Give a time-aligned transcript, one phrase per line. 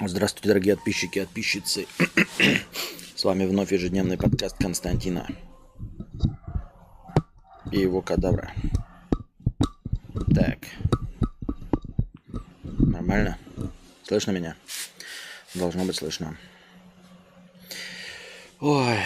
[0.00, 1.86] Здравствуйте, дорогие подписчики и подписчицы.
[3.14, 5.28] С вами вновь ежедневный подкаст Константина
[7.70, 8.52] и его кадавра.
[10.34, 10.58] Так.
[12.64, 13.38] Нормально?
[14.02, 14.56] Слышно меня?
[15.54, 16.36] Должно быть слышно.
[18.58, 18.98] Ой,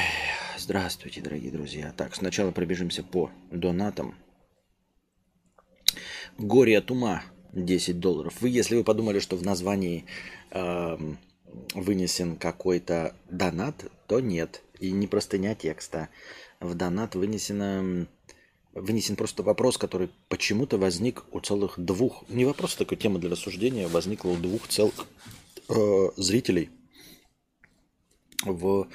[0.56, 1.92] здравствуйте, дорогие друзья.
[1.98, 4.14] Так, сначала пробежимся по донатам.
[6.38, 8.34] Горе от ума 10 долларов.
[8.40, 10.04] Вы, если вы подумали, что в названии
[10.50, 10.98] э,
[11.74, 14.62] вынесен какой-то донат, то нет.
[14.80, 16.08] И не простыня текста.
[16.60, 18.06] В донат вынесено,
[18.74, 23.30] вынесен просто вопрос, который почему-то возник у целых двух, не вопрос, а такой тема для
[23.30, 25.06] рассуждения, возникла у двух целых
[25.68, 26.70] э, зрителей
[28.44, 28.88] в,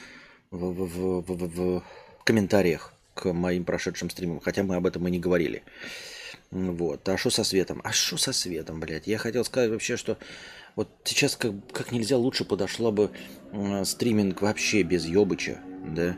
[0.52, 1.84] в, в, в, в, в
[2.24, 5.64] комментариях к моим прошедшим стримам, хотя мы об этом и не говорили.
[6.54, 7.10] Вот.
[7.10, 7.82] А что со светом?
[7.84, 9.08] А что со светом, блядь?
[9.08, 10.20] Я хотел сказать вообще, что
[10.76, 13.10] вот сейчас как, как нельзя лучше подошло бы
[13.52, 16.16] э, стриминг вообще без ёбыча, да?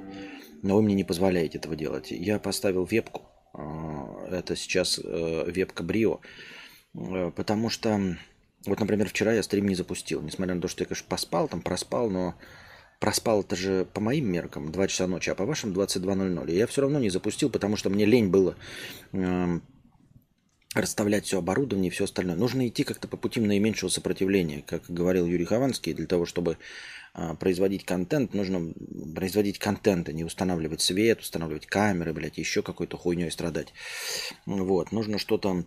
[0.62, 2.12] Но вы мне не позволяете этого делать.
[2.12, 3.22] Я поставил вебку.
[3.54, 6.20] Э, это сейчас э, вебка Брио.
[6.96, 8.18] Э, потому что,
[8.66, 10.22] вот, например, вчера я стрим не запустил.
[10.22, 12.36] Несмотря на то, что я, конечно, поспал, там проспал, но
[13.00, 16.52] проспал это же по моим меркам 2 часа ночи, а по вашим 22.00.
[16.52, 18.56] И я все равно не запустил, потому что мне лень было
[19.14, 19.59] э,
[20.76, 22.36] расставлять все оборудование и все остальное.
[22.36, 24.64] Нужно идти как-то по пути наименьшего сопротивления.
[24.68, 26.58] Как говорил Юрий Хованский, для того, чтобы
[27.14, 28.73] а, производить контент, нужно
[29.16, 33.73] производить контент, а не устанавливать свет, устанавливать камеры, блядь, еще какой-то хуйней страдать.
[34.46, 35.64] Вот, нужно что-то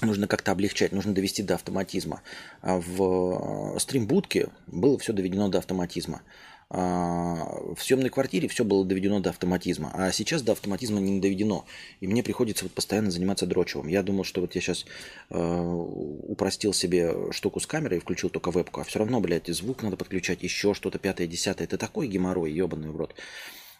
[0.00, 2.22] нужно как-то облегчать, нужно довести до автоматизма.
[2.62, 6.22] А в стримбудке было все доведено до автоматизма.
[6.70, 11.64] А, в съемной квартире все было доведено до автоматизма, а сейчас до автоматизма не доведено.
[12.00, 13.88] И мне приходится вот постоянно заниматься дрочевым.
[13.88, 14.86] Я думал, что вот я сейчас
[15.30, 19.82] э, упростил себе штуку с камерой и включил только вебку, а все равно, блядь, звук
[19.82, 21.66] надо подключать, еще что-то, пятое, десятое.
[21.66, 23.14] Это такой геморрой, ебаный в рот.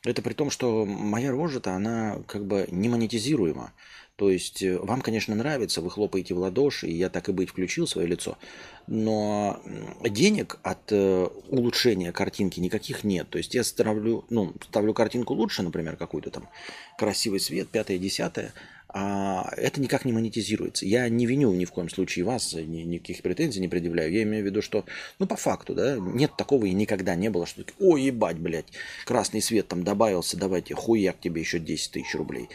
[0.05, 3.73] Это при том, что моя рожа-то, она как бы не монетизируема.
[4.17, 7.51] То есть э, вам, конечно, нравится, вы хлопаете в ладоши, и я так и быть
[7.51, 8.39] включил свое лицо,
[8.87, 9.61] но
[10.03, 13.29] денег от э, улучшения картинки никаких нет.
[13.29, 16.49] То есть я ставлю, ну, ставлю картинку лучше, например, какой-то там
[16.97, 18.53] красивый свет, пятое, десятое,
[18.97, 20.87] а это никак не монетизируется.
[20.87, 24.13] Я не виню ни в коем случае вас, ни, никаких претензий не предъявляю.
[24.13, 24.85] Я имею в виду, что,
[25.19, 28.67] ну, по факту, да, нет такого и никогда не было, что, ой, ебать, блядь,
[29.05, 32.49] красный свет там добавился, давайте, хуяк тебе еще 10 тысяч рублей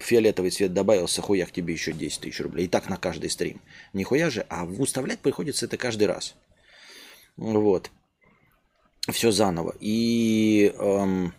[0.00, 2.66] фиолетовый цвет добавился, хуяк тебе еще 10 тысяч рублей.
[2.66, 3.60] И так на каждый стрим.
[3.92, 6.34] Нихуя же, а выставлять приходится это каждый раз.
[7.36, 7.90] Вот.
[9.08, 9.74] Все заново.
[9.80, 11.32] И эм,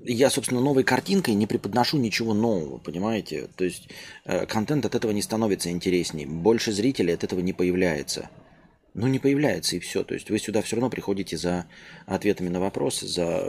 [0.00, 3.48] я, собственно, новой картинкой не преподношу ничего нового, понимаете?
[3.56, 3.88] То есть
[4.24, 6.26] э, контент от этого не становится интереснее.
[6.26, 8.28] Больше зрителей от этого не появляется
[8.94, 10.04] ну, не появляется и все.
[10.04, 11.66] То есть вы сюда все равно приходите за
[12.06, 13.48] ответами на вопросы, за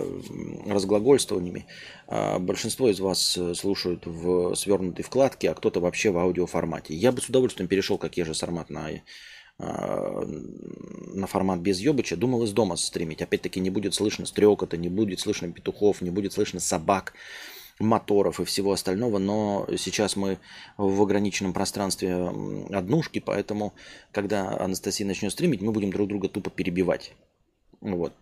[0.65, 1.65] разглагольствованиями.
[2.07, 6.93] А большинство из вас э, слушают в свернутой вкладке, а кто-то вообще в аудиоформате.
[6.95, 8.89] Я бы с удовольствием перешел, как я же формат на,
[9.59, 10.25] а,
[11.13, 12.15] на формат без ёбыча.
[12.15, 13.21] Думал из дома стримить.
[13.21, 17.13] Опять-таки не будет слышно стрекота, не будет слышно петухов, не будет слышно собак
[17.79, 20.39] моторов и всего остального, но сейчас мы
[20.77, 22.31] в ограниченном пространстве
[22.71, 23.73] однушки, поэтому,
[24.11, 27.13] когда Анастасия начнет стримить, мы будем друг друга тупо перебивать.
[27.81, 28.13] Вот.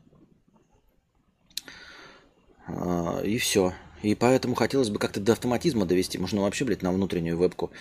[2.68, 3.74] А, и все.
[4.02, 6.18] И поэтому хотелось бы как-то до автоматизма довести.
[6.18, 7.72] Можно вообще, блядь, на внутреннюю вебку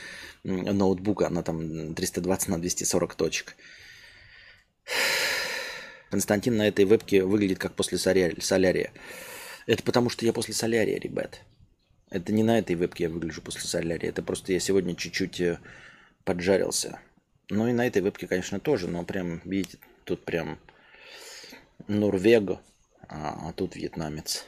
[0.45, 3.57] ноутбука, она там 320 на 240 точек.
[6.11, 8.93] Константин на этой вебке выглядит как после солярия.
[9.67, 11.41] Это потому, что я после солярия, ребят.
[12.11, 14.11] Это не на этой вебке я выгляжу после солярия.
[14.11, 15.61] Это просто я сегодня чуть-чуть э,
[16.25, 16.99] поджарился.
[17.49, 18.89] Ну и на этой вебке, конечно, тоже.
[18.89, 20.59] Но прям, видите, тут прям
[21.87, 22.61] Норвега,
[23.09, 24.45] а, а тут вьетнамец.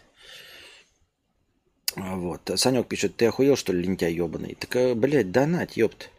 [1.95, 2.51] Вот.
[2.57, 4.57] Санек пишет, ты охуел, что ли, лентяй ебаный?
[4.59, 6.11] Так, э, блядь, донать, ёпт.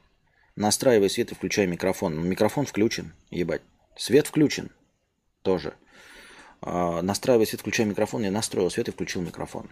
[0.55, 2.25] Настраивай свет и включай микрофон.
[2.25, 3.63] Микрофон включен, ебать.
[3.97, 4.71] Свет включен
[5.41, 5.73] тоже.
[6.61, 8.23] А, настраивай свет, включай микрофон.
[8.23, 9.69] Я настроил свет и включил микрофон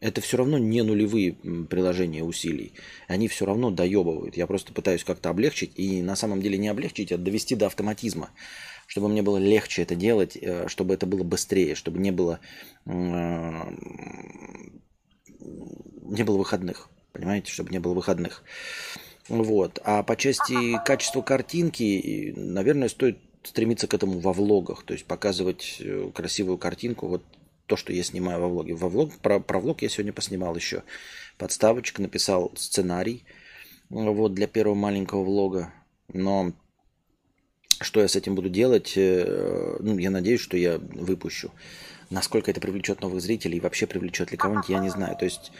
[0.00, 2.74] это все равно не нулевые приложения усилий.
[3.08, 4.36] Они все равно доебывают.
[4.36, 8.30] Я просто пытаюсь как-то облегчить, и на самом деле не облегчить, а довести до автоматизма.
[8.86, 12.38] Чтобы мне было легче это делать, э, чтобы это было быстрее, чтобы не было,
[12.84, 13.62] не
[16.22, 16.90] было выходных.
[17.12, 18.42] Понимаете, чтобы не было выходных.
[19.28, 19.80] Вот.
[19.84, 25.76] А по части качества картинки, наверное, стоит стремиться к этому во влогах, то есть показывать
[25.80, 27.08] э, красивую картинку.
[27.08, 27.24] Вот
[27.66, 28.74] то, что я снимаю во влоге.
[28.74, 30.82] Во влог, про, про влог я сегодня поснимал еще
[31.38, 33.24] подставочку, написал сценарий
[33.88, 35.72] вот, для первого маленького влога.
[36.12, 36.52] Но
[37.80, 38.94] Что я с этим буду делать?
[38.96, 41.50] Э, ну, я надеюсь, что я выпущу.
[42.10, 45.16] Насколько это привлечет новых зрителей вообще привлечет ли кого-нибудь, я не знаю.
[45.16, 45.52] То есть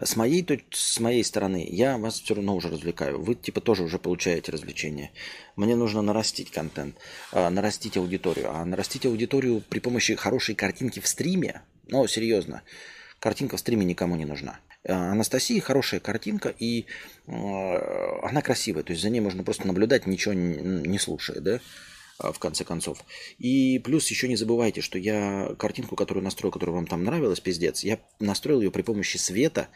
[0.00, 3.20] с моей, с моей стороны, я вас все равно уже развлекаю.
[3.20, 5.10] Вы типа тоже уже получаете развлечения.
[5.56, 6.96] Мне нужно нарастить контент,
[7.32, 8.50] э, нарастить аудиторию.
[8.50, 12.62] А нарастить аудиторию при помощи хорошей картинки в стриме, ну, серьезно,
[13.18, 14.60] картинка в стриме никому не нужна.
[14.84, 16.86] Э, Анастасии хорошая картинка, и
[17.26, 18.84] э, она красивая.
[18.84, 21.60] То есть за ней можно просто наблюдать, ничего не слушая, да?
[22.30, 22.98] В конце концов.
[23.38, 27.82] И плюс еще не забывайте, что я картинку, которую настроил, которая вам там нравилась, пиздец,
[27.82, 29.68] я настроил ее при помощи света,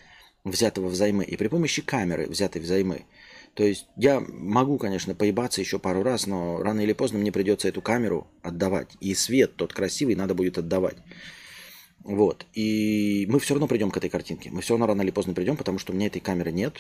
[0.45, 3.07] взятого взаймы, и при помощи камеры, взятой взаймы.
[3.55, 7.69] То есть я могу, конечно, поебаться еще пару раз, но рано или поздно мне придется
[7.69, 8.91] эту камеру отдавать.
[9.01, 10.99] И свет тот красивый надо будет отдавать.
[12.05, 12.47] Вот.
[12.53, 14.51] И мы все равно придем к этой картинке.
[14.51, 16.75] Мы все равно рано или поздно придем, потому что у меня этой камеры нет,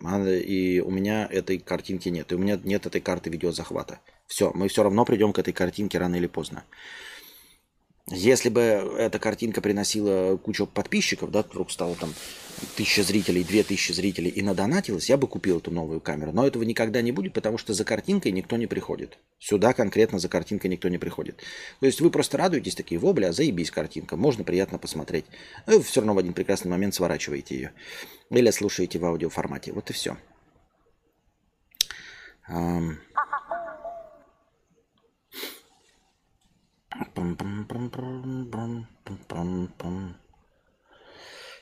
[0.00, 3.98] и у меня этой картинки нет, и у меня нет этой карты видеозахвата.
[4.28, 6.64] Все, мы все равно придем к этой картинке рано или поздно.
[8.10, 12.14] Если бы эта картинка приносила кучу подписчиков, да, вдруг стало там
[12.74, 16.32] тысяча зрителей, две тысячи зрителей и надонатилось, я бы купил эту новую камеру.
[16.32, 19.18] Но этого никогда не будет, потому что за картинкой никто не приходит.
[19.38, 21.42] Сюда конкретно за картинкой никто не приходит.
[21.80, 25.26] То есть вы просто радуетесь такие, вобля, заебись картинка, можно приятно посмотреть.
[25.66, 27.72] Вы все равно в один прекрасный момент сворачиваете ее.
[28.30, 29.72] Или слушаете в аудиоформате.
[29.72, 30.16] Вот и все.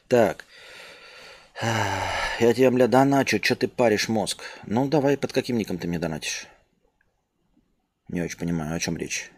[0.09, 0.45] Так.
[2.39, 4.43] Я тебе, бля, доначу, что ты паришь мозг?
[4.67, 6.47] Ну, давай, под каким ником ты мне донатишь?
[8.09, 9.31] Не очень понимаю, о чем речь.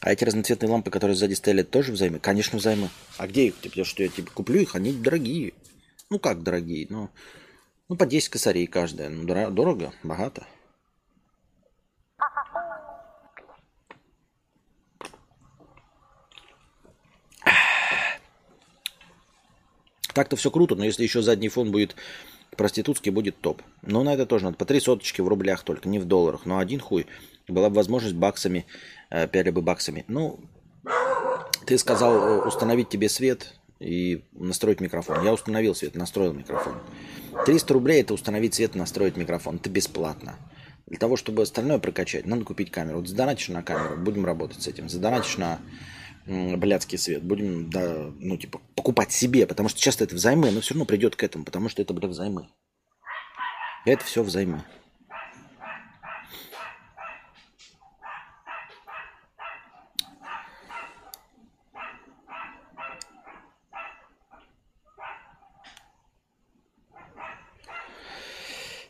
[0.00, 2.18] А эти разноцветные лампы, которые сзади стояли, тоже взаймы?
[2.18, 2.90] Конечно, взаймы.
[3.16, 3.54] А где их?
[3.56, 5.54] Потому что я тебе куплю их, они дорогие.
[6.10, 6.86] Ну, как дорогие?
[6.90, 7.08] Ну,
[7.88, 9.08] ну по 10 косарей каждая.
[9.08, 10.46] Ну, дорого, богато.
[20.14, 21.96] Так-то все круто, но если еще задний фон будет
[22.56, 23.62] проститутский, будет топ.
[23.82, 26.46] Но на это тоже надо по три соточки в рублях только, не в долларах.
[26.46, 27.06] Но один хуй.
[27.48, 28.64] Была бы возможность баксами,
[29.10, 30.04] э, пяли бы баксами.
[30.08, 30.40] Ну,
[31.66, 35.22] ты сказал э, установить тебе свет и настроить микрофон.
[35.22, 36.74] Я установил свет, настроил микрофон.
[37.44, 39.56] 300 рублей это установить свет и настроить микрофон.
[39.56, 40.36] Это бесплатно.
[40.86, 42.98] Для того, чтобы остальное прокачать, надо купить камеру.
[42.98, 44.88] Вот задонатишь на камеру, будем работать с этим.
[44.88, 45.58] Задонатишь на
[46.26, 47.22] блядский свет.
[47.22, 51.16] Будем, да, ну, типа, покупать себе, потому что часто это взаймы, но все равно придет
[51.16, 52.48] к этому, потому что это, блядь, взаймы.
[53.84, 54.64] Это все взаймы.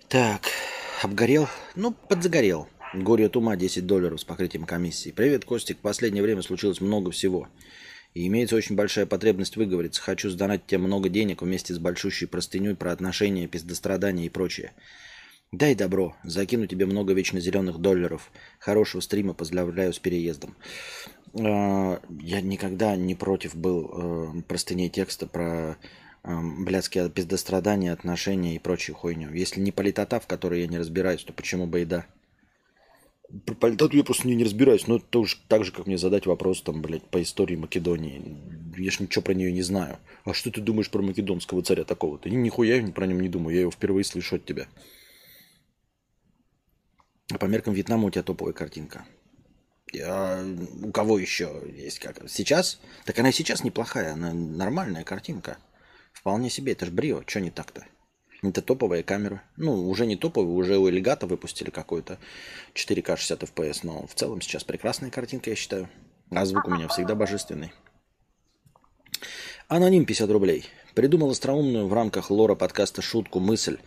[0.08, 0.42] Так,
[1.02, 1.48] обгорел?
[1.74, 2.68] Ну, подзагорел.
[2.94, 5.10] Горе от ума 10 долларов с покрытием комиссии.
[5.10, 5.78] Привет, Костик.
[5.78, 7.48] В последнее время случилось много всего.
[8.14, 10.00] И имеется очень большая потребность выговориться.
[10.00, 14.74] Хочу сдонать тебе много денег вместе с большущей простыней про отношения, пиздострадания и прочее.
[15.50, 16.14] Дай добро.
[16.22, 18.30] Закину тебе много вечно зеленых долларов.
[18.60, 19.34] Хорошего стрима.
[19.34, 20.54] Поздравляю с переездом.
[21.36, 25.76] А, я никогда не против был э, простыней текста про
[26.22, 29.32] э, блядские пиздострадания, отношения и прочую хуйню.
[29.32, 32.06] Если не политота, в которой я не разбираюсь, то почему бы и да?
[33.46, 36.26] Про политоту я просто не, не разбираюсь, но это уж так же, как мне задать
[36.26, 38.36] вопрос там, блядь, по истории Македонии.
[38.76, 39.98] Я ж ничего про нее не знаю.
[40.24, 42.28] А что ты думаешь про македонского царя такого-то?
[42.28, 44.68] Ни, нихуя про нем не думаю, я его впервые слышу от тебя.
[47.32, 49.06] А по меркам Вьетнама у тебя топовая картинка.
[50.02, 50.44] А
[50.82, 52.28] у кого еще есть как?
[52.28, 52.80] Сейчас?
[53.06, 55.58] Так она и сейчас неплохая, она нормальная картинка.
[56.12, 57.86] Вполне себе, это ж брио, что не так-то?
[58.48, 59.42] Это топовая камера.
[59.56, 62.18] Ну, уже не топовая, уже у Элегата выпустили какой-то
[62.74, 65.88] 4К 60 FPS, но в целом сейчас прекрасная картинка, я считаю.
[66.30, 67.72] А звук у меня всегда божественный.
[69.68, 70.66] Аноним 50 рублей.
[70.94, 73.78] Придумал остроумную в рамках лора подкаста шутку мысль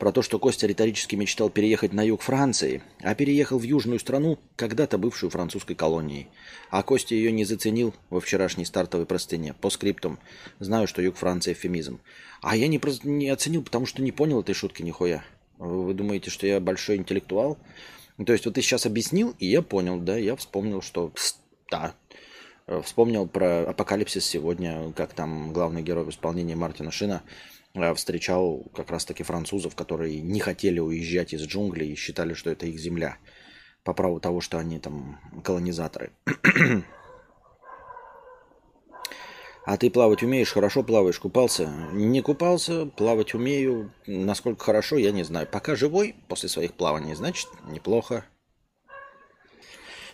[0.00, 4.38] про то, что Костя риторически мечтал переехать на юг Франции, а переехал в южную страну,
[4.56, 6.28] когда-то бывшую французской колонией.
[6.70, 9.54] А Костя ее не заценил во вчерашней стартовой простыне.
[9.60, 10.18] По скриптам.
[10.58, 12.00] Знаю, что юг Франции эвфемизм.
[12.40, 15.22] А я не, не оценил, потому что не понял этой шутки нихуя.
[15.58, 17.58] Вы думаете, что я большой интеллектуал?
[18.24, 21.12] То есть вот ты сейчас объяснил, и я понял, да, я вспомнил, что
[21.70, 21.94] да,
[22.82, 27.59] вспомнил про апокалипсис сегодня, как там главный герой в исполнении Мартина Шина э,
[27.94, 32.78] встречал как раз-таки французов, которые не хотели уезжать из джунглей и считали, что это их
[32.78, 33.18] земля
[33.84, 36.12] по праву того, что они там колонизаторы.
[39.66, 40.50] А ты плавать умеешь?
[40.52, 41.18] Хорошо плаваешь?
[41.18, 41.66] Купался?
[41.92, 43.92] Не купался, плавать умею.
[44.06, 45.46] Насколько хорошо, я не знаю.
[45.46, 48.24] Пока живой после своих плаваний, значит, неплохо.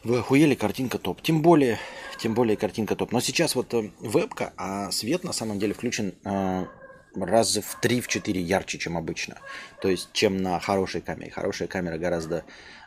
[0.02, 1.22] Вы охуели, картинка топ.
[1.22, 1.78] Тем более,
[2.18, 3.12] тем более картинка топ.
[3.12, 6.14] Но сейчас вот э, вебка, а свет на самом деле включен
[7.16, 9.38] э, раз в 3-4 ярче, чем обычно.
[9.80, 11.30] То есть, чем на хорошей камере.
[11.30, 12.44] Хорошая камера гораздо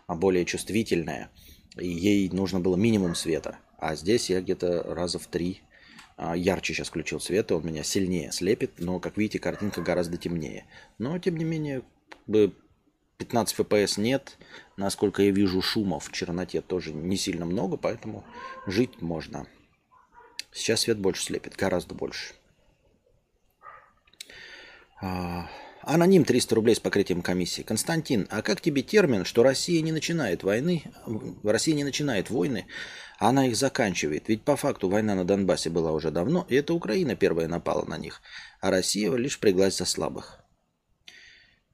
[0.08, 1.30] более чувствительная.
[1.78, 3.58] И ей нужно было минимум света.
[3.78, 5.62] А здесь я где-то раза в три
[6.18, 10.18] а, ярче сейчас включил свет, и он меня сильнее слепит, но, как видите, картинка гораздо
[10.18, 10.66] темнее.
[10.98, 11.84] Но, тем не менее,
[13.20, 14.38] 15 FPS нет,
[14.76, 18.26] насколько я вижу, шумов в черноте тоже не сильно много, поэтому
[18.68, 19.48] жить можно.
[20.52, 22.34] Сейчас свет больше слепит, гораздо больше.
[25.02, 25.48] А,
[25.82, 27.62] аноним 300 рублей с покрытием комиссии.
[27.62, 30.84] Константин, а как тебе термин, что Россия не начинает войны,
[31.44, 32.68] Россия не начинает войны,
[33.18, 34.28] а она их заканчивает?
[34.28, 37.98] Ведь по факту война на Донбассе была уже давно, и это Украина первая напала на
[37.98, 38.22] них,
[38.62, 40.40] а Россия лишь приглась за слабых.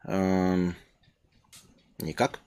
[0.04, 0.76] Эм,
[2.00, 2.40] Никак.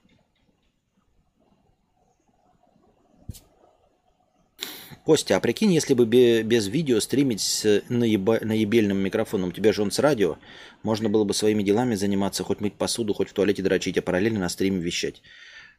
[5.04, 9.80] Костя, а прикинь, если бы без видео стримить с наеба, наебельным микрофоном, у тебя же
[9.80, 10.36] он с радио,
[10.82, 14.40] можно было бы своими делами заниматься, хоть мыть посуду, хоть в туалете дрочить, а параллельно
[14.40, 15.22] на стриме вещать.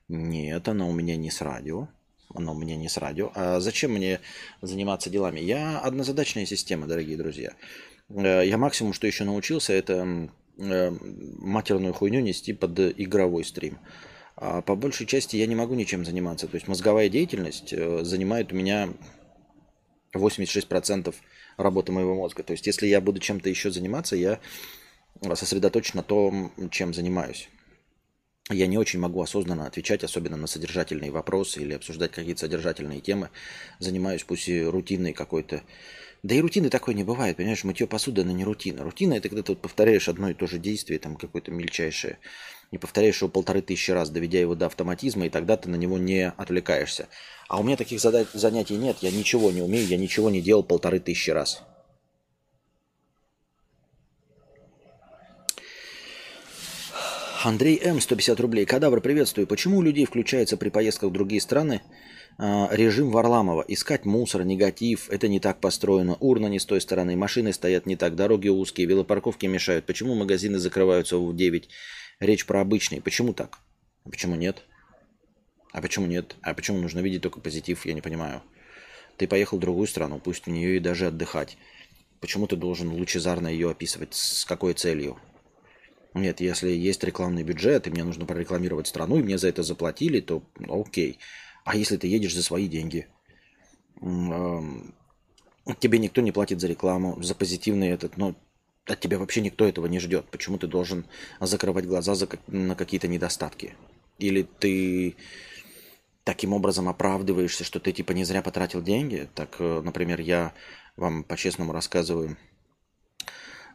[0.08, 1.88] Нет, оно у меня не с радио.
[2.34, 3.32] Оно у меня не с радио.
[3.36, 4.20] А зачем мне
[4.62, 5.40] заниматься делами?
[5.40, 7.54] Я однозадачная система, дорогие друзья.
[8.10, 10.30] Э, я максимум, что еще научился, это
[10.62, 10.92] Э,
[11.38, 13.78] матерную хуйню нести под игровой стрим.
[14.36, 16.48] А по большей части я не могу ничем заниматься.
[16.48, 18.90] То есть мозговая деятельность э, занимает у меня
[20.14, 21.16] 86%
[21.56, 22.44] работы моего мозга.
[22.44, 24.40] То есть если я буду чем-то еще заниматься, я
[25.36, 27.50] сосредоточен на том, чем занимаюсь.
[28.50, 33.30] Я не очень могу осознанно отвечать, особенно на содержательные вопросы или обсуждать какие-то содержательные темы.
[33.78, 35.62] Занимаюсь пусть и рутинной какой-то
[36.22, 38.84] да и рутины такой не бывает, понимаешь, мытье посуды, она не рутина.
[38.84, 42.18] Рутина это когда ты вот повторяешь одно и то же действие, там какое-то мельчайшее,
[42.72, 45.98] не повторяешь его полторы тысячи раз, доведя его до автоматизма, и тогда ты на него
[45.98, 47.08] не отвлекаешься.
[47.48, 51.00] А у меня таких занятий нет, я ничего не умею, я ничего не делал полторы
[51.00, 51.64] тысячи раз.
[57.42, 58.02] Андрей М.
[58.02, 58.66] 150 рублей.
[58.66, 59.48] Кадавр, приветствую.
[59.48, 61.82] Почему у людей включается при поездках в другие страны
[62.38, 63.64] а, режим Варламова.
[63.68, 66.18] Искать мусор, негатив, это не так построено.
[66.20, 69.86] Урна не с той стороны, машины стоят не так, дороги узкие, велопарковки мешают.
[69.86, 71.70] Почему магазины закрываются в 9?
[72.20, 73.02] Речь про обычные.
[73.02, 73.60] Почему так?
[74.04, 74.64] А почему нет?
[75.72, 76.36] А почему нет?
[76.42, 77.86] А почему нужно видеть только позитив?
[77.86, 78.42] Я не понимаю.
[79.16, 81.58] Ты поехал в другую страну, пусть в нее и даже отдыхать.
[82.20, 84.14] Почему ты должен лучезарно ее описывать?
[84.14, 85.18] С какой целью?
[86.14, 90.20] Нет, если есть рекламный бюджет, и мне нужно прорекламировать страну, и мне за это заплатили,
[90.22, 91.20] то окей.
[91.66, 93.08] А если ты едешь за свои деньги?
[95.80, 98.36] Тебе никто не платит за рекламу, за позитивный этот, но
[98.88, 100.26] от тебя вообще никто этого не ждет.
[100.32, 101.06] Почему ты должен
[101.40, 103.76] закрывать глаза за, на какие-то недостатки?
[104.18, 105.16] Или ты
[106.24, 109.30] таким образом оправдываешься, что ты типа не зря потратил деньги?
[109.36, 110.54] Так, э, например, я
[110.96, 112.36] вам по-честному рассказываю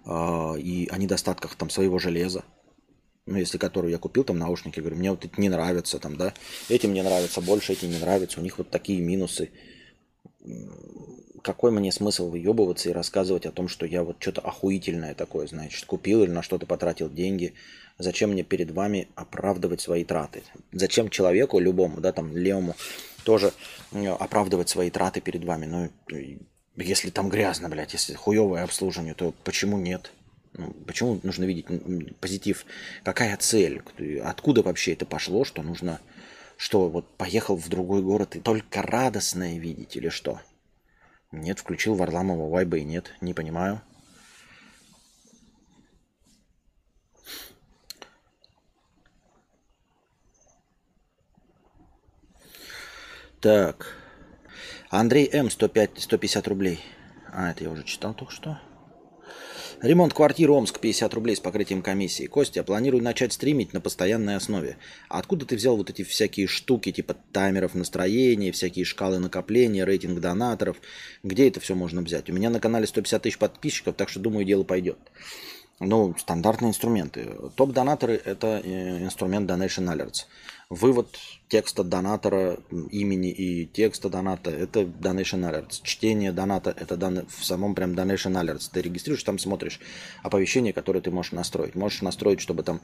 [0.07, 2.45] и о недостатках там своего железа
[3.27, 6.35] ну, если которую я купил, там наушники, говорю, мне вот это не нравится, там, да,
[6.69, 9.51] эти мне нравятся больше, эти не нравятся, у них вот такие минусы.
[11.43, 15.85] Какой мне смысл выебываться и рассказывать о том, что я вот что-то охуительное такое, значит,
[15.85, 17.55] купил или на что-то потратил деньги?
[17.99, 20.43] Зачем мне перед вами оправдывать свои траты?
[20.73, 22.77] Зачем человеку, любому, да, там, левому,
[23.25, 23.53] тоже
[23.93, 25.67] оправдывать свои траты перед вами?
[25.67, 25.91] Ну,
[26.77, 30.13] если там грязно, блядь, если хуевое обслуживание, то почему нет?
[30.55, 31.67] Ну, почему нужно видеть
[32.21, 32.65] позитив?
[33.03, 33.83] Какая цель?
[34.23, 36.01] Откуда вообще это пошло, что нужно,
[36.57, 40.41] что вот поехал в другой город и только радостное видеть или что?
[41.33, 43.81] Нет, включил Варламова вайба и нет, не понимаю.
[53.41, 54.04] Так.
[54.97, 55.51] Андрей М.
[55.51, 56.79] 105, 150 рублей.
[57.33, 58.61] А, это я уже читал только что.
[59.83, 62.27] Ремонт квартиры Омск 50 рублей с покрытием комиссии.
[62.27, 64.77] Костя, планирую начать стримить на постоянной основе.
[65.09, 70.21] А откуда ты взял вот эти всякие штуки, типа таймеров настроения, всякие шкалы накопления, рейтинг
[70.21, 70.77] донаторов?
[71.25, 72.31] Где это все можно взять?
[72.31, 74.99] У меня на канале 150 тысяч подписчиков, так что думаю, дело пойдет.
[75.81, 77.35] Ну, стандартные инструменты.
[77.57, 80.27] Топ-донаторы– это э, инструмент Donation Alerts.
[80.71, 81.17] Вывод
[81.49, 82.59] текста донатора,
[82.91, 85.81] имени и текста доната– это Donation Alerts.
[85.83, 87.27] Чтение доната– это дан...
[87.29, 88.71] в самом прям Donation Alerts.
[88.73, 89.79] Ты регистрируешь, там смотришь
[90.23, 91.75] оповещения, которые ты можешь настроить.
[91.75, 92.81] Можешь настроить, чтобы там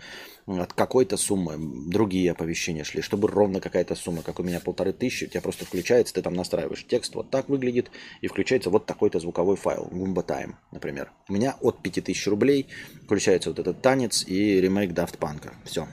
[0.47, 1.57] от какой-то суммы
[1.91, 5.65] другие оповещения шли, чтобы ровно какая-то сумма, как у меня полторы тысячи, у тебя просто
[5.65, 10.25] включается, ты там настраиваешь текст, вот так выглядит, и включается вот такой-то звуковой файл, Goomba
[10.25, 11.13] Time, например.
[11.29, 12.67] У меня от 5000 рублей
[13.05, 15.51] включается вот этот танец и ремейк Daft Punk.
[15.65, 15.89] Все,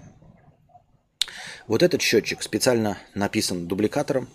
[1.68, 4.30] Вот этот счетчик специально написан дубликатором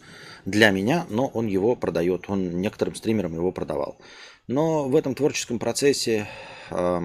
[0.44, 2.28] для меня, но он его продает.
[2.28, 3.96] Он некоторым стримерам его продавал.
[4.48, 6.28] Но в этом творческом процессе
[6.70, 7.00] э,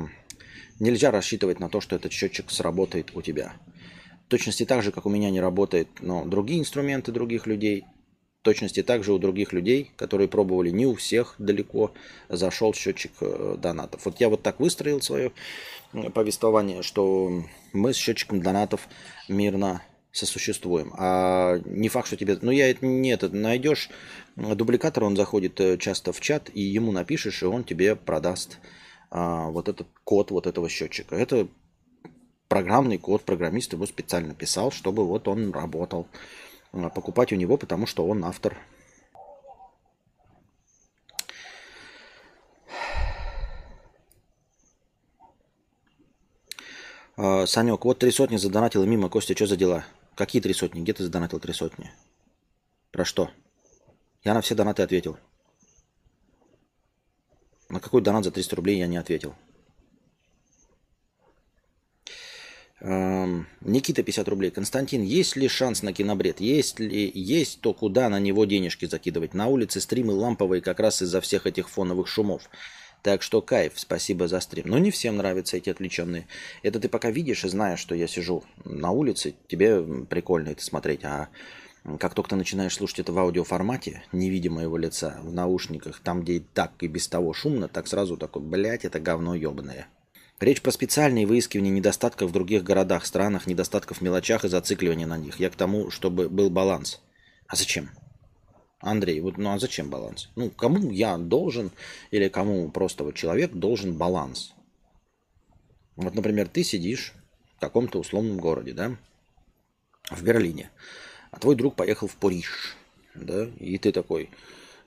[0.80, 3.54] нельзя рассчитывать на то, что этот счетчик сработает у тебя.
[4.26, 7.86] В точности так же, как у меня не работает но другие инструменты других людей,
[8.42, 11.94] точности так же у других людей, которые пробовали, не у всех далеко
[12.28, 14.04] зашел счетчик э, донатов.
[14.04, 15.32] Вот я вот так выстроил свое
[16.14, 18.90] повествование, что мы с счетчиком донатов
[19.30, 19.82] мирно
[20.18, 20.94] сосуществуем.
[20.98, 22.38] А не факт, что тебе...
[22.42, 23.90] Ну, я это не это найдешь.
[24.36, 28.60] Дубликатор, он заходит э, часто в чат, и ему напишешь, и он тебе продаст
[29.10, 31.16] а, вот этот код вот этого счетчика.
[31.16, 31.48] Это
[32.48, 36.08] программный код, программист его специально писал, чтобы вот он работал.
[36.74, 38.58] А, покупать у него, потому что он автор.
[47.16, 49.10] А, Санек, вот три сотни задонатил и мимо.
[49.10, 49.86] Костя, что за дела?
[50.18, 50.82] Какие три сотни?
[50.82, 51.92] Где ты задонатил три сотни?
[52.92, 53.30] Про что?
[54.24, 55.20] Я на все донаты ответил.
[57.70, 59.36] На какой донат за 300 рублей я не ответил.
[62.80, 64.50] Эм, Никита 50 рублей.
[64.50, 66.40] Константин, есть ли шанс на кинобред?
[66.40, 69.36] Есть ли есть, то куда на него денежки закидывать?
[69.36, 72.50] На улице стримы ламповые как раз из-за всех этих фоновых шумов.
[73.08, 74.66] Так что кайф, спасибо за стрим.
[74.68, 76.28] Но не всем нравятся эти отвлеченные.
[76.62, 81.06] Это ты пока видишь и знаешь, что я сижу на улице, тебе прикольно это смотреть.
[81.06, 81.30] А
[82.02, 86.22] как только ты начинаешь слушать это в аудиоформате, не видя моего лица, в наушниках, там,
[86.22, 89.88] где и так и без того шумно, так сразу такой, блядь, это говно ебаное.
[90.42, 95.18] Речь про специальные выискивания недостатков в других городах, странах, недостатков в мелочах и зацикливания на
[95.18, 95.40] них.
[95.40, 97.00] Я к тому, чтобы был баланс.
[97.48, 97.90] А зачем?
[98.80, 100.30] Андрей, вот ну а зачем баланс?
[100.36, 101.72] Ну, кому я должен
[102.12, 104.54] или кому просто вот человек должен баланс?
[105.96, 107.14] Вот, например, ты сидишь
[107.56, 108.96] в каком-то условном городе, да,
[110.12, 110.70] в Берлине
[111.32, 112.76] а твой друг поехал в Париж,
[113.16, 114.30] да, и ты такой,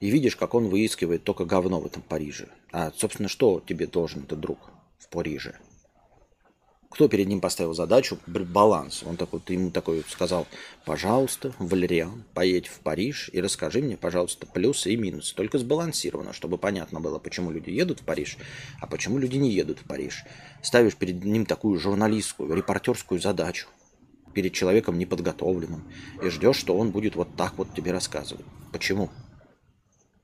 [0.01, 2.49] и видишь, как он выискивает только говно в этом Париже.
[2.73, 4.59] А, собственно, что тебе должен этот друг
[4.99, 5.59] в Париже?
[6.91, 8.19] Кто перед ним поставил задачу?
[8.27, 9.05] Баланс.
[9.07, 10.49] Он такой, ты ему такой сказал,
[10.85, 15.35] пожалуйста, Валериан, поедь в Париж и расскажи мне, пожалуйста, плюсы и минусы.
[15.35, 18.37] Только сбалансировано, чтобы понятно было, почему люди едут в Париж,
[18.81, 20.25] а почему люди не едут в Париж.
[20.63, 23.69] Ставишь перед ним такую журналистскую, репортерскую задачу
[24.35, 25.85] перед человеком неподготовленным
[26.23, 28.47] и ждешь, что он будет вот так вот тебе рассказывать.
[28.73, 29.11] Почему?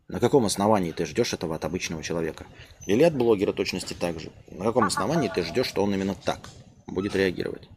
[0.09, 2.47] На каком основании ты ждешь этого от обычного человека?
[2.87, 4.31] Или от блогера точности так же?
[4.49, 6.49] На каком основании ты ждешь, что он именно так
[6.87, 7.69] будет реагировать?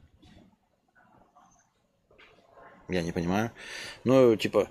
[2.87, 3.51] Я не понимаю.
[4.03, 4.69] Ну, типа,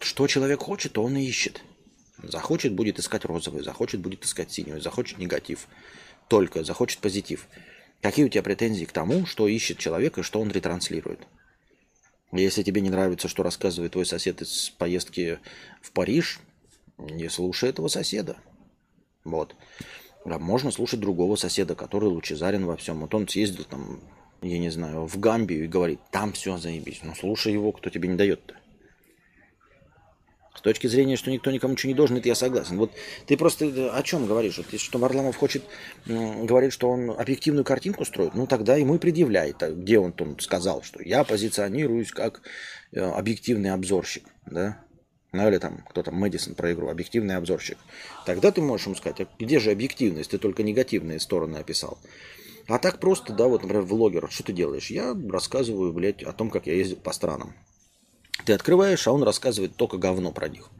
[0.00, 1.62] что человек хочет, то он и ищет.
[2.22, 5.68] Захочет, будет искать розовый, захочет, будет искать синюю, захочет негатив.
[6.28, 7.46] Только захочет позитив.
[8.00, 11.20] Какие у тебя претензии к тому, что ищет человек и что он ретранслирует?
[12.32, 15.38] Если тебе не нравится, что рассказывает твой сосед из поездки
[15.80, 16.40] в Париж,
[17.10, 18.36] не слушай этого соседа.
[19.24, 19.54] Вот.
[20.24, 23.00] А можно слушать другого соседа, который лучезарен во всем.
[23.00, 24.00] Вот он съездил там,
[24.40, 27.00] я не знаю, в Гамбию и говорит, там все заебись.
[27.02, 28.54] Ну слушай его, кто тебе не дает-то.
[30.54, 32.76] С точки зрения, что никто никому ничего не должен, это я согласен.
[32.76, 32.92] Вот
[33.26, 34.58] ты просто э, о чем говоришь?
[34.58, 35.64] Вот, что Варламов хочет,
[36.06, 40.38] говорит, что он объективную картинку строит, ну тогда ему и предъявляет, а где он там
[40.38, 42.42] сказал, что я позиционируюсь как
[42.92, 44.78] э, объективный обзорщик, да?
[45.32, 47.78] Ну или там кто там, Мэдисон про игру, объективный обзорщик.
[48.26, 50.30] Тогда ты можешь ему сказать, а где же объективность?
[50.30, 51.98] Ты только негативные стороны описал.
[52.68, 54.90] А так просто, да, вот, например, влогер, что ты делаешь?
[54.90, 57.54] Я рассказываю, блядь, о том, как я ездил по странам.
[58.44, 60.70] Ты открываешь, а он рассказывает только говно про них.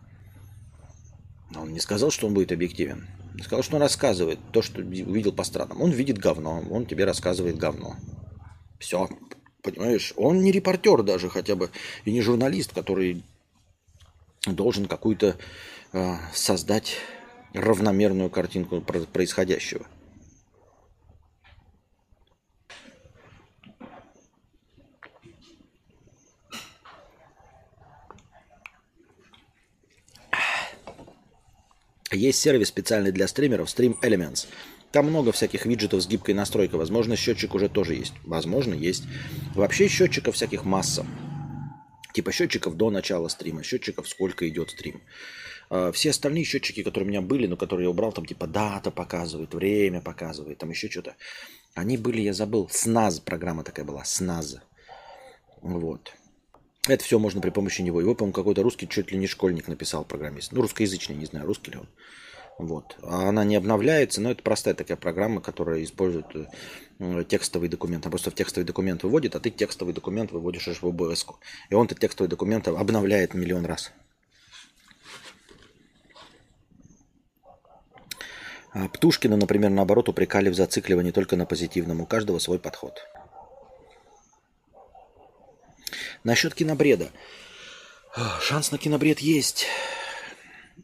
[1.56, 3.08] Он не сказал, что он будет объективен.
[3.42, 5.80] Сказал, что он рассказывает то, что увидел по странам.
[5.80, 7.96] Он видит говно, он тебе рассказывает говно.
[8.78, 9.08] Все.
[9.62, 11.70] Понимаешь, он не репортер даже хотя бы,
[12.04, 13.24] и не журналист, который
[14.46, 15.36] должен какую-то
[15.92, 16.96] э, создать
[17.54, 19.86] равномерную картинку происходящего.
[32.10, 34.46] Есть сервис специальный для стримеров Stream Elements.
[34.90, 36.78] Там много всяких виджетов с гибкой настройкой.
[36.78, 38.12] Возможно, счетчик уже тоже есть.
[38.24, 39.04] Возможно, есть.
[39.54, 41.06] Вообще счетчиков всяких масса.
[42.12, 45.02] Типа счетчиков до начала стрима, счетчиков сколько идет стрим.
[45.70, 48.90] А, все остальные счетчики, которые у меня были, но которые я убрал, там типа дата
[48.90, 51.16] показывает, время показывает, там еще что-то.
[51.74, 54.58] Они были, я забыл, СНАЗ программа такая была, СНАЗ.
[55.62, 56.12] Вот.
[56.88, 58.00] Это все можно при помощи него.
[58.00, 60.52] Его, по-моему, какой-то русский чуть ли не школьник написал, программист.
[60.52, 61.88] Ну, русскоязычный, не знаю, русский ли он.
[62.62, 62.96] Вот.
[63.02, 66.26] А она не обновляется, но это простая такая программа, которая использует
[67.00, 68.06] э, текстовый документ.
[68.06, 71.26] Она просто в текстовый документ выводит, а ты текстовый документ выводишь в ОБС.
[71.70, 73.90] И он этот текстовый документ обновляет миллион раз.
[78.72, 82.00] А Птушкина, например, наоборот, упрекали в зацикливании только на позитивном.
[82.00, 83.04] У каждого свой подход.
[86.22, 87.10] Насчет кинобреда.
[88.40, 89.66] Шанс на кинобред есть.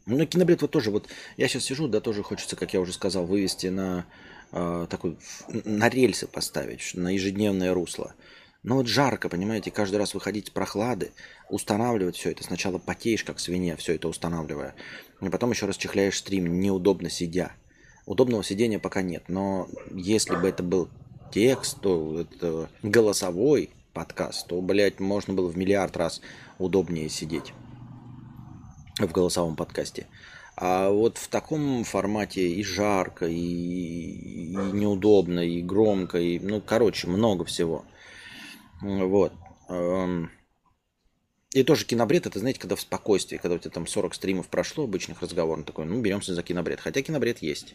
[0.07, 3.27] Ну, кинобред вот тоже, вот я сейчас сижу, да, тоже хочется, как я уже сказал,
[3.27, 4.07] вывести на
[4.53, 8.15] э, такой, на рельсы поставить, на ежедневное русло.
[8.63, 11.13] Но вот жарко, понимаете, каждый раз выходить с прохлады,
[11.49, 12.43] устанавливать все это.
[12.43, 14.75] Сначала потеешь, как свинья, все это устанавливая.
[15.21, 17.53] И потом еще расчехляешь стрим, неудобно сидя.
[18.05, 19.25] Удобного сидения пока нет.
[19.29, 20.89] Но если бы это был
[21.33, 26.21] текст, то это голосовой подкаст, то, блядь, можно было в миллиард раз
[26.59, 27.53] удобнее сидеть
[29.07, 30.07] в голосовом подкасте.
[30.57, 37.07] А вот в таком формате и жарко, и, и неудобно, и громко, и, ну, короче,
[37.07, 37.85] много всего.
[38.81, 39.33] Вот.
[39.69, 40.31] Эм,
[41.53, 44.85] и тоже кинобред, это, знаете, когда в спокойствии, когда у тебя там 40 стримов прошло
[44.85, 46.81] обычных разговоров, такой, ну, беремся за кинобред.
[46.81, 47.75] Хотя кинобред есть.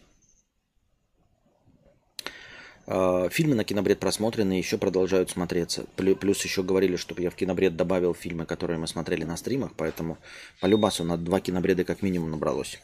[2.86, 5.84] А, фильмы на кинобред просмотрены, еще продолжают смотреться.
[5.96, 10.18] Плюс еще говорили, чтобы я в кинобред добавил фильмы, которые мы смотрели на стримах, поэтому
[10.60, 12.80] по любасу на два кинобреда как минимум набралось.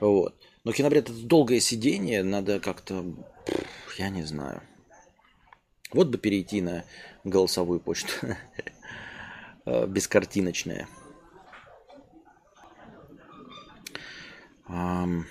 [0.00, 0.34] Вот.
[0.64, 3.04] Но кинобред это долгое сидение, надо как-то,
[3.98, 4.62] я не знаю.
[5.92, 6.84] Вот бы перейти на
[7.24, 8.12] голосовую почту.
[9.66, 10.88] А, бескартиночная.
[14.66, 15.26] Um...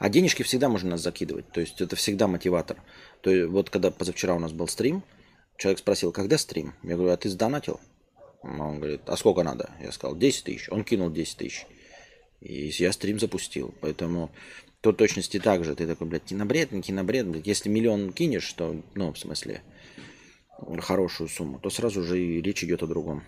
[0.00, 1.52] А денежки всегда можно нас закидывать.
[1.52, 2.82] То есть это всегда мотиватор.
[3.20, 5.04] То есть вот когда позавчера у нас был стрим,
[5.58, 6.72] человек спросил, когда стрим?
[6.82, 7.78] Я говорю, а ты сдонатил?
[8.42, 9.68] Он говорит, а сколько надо?
[9.78, 10.70] Я сказал, 10 тысяч.
[10.70, 11.66] Он кинул 10 тысяч.
[12.40, 13.74] И я стрим запустил.
[13.82, 14.30] Поэтому
[14.80, 15.74] то точности так же.
[15.74, 17.28] Ты такой, блядь, кинобред, не кинобред.
[17.28, 17.46] Блядь.
[17.46, 19.62] Если миллион кинешь, то, ну, в смысле,
[20.78, 23.22] хорошую сумму, то сразу же и речь идет о другом.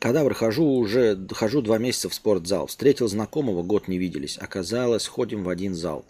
[0.00, 2.68] Кадавр, хожу уже, хожу два месяца в спортзал.
[2.68, 4.38] Встретил знакомого, год не виделись.
[4.38, 6.06] Оказалось, ходим в один зал.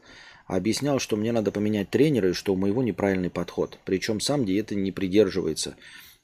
[0.47, 3.81] Объяснял, что мне надо поменять тренера и что у моего неправильный подход.
[3.85, 5.75] Причем сам диеты не придерживается.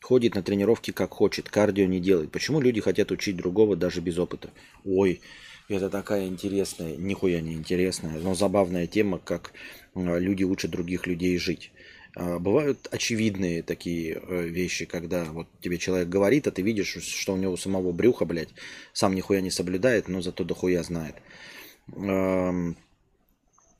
[0.00, 2.30] Ходит на тренировки как хочет, кардио не делает.
[2.30, 4.50] Почему люди хотят учить другого даже без опыта?
[4.84, 5.20] Ой,
[5.68, 9.52] это такая интересная, нихуя не интересная, но забавная тема, как
[9.96, 11.72] а, люди учат других людей жить.
[12.18, 17.34] А, бывают очевидные такие э, вещи, когда вот тебе человек говорит, а ты видишь, что
[17.34, 18.48] у него самого брюха, блядь,
[18.94, 21.16] сам нихуя не соблюдает, но зато дохуя знает.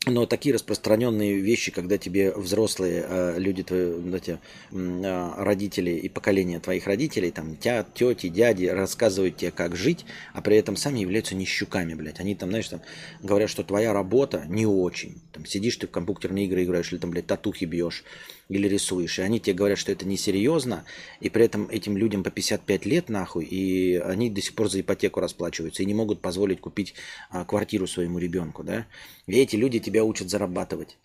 [0.08, 4.38] Но такие распространенные вещи, когда тебе взрослые э, люди, твои, эти,
[4.70, 10.42] э, родители и поколение твоих родителей, там, тя, тети, дяди, рассказывают тебе, как жить, а
[10.42, 12.20] при этом сами являются нищуками, блядь.
[12.20, 12.82] Они там, знаешь, там,
[13.20, 15.20] говорят, что твоя работа не очень.
[15.32, 18.04] Там, сидишь ты в компьютерные игры играешь, или там, блядь, татухи бьешь,
[18.48, 19.18] или рисуешь.
[19.18, 20.84] И они тебе говорят, что это несерьезно,
[21.20, 24.80] и при этом этим людям по 55 лет, нахуй, и они до сих пор за
[24.80, 26.94] ипотеку расплачиваются, и не могут позволить купить
[27.30, 28.86] а, квартиру своему ребенку, да.
[29.26, 30.96] И эти люди тебя учат зарабатывать.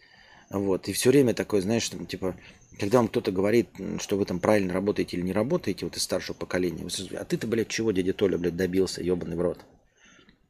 [0.49, 0.88] Вот.
[0.88, 2.36] И все время такое, знаешь, там, типа,
[2.80, 6.36] когда вам кто-то говорит, что вы там правильно работаете или не работаете, вот из старшего
[6.36, 9.60] поколения, вы, а ты-то, блядь, чего, дядя Толя, блядь, добился, ебаный в рот?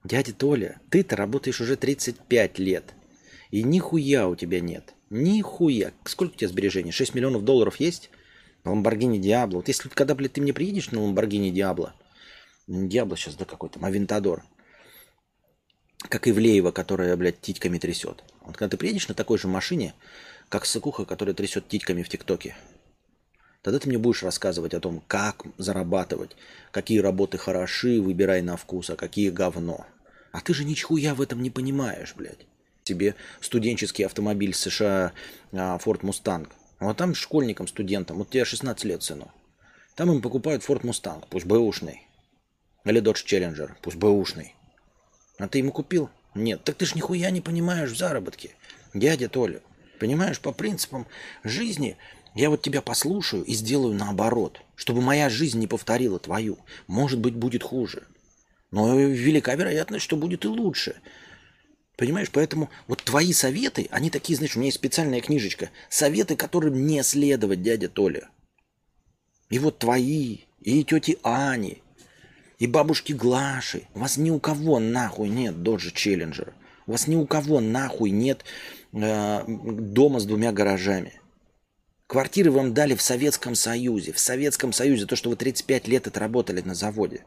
[0.03, 2.95] Дядя Толя, ты-то работаешь уже 35 лет,
[3.51, 4.95] и нихуя у тебя нет.
[5.11, 5.91] Нихуя.
[6.05, 6.91] Сколько у тебя сбережений?
[6.91, 8.09] 6 миллионов долларов есть?
[8.63, 9.57] Ламборгини Диабло.
[9.57, 11.93] Вот если когда, блядь, ты мне приедешь на Ламборгини Диабло,
[12.67, 14.45] не Диабло сейчас, да какой-то, Авентадор,
[15.97, 18.23] как Ивлеева, которая, блядь, титьками трясет.
[18.39, 19.93] Вот когда ты приедешь на такой же машине,
[20.47, 22.55] как Сыкуха, которая трясет титьками в ТикТоке,
[23.63, 26.37] тогда ты мне будешь рассказывать о том, как зарабатывать,
[26.71, 29.85] какие работы хороши, выбирай на вкус, а какие говно.
[30.31, 32.47] А ты же ничего в этом не понимаешь, блядь.
[32.91, 35.13] Тебе студенческий автомобиль США
[35.53, 36.49] а, Ford Mustang.
[36.79, 39.31] А там школьникам, студентам, вот тебе 16 лет, сыну.
[39.95, 42.05] Там им покупают Ford Mustang, пусть бэушный.
[42.83, 44.55] Или Dodge Challenger, пусть бэушный.
[45.37, 46.09] А ты ему купил?
[46.35, 46.65] Нет.
[46.65, 48.51] Так ты ж нихуя не понимаешь в заработке.
[48.93, 49.61] Дядя Толя.
[49.97, 51.07] Понимаешь, по принципам
[51.45, 51.95] жизни
[52.35, 56.57] я вот тебя послушаю и сделаю наоборот, чтобы моя жизнь не повторила твою.
[56.87, 58.03] Может быть, будет хуже.
[58.69, 60.99] Но велика вероятность, что будет и лучше.
[61.97, 65.69] Понимаешь, поэтому вот твои советы, они такие, знаешь, у меня есть специальная книжечка.
[65.89, 68.29] Советы, которым не следовать, дядя Толя.
[69.49, 71.83] И вот твои, и тети Ани,
[72.57, 73.87] и бабушки Глаши.
[73.93, 76.53] У вас ни у кого нахуй нет Доджа Челленджера.
[76.87, 78.45] У вас ни у кого нахуй нет
[78.93, 81.21] э, дома с двумя гаражами.
[82.07, 84.11] Квартиры вам дали в Советском Союзе.
[84.11, 87.23] В Советском Союзе то, что вы 35 лет отработали на заводе.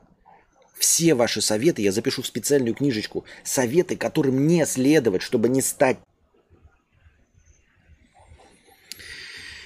[0.79, 3.25] Все ваши советы я запишу в специальную книжечку.
[3.43, 5.99] Советы, которым не следовать, чтобы не стать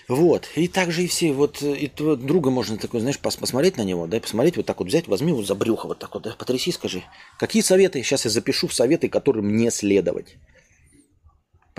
[0.09, 0.49] Вот.
[0.57, 4.18] И также и все, вот, и друга можно такой, знаешь, пос посмотреть на него, да,
[4.18, 7.05] посмотреть, вот так вот взять, возьми его за брюхо, вот так вот, да, потряси, скажи,
[7.38, 10.37] какие советы, сейчас я запишу в советы, которым не следовать.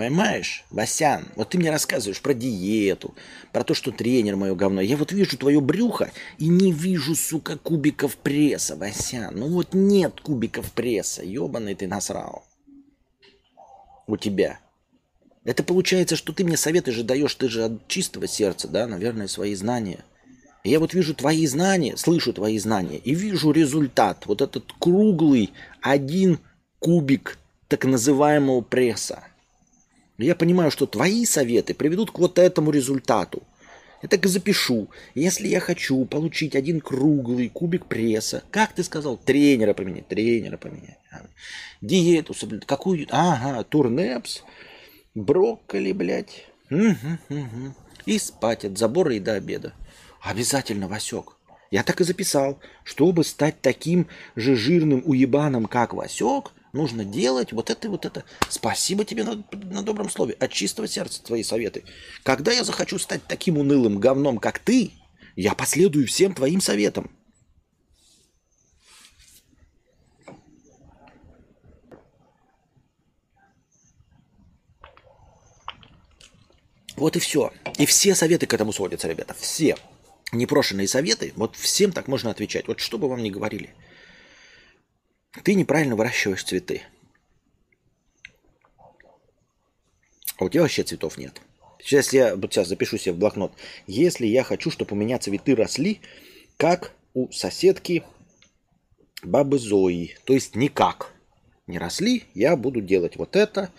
[0.00, 3.14] Понимаешь, Васян, вот ты мне рассказываешь про диету,
[3.52, 4.80] про то, что тренер мое говно.
[4.80, 9.36] Я вот вижу твое брюхо и не вижу, сука, кубиков пресса, Васян.
[9.36, 12.46] Ну вот нет кубиков пресса, ебаный ты насрал.
[14.06, 14.58] У тебя.
[15.44, 19.28] Это получается, что ты мне советы же даешь, ты же от чистого сердца, да, наверное,
[19.28, 20.02] свои знания.
[20.64, 24.24] Я вот вижу твои знания, слышу твои знания и вижу результат.
[24.24, 26.38] Вот этот круглый один
[26.78, 27.36] кубик
[27.68, 29.24] так называемого пресса.
[30.20, 33.42] Я понимаю, что твои советы приведут к вот этому результату.
[34.02, 34.88] Я так и запишу.
[35.14, 40.98] Если я хочу получить один круглый кубик пресса, как ты сказал, тренера поменять, тренера поменять,
[41.80, 44.42] диету соблюдать, какую, ага, турнепс,
[45.14, 47.74] брокколи, блядь, угу, угу.
[48.06, 49.72] и спать от забора и до обеда.
[50.22, 51.36] Обязательно, Васек.
[51.70, 52.58] Я так и записал.
[52.84, 58.24] Чтобы стать таким же жирным уебаном, как Васек, нужно делать вот это вот это.
[58.48, 60.34] Спасибо тебе на, на добром слове.
[60.34, 61.84] От чистого сердца твои советы.
[62.22, 64.92] Когда я захочу стать таким унылым говном, как ты,
[65.36, 67.10] я последую всем твоим советам.
[76.96, 77.50] Вот и все.
[77.78, 79.34] И все советы к этому сводятся, ребята.
[79.38, 79.76] Все
[80.32, 82.68] непрошенные советы, вот всем так можно отвечать.
[82.68, 83.70] Вот что бы вам ни говорили.
[85.44, 86.82] Ты неправильно выращиваешь цветы.
[90.36, 91.40] А у тебя вообще цветов нет.
[91.78, 93.52] Сейчас я вот сейчас запишу себе в блокнот.
[93.86, 96.00] Если я хочу, чтобы у меня цветы росли,
[96.56, 98.04] как у соседки
[99.22, 100.16] бабы Зои.
[100.24, 101.12] То есть никак
[101.66, 103.70] не росли, я буду делать вот это,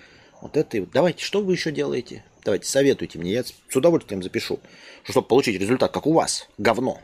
[0.42, 0.86] вот это.
[0.88, 2.24] Давайте, что вы еще делаете?
[2.44, 4.60] Давайте, советуйте мне, я с удовольствием запишу,
[5.04, 6.48] чтобы получить результат, как у вас.
[6.58, 7.00] Говно.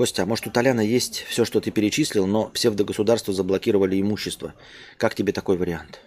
[0.00, 4.54] Костя, а может у Толяна есть все, что ты перечислил, но псевдогосударство заблокировали имущество.
[4.96, 6.00] Как тебе такой вариант?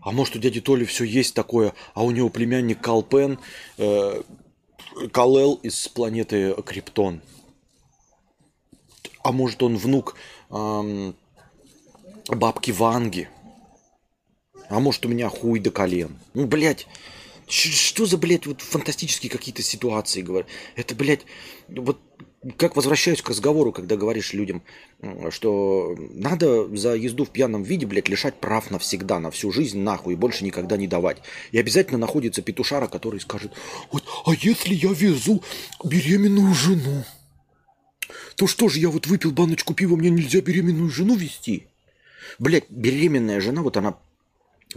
[0.00, 3.40] А может у дяди Толи все есть такое, а у него племянник Калпен,
[3.78, 4.22] э,
[5.10, 7.20] Калел из планеты Криптон
[9.24, 10.14] а может он внук
[10.50, 11.16] эм,
[12.28, 13.28] бабки Ванги,
[14.68, 16.16] а может у меня хуй до колен.
[16.34, 16.86] Ну, блядь,
[17.48, 20.46] что за, блядь, вот фантастические какие-то ситуации, говорю.
[20.76, 21.22] Это, блядь,
[21.66, 21.98] вот
[22.56, 24.62] как возвращаюсь к разговору, когда говоришь людям,
[25.30, 30.14] что надо за езду в пьяном виде, блядь, лишать прав навсегда, на всю жизнь, нахуй,
[30.14, 31.18] и больше никогда не давать.
[31.52, 33.52] И обязательно находится петушара, который скажет,
[33.90, 35.42] вот, а если я везу
[35.84, 37.04] беременную жену?
[38.36, 41.66] то что же я вот выпил баночку пива, мне нельзя беременную жену вести?
[42.38, 43.96] Блять, беременная жена, вот она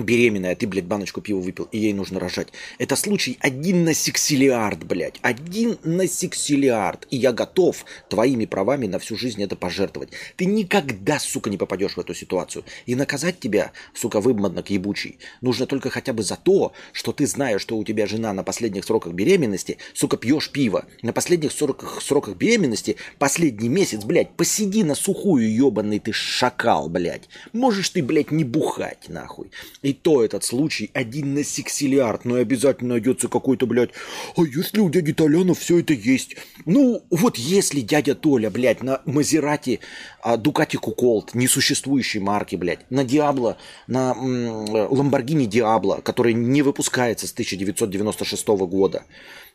[0.03, 2.49] беременная, а ты, блядь, баночку пива выпил, и ей нужно рожать.
[2.77, 5.19] Это случай один на сексилиард, блядь.
[5.21, 7.07] Один на сексилиард.
[7.09, 10.09] И я готов твоими правами на всю жизнь это пожертвовать.
[10.35, 12.63] Ты никогда, сука, не попадешь в эту ситуацию.
[12.85, 17.61] И наказать тебя, сука, вымоднок ебучий, нужно только хотя бы за то, что ты знаешь,
[17.61, 20.85] что у тебя жена на последних сроках беременности, сука, пьешь пиво.
[21.01, 27.29] На последних сроках, сроках беременности, последний месяц, блядь, посиди на сухую, ебаный ты шакал, блядь.
[27.53, 29.51] Можешь ты, блядь, не бухать, нахуй.
[29.93, 33.91] То этот случай один на сексилиард, но обязательно найдется какой-то, блядь,
[34.35, 36.35] а если у дяди Толяна все это есть?
[36.65, 39.79] Ну, вот если дядя Толя, блядь, на Мазерати
[40.21, 47.33] а, Дукати Куколт, несуществующей марки, блядь, на Диабло, на Ламборгини Диабло, который не выпускается с
[47.33, 49.03] 1996 года,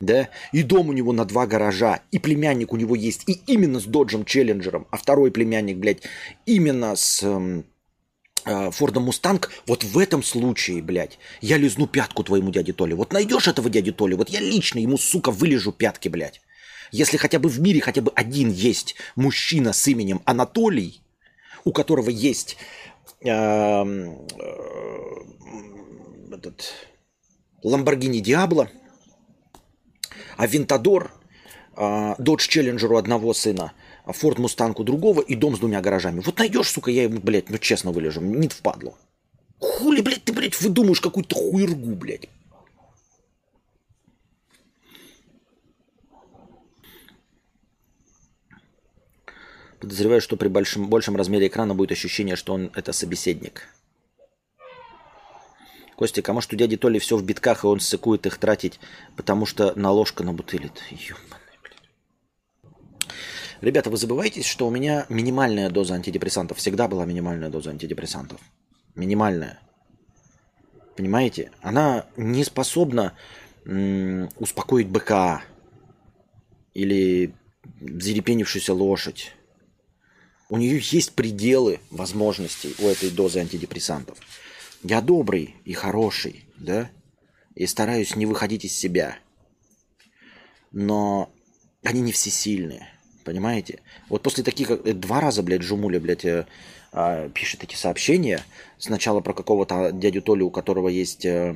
[0.00, 3.80] да, и дом у него на два гаража, и племянник у него есть, и именно
[3.80, 6.02] с Доджем Челленджером, а второй племянник, блядь,
[6.46, 7.62] именно с Э,
[8.44, 12.94] Форда Мустанг, вот в этом случае, блядь, я лизну пятку твоему дяде Толе.
[12.94, 16.42] Вот найдешь этого дяди Толи, вот я лично ему, сука, вылежу пятки, блядь.
[16.92, 21.02] Если хотя бы в мире хотя бы один есть мужчина с именем Анатолий,
[21.64, 22.56] у которого есть
[23.22, 23.84] э, э,
[26.32, 26.72] этот
[27.62, 28.70] Ламборгини Диабло,
[30.36, 31.10] а Винтадор,
[31.76, 33.72] э, Додж Челленджеру одного сына–
[34.12, 36.20] Форд Мустанг у другого и дом с двумя гаражами.
[36.20, 38.94] Вот найдешь, сука, я ему, блядь, ну честно вылежу, не впадло.
[39.58, 42.28] Хули, блядь, ты, блядь, выдумаешь какую-то хуйргу, блядь.
[49.80, 53.68] Подозреваю, что при большем, большем размере экрана будет ощущение, что он это собеседник.
[55.96, 58.80] Костик, а может у дяди Толи все в битках, и он ссыкует их тратить,
[59.16, 60.82] потому что наложка на бутылит.
[63.64, 66.58] Ребята, вы забываетесь, что у меня минимальная доза антидепрессантов.
[66.58, 68.40] Всегда была минимальная доза антидепрессантов.
[68.94, 69.58] Минимальная.
[70.96, 71.50] Понимаете?
[71.62, 73.14] Она не способна
[73.64, 75.42] м- успокоить БК
[76.74, 77.34] или
[77.80, 79.32] зарепенившуюся лошадь
[80.48, 84.18] у нее есть пределы возможностей у этой дозы антидепрессантов.
[84.82, 86.90] Я добрый и хороший, да,
[87.54, 89.16] и стараюсь не выходить из себя.
[90.70, 91.32] Но
[91.82, 92.88] они не всесильные,
[93.24, 93.80] понимаете?
[94.08, 96.46] Вот после таких, э, два раза, блядь, Жумуля, блядь, э,
[96.92, 98.44] э, пишет эти сообщения.
[98.78, 101.52] Сначала про какого-то дядю Толю, у которого есть э,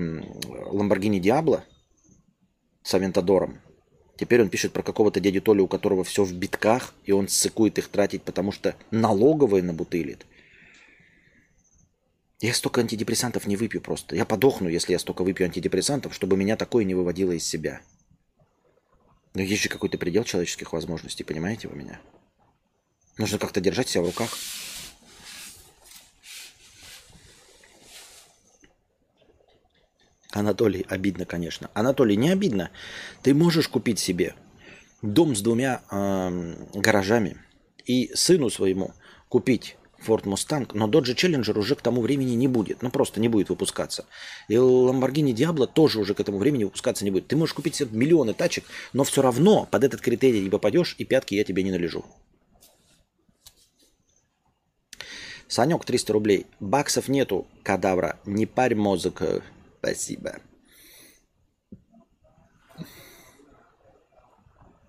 [0.71, 1.65] Ламборгини Диабло
[2.83, 3.61] с Авентадором.
[4.17, 7.79] Теперь он пишет про какого-то дядю Толю, у которого все в битках, и он ссыкует
[7.79, 10.27] их тратить, потому что налоговые набутылит.
[12.41, 14.15] Я столько антидепрессантов не выпью просто.
[14.15, 17.81] Я подохну, если я столько выпью антидепрессантов, чтобы меня такое не выводило из себя.
[19.39, 22.01] Но есть же какой-то предел человеческих возможностей, понимаете вы меня?
[23.19, 24.37] Нужно как-то держать себя в руках.
[30.33, 31.71] Анатолий, обидно, конечно.
[31.73, 32.73] Анатолий, не обидно.
[33.23, 34.35] Ты можешь купить себе
[35.03, 37.39] дом с двумя э, гаражами
[37.85, 38.93] и сыну своему
[39.29, 42.83] купить Ford Mustang, но Dodge Challenger уже к тому времени не будет.
[42.83, 44.07] Ну, просто не будет выпускаться.
[44.49, 47.27] И Lamborghini Diablo тоже уже к этому времени выпускаться не будет.
[47.27, 51.05] Ты можешь купить себе миллионы тачек, но все равно под этот критерий не попадешь, и
[51.05, 52.05] пятки я тебе не належу.
[55.49, 56.47] Санек, 300 рублей.
[56.61, 58.21] Баксов нету, кадавра.
[58.27, 59.23] Не парь мозг.
[59.79, 60.41] Спасибо.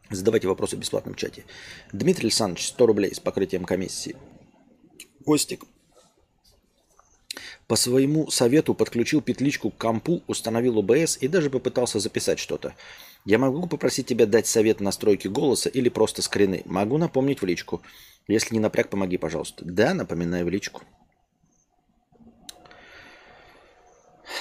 [0.09, 1.45] Задавайте вопросы в бесплатном чате.
[1.93, 4.15] Дмитрий Александрович, 100 рублей с покрытием комиссии.
[5.25, 5.63] Костик.
[7.67, 12.73] По своему совету подключил петличку к компу, установил ОБС и даже попытался записать что-то.
[13.25, 16.63] Я могу попросить тебя дать совет настройки голоса или просто скрины.
[16.65, 17.83] Могу напомнить в личку.
[18.27, 19.65] Если не напряг, помоги, пожалуйста.
[19.65, 20.81] Да, напоминаю в личку.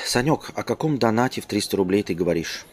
[0.07, 2.65] Санек, о каком донате в 300 рублей ты говоришь?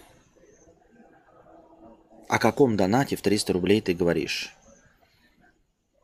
[2.29, 4.54] О каком донате в 300 рублей ты говоришь?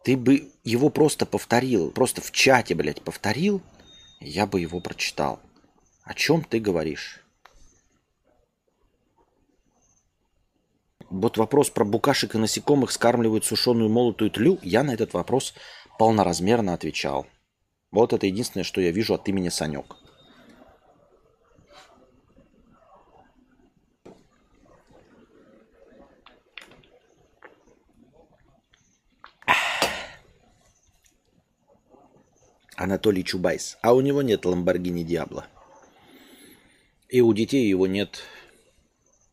[0.04, 3.62] Ты бы его просто повторил, просто в чате, блядь, повторил,
[4.20, 5.40] я бы его прочитал.
[6.04, 7.22] О чем ты говоришь?
[11.10, 15.54] Вот вопрос про букашек и насекомых скармливают сушеную молотую тлю, я на этот вопрос
[16.00, 17.28] полноразмерно отвечал.
[17.92, 19.98] Вот это единственное, что я вижу от имени Санек.
[32.82, 33.78] Анатолий Чубайс.
[33.84, 35.46] А у него нет Ламборгини Диабло.
[37.10, 38.24] И у детей его нет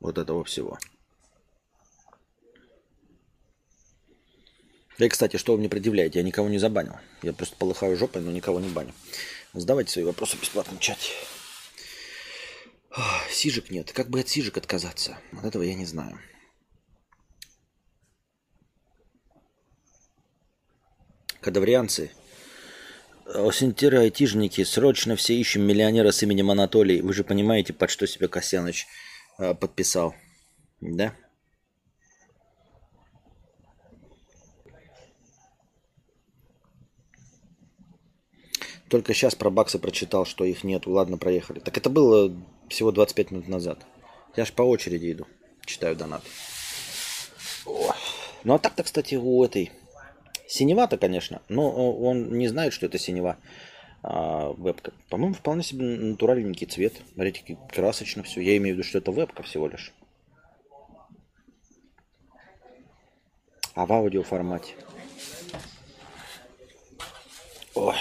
[0.00, 0.78] вот этого всего.
[4.98, 6.18] И, кстати, что вы мне предъявляете?
[6.18, 6.96] Я никого не забанил.
[7.22, 8.92] Я просто полыхаю жопой, но никого не баню.
[9.54, 11.12] Задавайте свои вопросы в бесплатном чате.
[13.30, 13.92] Сижек нет.
[13.92, 15.18] Как бы от сижек отказаться?
[15.32, 16.18] От этого я не знаю.
[21.40, 22.11] Кадаврианцы
[23.52, 27.02] Синтера айтишники, срочно все ищем миллионера с именем Анатолий.
[27.02, 28.86] Вы же понимаете, под что себе Косяныч
[29.38, 30.14] э, подписал.
[30.80, 31.12] Да?
[38.88, 40.90] Только сейчас про баксы прочитал, что их нету.
[40.90, 41.58] Ладно, проехали.
[41.58, 42.34] Так это было
[42.70, 43.84] всего 25 минут назад.
[44.36, 45.26] Я ж по очереди иду.
[45.66, 46.22] Читаю донат.
[47.66, 49.70] Ну а так-то, кстати, у этой
[50.48, 53.37] Синевато, конечно, но он не знает, что это синева
[54.02, 54.94] а, вебка.
[55.11, 56.94] По-моему, вполне себе натуральненький цвет.
[57.12, 58.40] Смотрите, красочно все.
[58.40, 59.92] Я имею в виду, что это вебка всего лишь.
[63.74, 64.72] А в аудио формате.
[67.74, 67.94] Ой.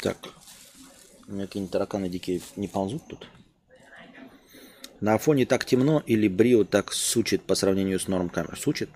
[0.00, 0.18] Так.
[1.26, 3.28] У меня какие-нибудь тараканы дикие не ползут тут.
[5.04, 8.58] На фоне так темно или Брио так сучит по сравнению с норм камер?
[8.58, 8.88] Сучит?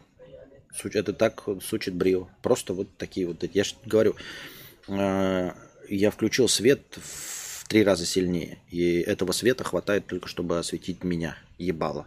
[0.75, 2.29] Сучит это так сучит Брио.
[2.41, 3.45] Просто вот такие вот.
[3.53, 4.17] Я же говорю,
[4.89, 5.51] э,
[5.91, 8.57] я включил свет в три раза сильнее.
[8.71, 11.37] И этого света хватает только, чтобы осветить меня.
[11.59, 12.07] Ебало.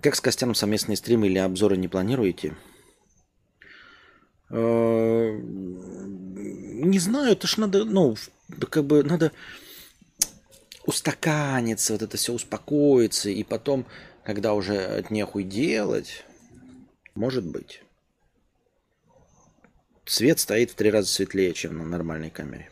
[0.00, 2.56] Как с Костяном совместные стримы или обзоры не планируете?
[4.48, 8.16] Э, не знаю, это ж надо, ну,
[8.70, 9.30] как бы надо
[10.86, 13.86] устаканиться, вот это все успокоится, и потом,
[14.22, 16.24] когда уже от нехуй делать,
[17.14, 17.82] Может быть.
[20.04, 22.68] Свет стоит в три раза светлее, чем на нормальной камере.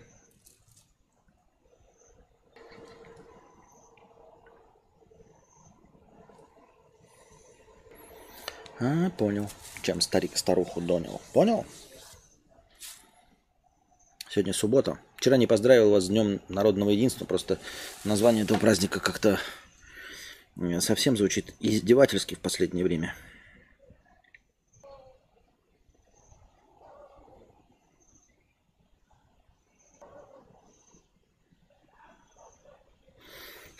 [8.81, 9.49] А, понял.
[9.83, 11.21] Чем старик старуху донил.
[11.33, 11.65] Понял?
[14.29, 14.99] Сегодня суббота.
[15.23, 17.61] Вчера не поздравил вас с Днем Народного Единства, просто
[18.03, 19.39] название этого праздника как-то
[20.57, 23.15] э, совсем звучит издевательски в последнее время.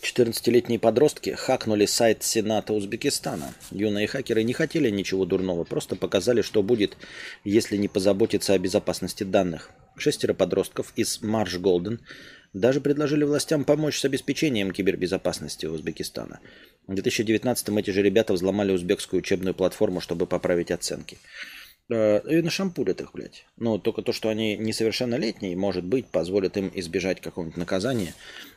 [0.03, 3.55] 14-летние подростки хакнули сайт Сената Узбекистана.
[3.71, 6.97] Юные хакеры не хотели ничего дурного, просто показали, что будет,
[7.45, 9.71] если не позаботиться о безопасности данных.
[9.97, 12.01] Шестеро подростков из Марш Голден
[12.53, 16.41] даже предложили властям помочь с обеспечением кибербезопасности Узбекистана.
[16.89, 21.19] В 2019-м эти же ребята взломали узбекскую учебную платформу, чтобы поправить оценки.
[21.89, 23.47] Э, и нашампурят их, блядь.
[23.57, 28.15] Но только то, что они несовершеннолетние, может быть, позволит им избежать какого-нибудь наказания.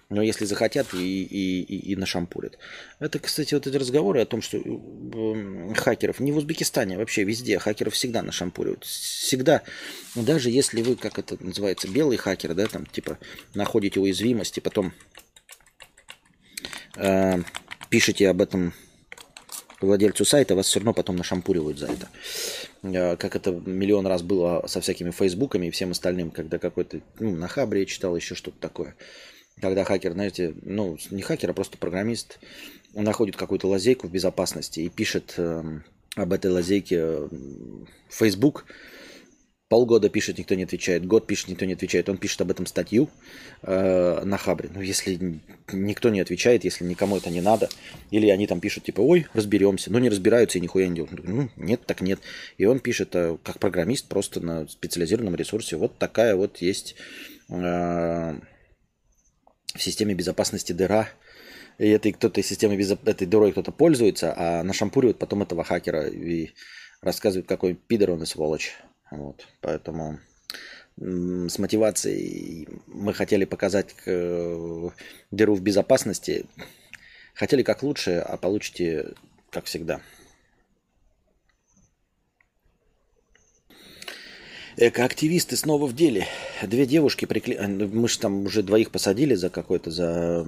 [0.10, 2.60] Но если захотят, и, и, и, и нашампурят.
[3.00, 7.24] Это, кстати, вот эти разговоры о том, что э, хакеров не в Узбекистане, а вообще
[7.24, 8.84] везде хакеров всегда нашампуривают.
[8.84, 9.64] Всегда,
[10.14, 13.18] даже если вы, как это называется, белый хакер, да, там, типа,
[13.56, 14.94] находите уязвимости, потом
[16.98, 17.40] э,
[17.90, 18.74] пишете об этом
[19.82, 22.10] владельцу сайта, вас все равно потом нашампуривают за это.
[22.84, 27.36] Э, как это миллион раз было со всякими фейсбуками и всем остальным, когда какой-то, ну,
[27.36, 28.96] на Хабре читал еще что-то такое.
[29.62, 32.40] Когда хакер, знаете, ну, не хакер, а просто программист
[32.94, 35.64] находит какую-то лазейку в безопасности и пишет э,
[36.16, 38.66] об этой лазейке в Facebook,
[39.68, 41.08] Полгода пишет, никто не отвечает.
[41.08, 42.08] Год пишет, никто не отвечает.
[42.08, 43.10] Он пишет об этом статью
[43.64, 44.70] э, на Хабре.
[44.72, 45.40] Ну, если
[45.74, 47.68] никто не отвечает, если никому это не надо,
[48.12, 49.92] или они там пишут, типа, ой, разберемся.
[49.92, 51.28] Ну, не разбираются и нихуя не делают.
[51.28, 52.20] Ну, нет, так нет.
[52.60, 55.78] И он пишет, э, как программист, просто на специализированном ресурсе.
[55.78, 56.96] Вот такая вот есть
[57.50, 58.36] э,
[59.76, 61.10] в системе безопасности дыра.
[61.78, 62.98] И этой кто-то из системы безо...
[63.06, 66.52] этой дырой кто-то пользуется, а нашампуривает потом этого хакера и
[67.02, 68.76] рассказывает, какой пидор он и сволочь.
[69.12, 70.20] Вот, поэтому
[70.98, 74.90] с мотивацией мы хотели показать э,
[75.32, 76.46] дыру в безопасности.
[77.34, 79.14] Хотели как лучше, а получите
[79.50, 80.00] как всегда.
[84.78, 86.28] Экоактивисты снова в деле.
[86.62, 87.56] Две девушки прикли...
[87.56, 90.46] Э, мы же там уже двоих посадили за какой-то, за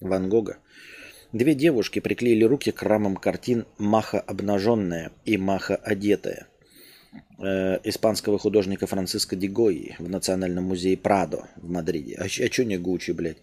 [0.00, 0.58] Ван Гога.
[1.32, 6.46] Две девушки приклеили руки к рамам картин «Маха обнаженная» и «Маха одетая»
[7.38, 12.16] э, испанского художника Франциско Дигои в Национальном музее Прадо в Мадриде.
[12.16, 13.38] А, а что не Гуччи, блядь?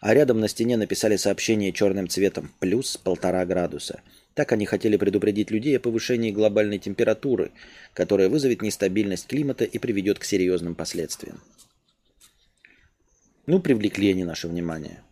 [0.00, 4.02] А рядом на стене написали сообщение черным цветом «плюс полтора градуса».
[4.34, 7.52] Так они хотели предупредить людей о повышении глобальной температуры,
[7.92, 11.40] которая вызовет нестабильность климата и приведет к серьезным последствиям.
[13.46, 15.02] Ну, привлекли они наше внимание.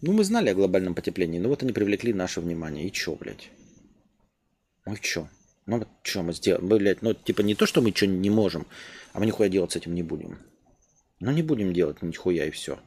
[0.00, 2.86] Ну, мы знали о глобальном потеплении, но вот они привлекли наше внимание.
[2.86, 3.50] И чё, блядь?
[4.84, 5.28] Ну чё?
[5.66, 6.66] Ну вот что мы сделаем?
[6.66, 8.66] Блядь, ну типа не то, что мы что не можем,
[9.12, 10.38] а мы нихуя делать с этим не будем.
[11.20, 12.80] Ну не будем делать нихуя и все.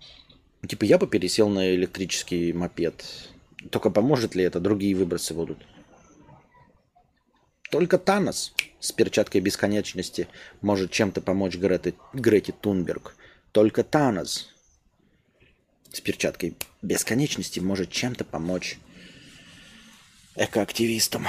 [0.67, 3.29] Типа я бы пересел на электрический мопед.
[3.71, 4.59] Только поможет ли это?
[4.59, 5.65] Другие выбросы будут.
[7.71, 10.27] Только Танос с перчаткой бесконечности
[10.61, 13.15] может чем-то помочь Грете, Грете Тунберг.
[13.51, 14.53] Только Танос
[15.91, 18.77] с перчаткой бесконечности может чем-то помочь
[20.35, 21.25] экоактивистам.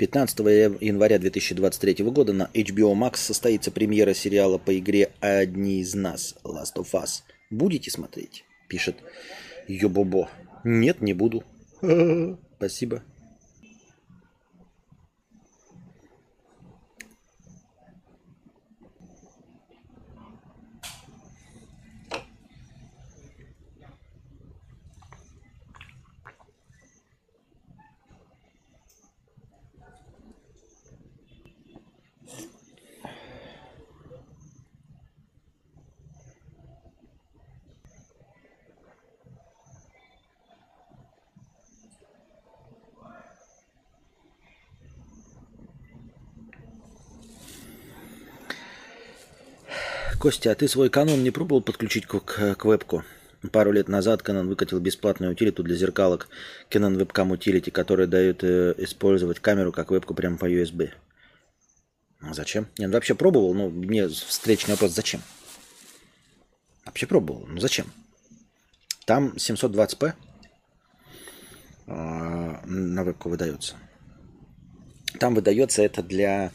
[0.00, 0.38] 15
[0.80, 6.76] января 2023 года на HBO Max состоится премьера сериала по игре «Одни из нас» Last
[6.76, 7.20] of Us.
[7.50, 8.46] Будете смотреть?
[8.66, 8.96] Пишет
[9.68, 10.30] Йобобо.
[10.64, 11.44] Нет, не буду.
[12.56, 13.02] Спасибо.
[50.20, 53.04] Костя, а ты свой канон не пробовал подключить к, к, к вебку?
[53.52, 56.28] Пару лет назад Canon выкатил бесплатную утилиту для зеркалок
[56.68, 60.90] Canon Webcam Utility, которая дает э, использовать камеру как вебку прямо по USB.
[62.20, 62.68] А зачем?
[62.76, 65.22] Я вообще пробовал, но мне встречный вопрос, зачем?
[66.84, 67.46] Вообще пробовал.
[67.48, 67.86] Ну зачем?
[69.06, 70.12] Там 720p
[71.86, 73.76] а, на вебку выдается.
[75.18, 76.52] Там выдается это для...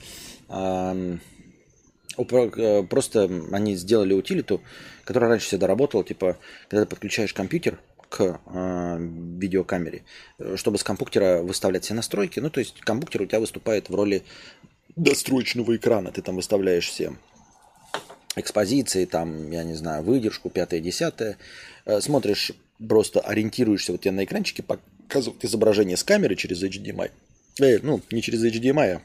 [0.50, 1.18] Э,
[2.16, 4.62] просто они сделали утилиту,
[5.04, 6.38] которая раньше всегда работала, типа,
[6.70, 10.04] когда ты подключаешь компьютер к э, видеокамере,
[10.56, 12.40] чтобы с компьютера выставлять все настройки.
[12.40, 14.24] Ну, то есть компьютер у тебя выступает в роли
[14.96, 16.12] достроечного экрана.
[16.12, 17.14] Ты там выставляешь все
[18.36, 21.38] экспозиции, там, я не знаю, выдержку, пятое, десятое.
[21.86, 22.52] Э, смотришь,
[22.88, 27.12] просто ориентируешься, вот тебе на экранчике показывают изображение с камеры через HDMI.
[27.62, 29.02] Э, ну, не через HDMI, а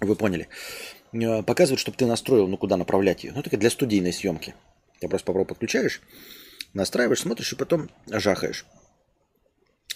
[0.00, 0.48] вы поняли.
[1.12, 3.32] Э, показывают, чтобы ты настроил, ну, куда направлять ее.
[3.32, 4.54] Ну, только для студийной съемки.
[5.00, 6.00] Ты просто попробуй подключаешь,
[6.72, 8.64] настраиваешь, смотришь и потом жахаешь.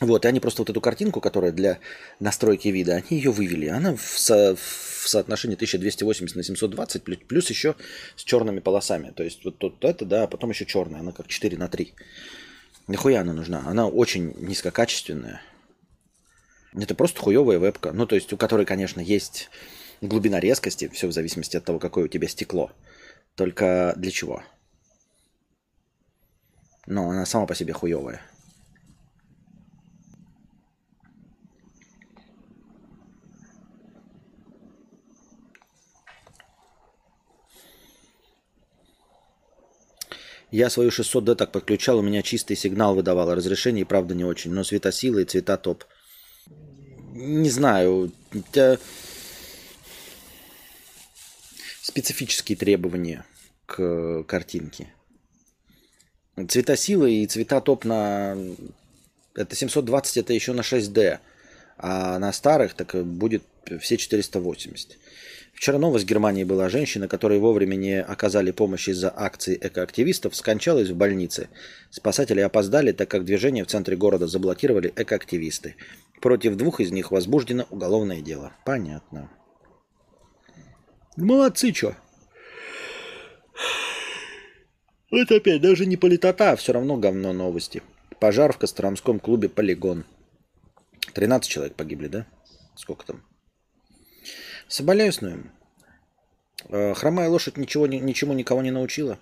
[0.01, 1.79] Вот, и они просто вот эту картинку, которая для
[2.21, 3.67] настройки вида, они ее вывели.
[3.67, 7.77] Она в, со, в соотношении 1280 на 720, плюс, еще
[8.17, 9.11] с черными полосами.
[9.11, 11.93] То есть вот, вот это, да, а потом еще черная, она как 4 на 3.
[12.89, 13.63] Нихуя она нужна.
[13.67, 15.43] Она очень низкокачественная.
[16.73, 17.93] Это просто хуевая вебка.
[17.93, 19.51] Ну, то есть у которой, конечно, есть
[20.01, 22.73] глубина резкости, все в зависимости от того, какое у тебя стекло.
[23.35, 24.43] Только для чего?
[26.87, 28.21] Но она сама по себе хуевая.
[40.51, 44.65] Я свою 600D так подключал, у меня чистый сигнал выдавал, разрешение, правда, не очень, но
[44.65, 45.85] светосилы и цвета топ.
[47.13, 48.11] Не знаю,
[51.91, 53.25] специфические требования
[53.67, 54.93] к картинке.
[56.49, 58.37] Цветосилы и цвета топ на...
[59.35, 61.19] Это 720, это еще на 6D.
[61.79, 63.43] А на старых так будет
[63.81, 64.99] все 480.
[65.53, 66.69] Вчера новость в Германии была.
[66.69, 71.49] Женщина, которой вовремя не оказали помощь из-за акции экоактивистов, скончалась в больнице.
[71.91, 75.75] Спасатели опоздали, так как движение в центре города заблокировали экоактивисты.
[76.21, 78.53] Против двух из них возбуждено уголовное дело.
[78.65, 79.29] Понятно.
[81.21, 81.95] Молодцы, чё?
[85.11, 87.83] Это опять даже не политота, а все равно говно новости.
[88.21, 90.05] Пожар в Костромском клубе «Полигон».
[91.15, 92.27] 13 человек погибли, да?
[92.75, 93.23] Сколько там?
[94.69, 95.51] Соболезную.
[96.69, 99.19] Э, хромая лошадь ничего, ничему никого не научила,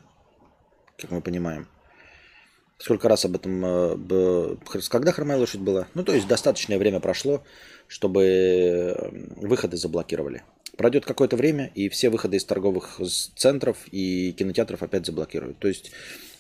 [0.99, 1.67] как мы понимаем.
[2.79, 3.65] Сколько раз об этом...
[3.65, 4.57] Э,
[4.91, 5.89] когда хромая лошадь была?
[5.95, 7.43] Ну, то есть достаточное время прошло,
[7.89, 10.43] чтобы э, выходы заблокировали.
[10.79, 12.99] Пройдет какое-то время, и все выходы из торговых
[13.37, 15.59] центров и кинотеатров опять заблокируют.
[15.59, 15.91] То есть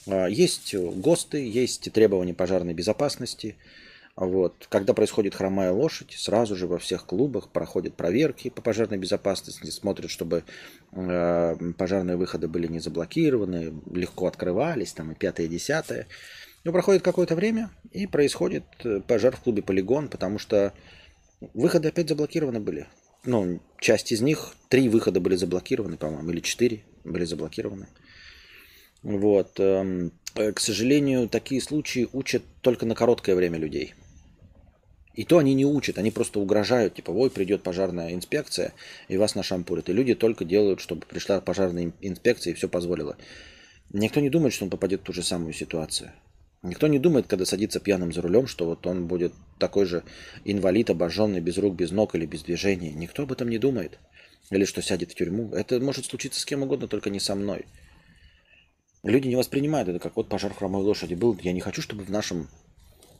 [0.06, 3.56] есть ГОСТы, есть требования пожарной безопасности,
[4.18, 4.66] вот.
[4.68, 10.10] Когда происходит хромая лошадь, сразу же во всех клубах проходят проверки по пожарной безопасности, смотрят,
[10.10, 10.42] чтобы
[10.90, 16.08] э, пожарные выходы были не заблокированы, легко открывались, там и пятое, и десятое.
[16.64, 20.72] Но проходит какое-то время, и происходит э, пожар в клубе «Полигон», потому что
[21.54, 22.88] выходы опять заблокированы были.
[23.28, 27.86] Ну, часть из них, три выхода были заблокированы, по-моему, или четыре были заблокированы.
[29.02, 29.60] Вот.
[29.60, 33.94] Эм, э, к сожалению, такие случаи учат только на короткое время людей–
[35.18, 38.72] и то они не учат, они просто угрожают, типа, ой, придет пожарная инспекция,
[39.08, 39.88] и вас нашампурят.
[39.88, 43.16] И люди только делают, чтобы пришла пожарная инспекция и все позволило.
[43.92, 46.12] Никто не думает, что он попадет в ту же самую ситуацию.
[46.68, 50.04] Никто не думает, когда садится пьяным за рулем, что вот он будет такой же
[50.44, 52.92] инвалид, обожженный, без рук, без ног или без движения.
[52.92, 53.98] Никто об этом не думает.
[54.50, 55.50] Или что сядет в тюрьму.
[55.52, 57.66] Это может случиться с кем угодно, только не со мной.
[59.02, 61.38] Люди не воспринимают это как вот пожар хромой лошади был.
[61.42, 62.48] Я не хочу, чтобы в нашем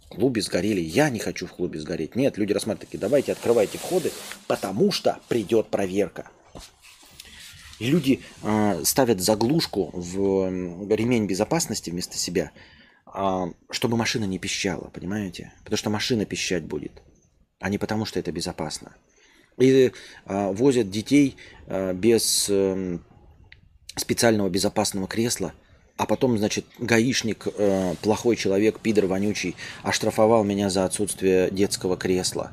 [0.09, 0.81] клубе сгорели.
[0.81, 2.17] Я не хочу в клубе сгореть.
[2.17, 4.11] Нет, люди рассматривают такие, давайте открывайте входы,
[4.47, 6.31] потому что придет проверка.
[7.79, 10.49] И люди э, ставят заглушку в
[10.93, 12.51] ремень безопасности вместо себя,
[13.71, 15.53] чтобы машина не пищала, понимаете?
[15.65, 16.93] Потому что машина пищать будет,
[17.61, 18.95] а не потому что это безопасно.
[19.59, 19.93] И
[20.27, 21.37] э, возят детей
[21.67, 22.99] э, без э,
[23.97, 25.53] специального безопасного кресла–
[25.99, 32.53] а потом, значит, гаишник, э, плохой человек, пидор вонючий, оштрафовал меня за отсутствие детского кресла.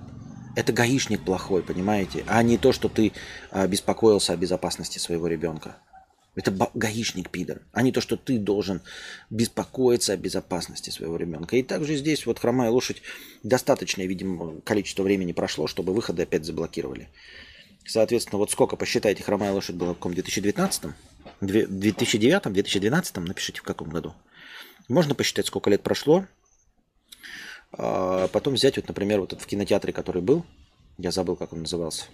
[0.55, 2.23] Это гаишник плохой, понимаете?
[2.25, 3.11] А не то, что ты
[3.67, 5.77] беспокоился о безопасности своего ребенка.
[6.35, 8.81] Это гаишник пидор, а не то, что ты должен
[9.29, 11.55] беспокоиться о безопасности своего ребенка.
[11.55, 13.01] И также здесь вот хромая лошадь
[13.43, 17.07] достаточное, видимо, количество времени прошло, чтобы выходы опять заблокировали.
[17.85, 20.91] Соответственно, вот сколько, посчитайте, хромая лошадь была в каком 2019
[21.41, 24.13] 2009 2012 напишите в каком году.
[24.87, 26.25] Можно посчитать, сколько лет прошло.
[27.71, 30.45] А потом взять, вот, например, вот в кинотеатре, который был,
[30.97, 32.05] я забыл, как он назывался.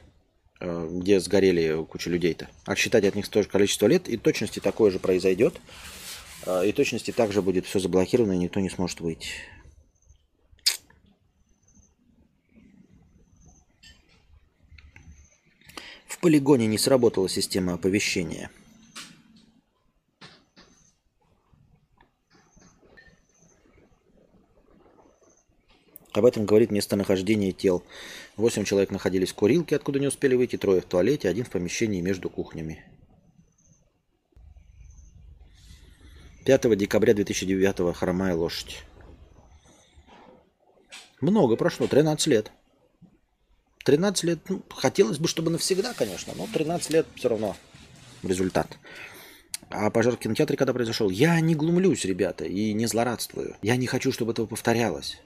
[0.61, 2.47] Э, где сгорели куча людей-то.
[2.65, 5.59] Отсчитать от них тоже количество лет, и точности такое же произойдет.
[6.45, 9.29] Э, и точности также будет все заблокировано, и никто не сможет выйти.
[16.07, 18.49] В полигоне не сработала система оповещения–
[26.13, 27.83] Об этом говорит местонахождение тел.
[28.41, 32.01] Восемь человек находились в курилке, откуда не успели выйти, трое в туалете, один в помещении
[32.01, 32.83] между кухнями.
[36.45, 38.83] 5 декабря 2009 хромая лошадь.
[41.21, 42.51] Много прошло, 13 лет.
[43.85, 47.55] 13 лет, ну, хотелось бы, чтобы навсегда, конечно, но 13 лет все равно
[48.23, 48.79] результат.
[49.69, 51.11] А пожар в кинотеатре когда произошел?
[51.11, 53.55] Я не глумлюсь, ребята, и не злорадствую.
[53.61, 55.19] Я не хочу, чтобы этого повторялось.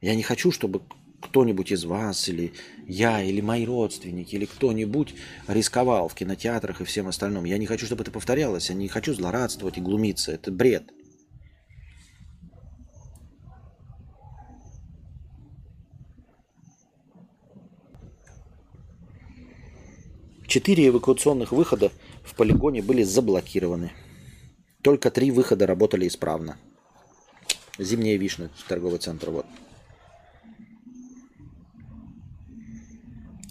[0.00, 0.82] Я не хочу, чтобы
[1.22, 2.52] кто-нибудь из вас, или
[2.86, 5.14] я, или мои родственники, или кто-нибудь
[5.48, 7.44] рисковал в кинотеатрах и всем остальном.
[7.44, 8.68] Я не хочу, чтобы это повторялось.
[8.68, 10.32] Я не хочу злорадствовать и глумиться.
[10.32, 10.84] Это бред.
[20.46, 21.90] Четыре эвакуационных выхода
[22.22, 23.92] в полигоне были заблокированы.
[24.82, 26.58] Только три выхода работали исправно.
[27.78, 29.46] Зимняя вишня, торговый центр, вот.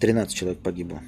[0.02, 1.00] 13 человек погибло.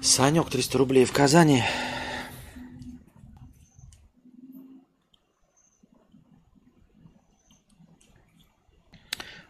[0.00, 1.64] Санек 300 рублей в Казани.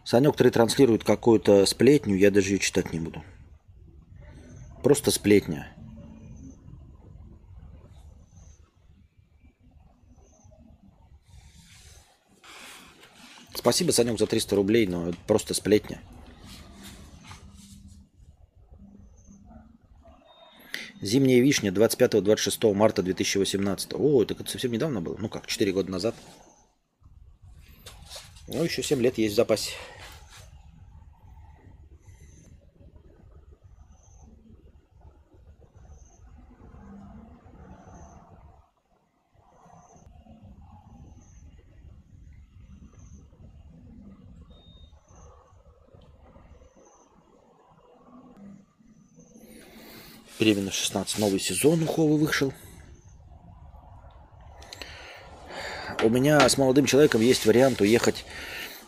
[0.02, 3.22] Санек 3 транслирует какую-то сплетню, я даже ее читать не буду.
[4.82, 5.77] Просто сплетня.
[13.58, 16.00] Спасибо, Санек, за 300 рублей, но это просто сплетня.
[21.02, 23.94] Зимняя вишня 25-26 марта 2018.
[23.94, 25.16] О, так это совсем недавно было.
[25.18, 26.14] Ну как, 4 года назад.
[28.46, 29.72] Ну, еще 7 лет есть в запасе.
[50.38, 51.18] Беременна 16.
[51.18, 52.52] Новый сезон у вышел.
[56.04, 58.24] У меня с молодым человеком есть вариант уехать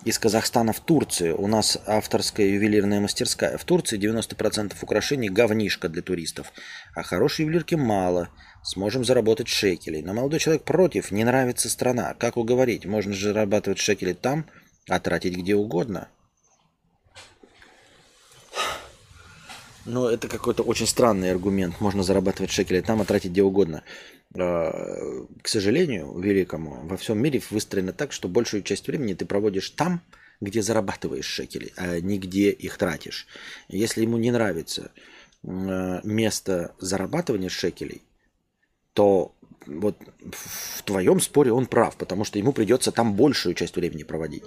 [0.04, 1.40] из Казахстана в Турцию.
[1.40, 3.58] У нас авторская ювелирная мастерская.
[3.58, 6.52] В Турции 90% украшений говнишка для туристов.
[6.94, 8.28] А хорошей ювелирки мало.
[8.62, 10.02] Сможем заработать шекелей.
[10.02, 11.10] Но молодой человек против.
[11.10, 12.14] Не нравится страна.
[12.14, 12.86] Как уговорить?
[12.86, 14.46] Можно же зарабатывать шекели там,
[14.88, 16.08] а тратить где угодно.
[19.86, 21.80] Ну, это какой-то очень странный аргумент.
[21.80, 23.82] Можно зарабатывать шекели там, а тратить где угодно.
[24.34, 29.70] А, к сожалению, великому, во всем мире выстроено так, что большую часть времени ты проводишь
[29.70, 30.02] там,
[30.40, 33.26] где зарабатываешь шекели, а не где их тратишь.
[33.68, 34.92] Если ему не нравится
[35.44, 38.02] а, место зарабатывания шекелей,
[38.92, 39.34] то
[39.66, 39.96] вот
[40.32, 44.44] в твоем споре он прав, потому что ему придется там большую часть времени проводить.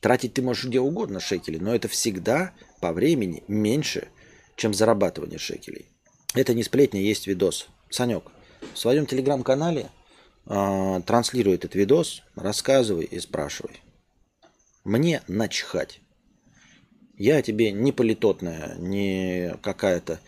[0.00, 4.08] Тратить ты можешь где угодно шекели, но это всегда по времени меньше–
[4.56, 5.86] чем зарабатывание шекелей.
[6.34, 7.68] Это не сплетня, есть видос.
[7.90, 8.24] Санек,
[8.72, 9.90] в своем телеграм-канале
[10.46, 13.82] э, транслируй этот видос, рассказывай и спрашивай.
[14.84, 16.00] Мне начхать.
[17.16, 20.20] Я тебе не политотная, не какая-то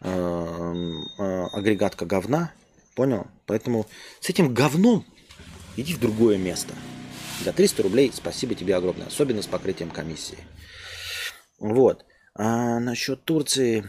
[0.00, 2.52] э, э, агрегатка говна,
[2.94, 3.26] понял?
[3.46, 3.86] Поэтому
[4.20, 5.04] с этим говном
[5.76, 6.74] иди в другое место.
[7.44, 10.38] За 300 рублей спасибо тебе огромное, особенно с покрытием комиссии.
[11.58, 12.04] Вот.
[12.38, 13.84] А насчет Турции,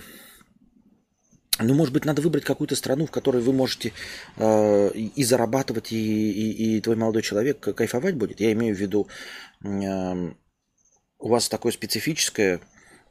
[1.59, 3.91] ну, может быть, надо выбрать какую-то страну, в которой вы можете
[4.37, 8.39] э, и зарабатывать, и, и, и твой молодой человек кайфовать будет.
[8.39, 9.09] Я имею в виду,
[9.63, 10.31] э,
[11.19, 12.61] у вас такое специфическое,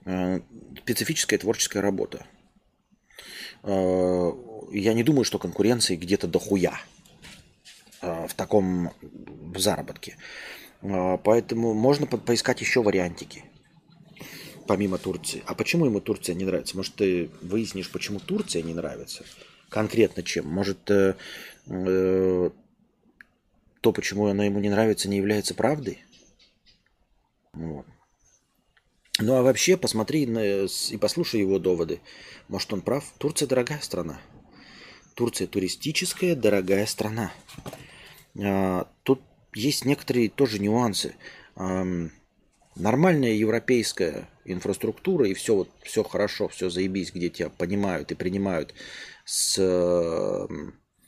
[0.06, 0.40] э,
[0.78, 2.24] специфическая творческая работа.
[3.62, 4.32] Э,
[4.72, 6.80] я не думаю, что конкуренции где-то дохуя
[8.00, 8.94] э, в таком
[9.54, 10.16] заработке.
[10.80, 13.44] Э, поэтому можно поискать еще вариантики
[14.66, 15.42] помимо Турции.
[15.46, 16.76] А почему ему Турция не нравится?
[16.76, 19.24] Может, ты выяснишь, почему Турция не нравится?
[19.68, 20.46] Конкретно чем?
[20.46, 21.14] Может, э,
[21.66, 22.50] э,
[23.80, 26.04] то, почему она ему не нравится, не является правдой?
[27.52, 27.86] Вот.
[29.18, 32.00] Ну а вообще, посмотри на, и послушай его доводы.
[32.48, 33.04] Может, он прав?
[33.18, 34.20] Турция дорогая страна.
[35.14, 37.32] Турция туристическая, дорогая страна.
[38.38, 39.22] А, тут
[39.54, 41.14] есть некоторые тоже нюансы.
[42.76, 48.74] Нормальная европейская инфраструктура и все вот все хорошо, все заебись, где тебя понимают и принимают
[49.24, 49.58] с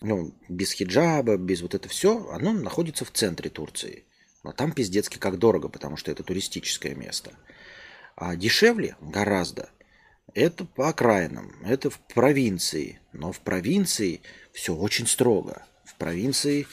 [0.00, 4.04] ну, без хиджаба, без вот это все, оно находится в центре Турции.
[4.44, 7.32] Но там пиздецки как дорого, потому что это туристическое место.
[8.16, 9.70] А дешевле гораздо.
[10.34, 13.00] Это по окраинам, это в провинции.
[13.12, 14.20] Но в провинции
[14.52, 15.66] все очень строго.
[15.84, 16.66] В провинции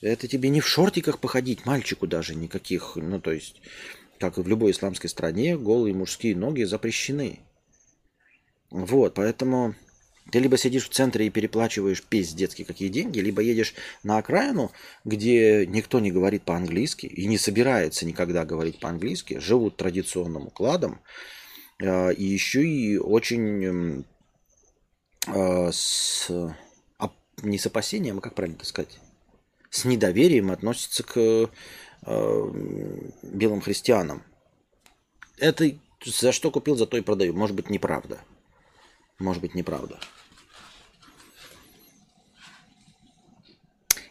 [0.00, 2.96] это тебе не в шортиках походить, мальчику даже никаких.
[2.96, 3.60] Ну, то есть,
[4.18, 7.40] как и в любой исламской стране, голые мужские ноги запрещены.
[8.70, 9.74] Вот, поэтому
[10.30, 14.72] ты либо сидишь в центре и переплачиваешь пиздецки какие деньги, либо едешь на окраину,
[15.04, 21.00] где никто не говорит по-английски и не собирается никогда говорить по-английски, живут традиционным укладом,
[21.80, 24.04] а, и еще и очень
[25.28, 26.28] а, с,
[27.42, 28.98] не с опасением, а как правильно сказать,
[29.70, 31.50] с недоверием относятся к
[32.06, 34.22] белым христианам.
[35.38, 35.70] Это
[36.04, 37.34] за что купил, за то и продаю.
[37.34, 38.18] Может быть, неправда.
[39.18, 39.98] Может быть, неправда.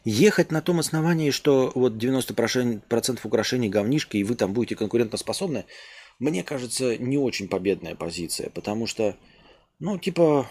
[0.04, 5.66] Ехать на том основании, что вот 90% украшений говнишки, и вы там будете конкурентоспособны,
[6.20, 9.18] мне кажется, не очень победная позиция, потому что,
[9.80, 10.48] ну, типа,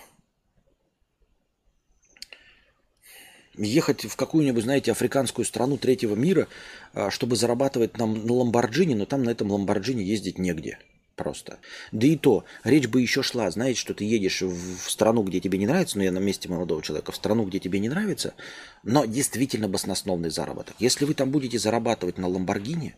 [3.57, 6.49] ехать в какую-нибудь, знаете, африканскую страну третьего мира,
[6.93, 10.79] а, чтобы зарабатывать нам на Ламборджини, но там на этом Ламборджини ездить негде–
[11.15, 11.59] просто.
[11.93, 15.59] Да и то, речь бы еще шла, знаете, что ты едешь в страну, где тебе
[15.59, 18.35] не нравится, ну я на месте молодого человека, в страну, где тебе не нравится,
[18.83, 20.77] но действительно баснословный заработок.
[20.79, 22.97] Если вы там будете зарабатывать на Ламборгини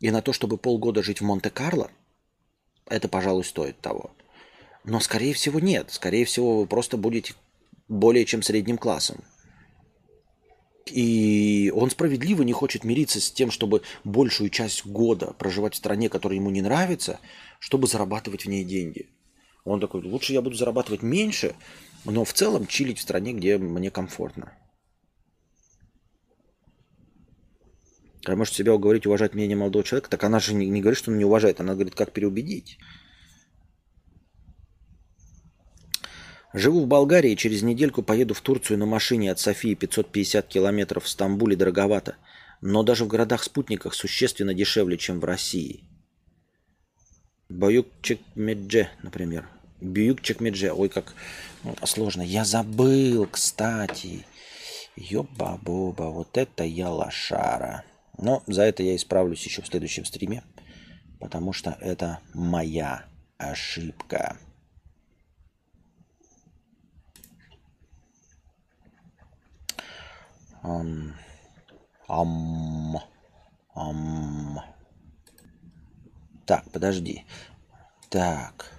[0.00, 1.90] и на то, чтобы полгода жить в Монте-Карло,
[2.86, 4.10] это, пожалуй, стоит того.
[4.84, 5.90] Но, скорее всего, нет.
[5.90, 7.34] Скорее всего, вы просто будете
[7.88, 9.24] более чем средним классом.
[10.86, 16.08] И он справедливо не хочет мириться с тем, чтобы большую часть года проживать в стране,
[16.08, 17.20] которая ему не нравится,
[17.58, 19.08] чтобы зарабатывать в ней деньги.
[19.64, 21.54] Он такой, лучше я буду зарабатывать меньше,
[22.04, 24.52] но в целом чилить в стране, где мне комфортно.
[28.26, 30.10] А может себя уговорить уважать мнение молодого человека?
[30.10, 32.78] Так она же не, не говорит, что он не уважает, она говорит, как переубедить.
[36.54, 41.08] Живу в Болгарии, через недельку поеду в Турцию на машине от Софии 550 километров в
[41.08, 42.14] Стамбуле дороговато,
[42.60, 45.82] но даже в городах-спутниках существенно дешевле, чем в России.
[47.50, 49.48] Баюк-Чекмедже, например.
[49.80, 50.70] Баюк-Чекмедже.
[50.72, 51.14] Ой, как
[51.82, 52.22] сложно.
[52.22, 54.24] Я забыл, кстати.
[54.96, 57.82] Ёба-боба, вот это я лошара.
[58.16, 60.44] Но за это я исправлюсь еще в следующем стриме,
[61.18, 63.06] потому что это моя
[63.38, 64.38] ошибка.
[70.64, 71.14] Ам.
[72.08, 72.96] Ам.
[73.74, 74.60] Ам.
[76.46, 77.24] Так, подожди.
[78.08, 78.72] Так.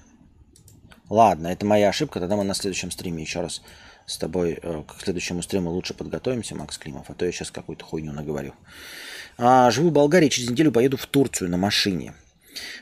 [1.10, 2.20] Ладно, это моя ошибка.
[2.20, 3.62] Тогда мы на следующем стриме еще раз
[4.08, 7.86] с тобой э, к следующему стриму лучше подготовимся, Макс Климов, а то я сейчас какую-то
[7.86, 8.54] хуйню наговорю.
[9.38, 12.16] А, живу в Болгарии, через неделю поеду в Турцию на машине.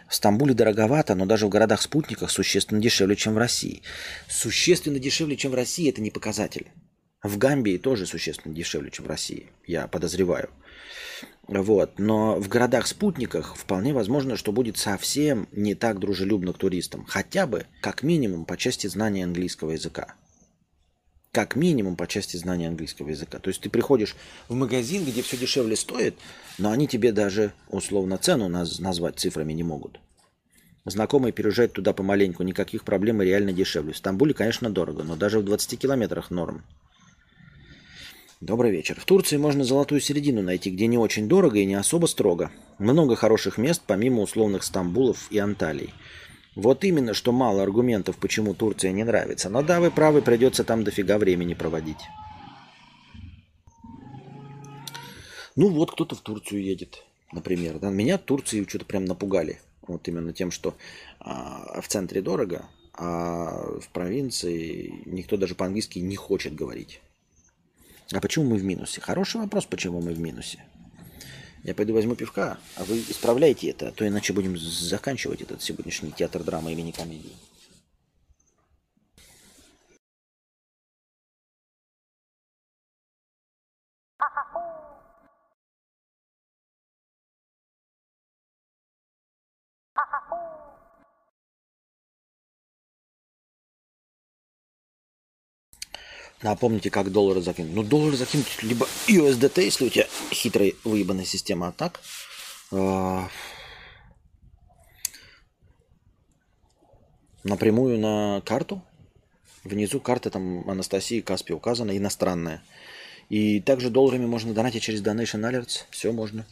[0.07, 3.83] В Стамбуле дороговато, но даже в городах-спутниках существенно дешевле, чем в России.
[4.29, 6.71] Существенно дешевле, чем в России, это не показатель.
[7.23, 10.49] В Гамбии тоже существенно дешевле, чем в России, я подозреваю.
[11.47, 11.97] Вот.
[11.97, 17.05] Но в городах-спутниках вполне возможно, что будет совсем не так дружелюбно к туристам.
[17.05, 20.15] Хотя бы, как минимум, по части знания английского языка.
[21.31, 23.39] Как минимум по части знания английского языка.
[23.39, 24.15] То есть ты приходишь
[24.49, 26.15] в магазин, где все дешевле стоит,
[26.57, 29.99] но они тебе даже условно цену наз- назвать цифрами не могут.
[30.85, 33.93] Знакомые переезжают туда помаленьку, никаких проблем и реально дешевле.
[33.93, 36.63] В Стамбуле, конечно, дорого, но даже в 20 километрах норм.
[38.43, 38.99] Добрый вечер.
[38.99, 42.51] В Турции можно золотую середину найти, где не очень дорого и не особо строго.
[42.77, 45.93] Много хороших мест, помимо условных Стамбулов и Анталий.
[46.53, 49.49] Вот именно, что мало аргументов, почему Турция не нравится.
[49.49, 52.01] Но да, вы правы, придется там дофига времени проводить.
[55.55, 57.79] Ну вот кто-то в Турцию едет, например.
[57.79, 57.91] Да?
[57.91, 59.61] Меня Турции что-то прям напугали.
[59.87, 60.75] Вот именно тем, что
[61.21, 66.99] а, в центре дорого, а в провинции никто даже по-английски не хочет говорить.
[68.13, 69.01] А почему мы в минусе?
[69.01, 70.63] Хороший вопрос, почему мы в минусе.
[71.63, 76.11] Я пойду возьму пивка, а вы исправляйте это, а то иначе будем заканчивать этот сегодняшний
[76.11, 77.33] театр драмы или не комедии.
[96.43, 97.73] Напомните, как доллары закинуть.
[97.73, 102.01] Ну, доллары закинуть либо USDT, если у тебя хитрая выебанная система, а так...
[102.71, 103.21] Э,
[107.45, 108.83] напрямую на карту.
[109.63, 112.61] Внизу карта там Анастасии Каспи указана, иностранная.
[113.29, 115.85] И также долларами можно донатить через Donation Alerts.
[115.91, 116.45] Все можно.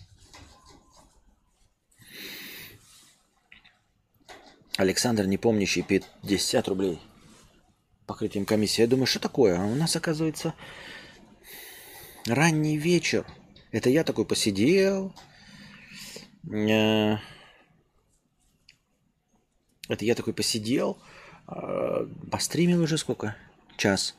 [4.78, 7.02] Александр, не помнящий, 50 рублей
[8.06, 8.82] покрытием комиссии.
[8.82, 9.60] Я думаю, что такое?
[9.60, 10.54] А у нас, оказывается,
[12.28, 13.26] ранний вечер.
[13.72, 15.14] Это я такой посидел.
[16.52, 17.18] Э,
[19.88, 20.98] это я такой посидел.
[21.48, 23.36] А, постримил уже сколько?
[23.78, 24.16] Час.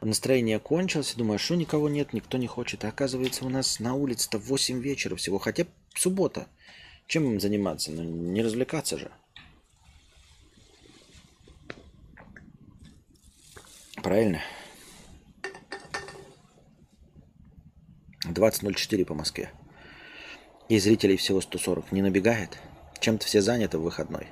[0.00, 1.14] Настроение кончилось.
[1.14, 2.84] Думаю, что никого нет, никто не хочет.
[2.84, 5.38] А оказывается, у нас на улице-то 8 вечера всего.
[5.38, 6.46] Хотя суббота.
[7.06, 7.90] Чем им заниматься?
[7.92, 9.10] Ну, не развлекаться же.
[14.04, 14.42] Правильно?
[18.26, 19.50] 20.04 по Москве.
[20.68, 21.90] И зрителей всего 140.
[21.90, 22.58] Не набегает?
[23.00, 24.26] Чем-то все заняты в выходной.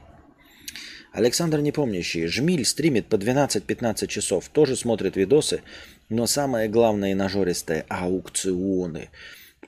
[1.14, 2.26] Александр Непомнящий.
[2.26, 4.50] Жмиль стримит по 12-15 часов.
[4.50, 5.62] Тоже смотрит видосы.
[6.10, 9.08] Но самое главное и нажористое– аукционы.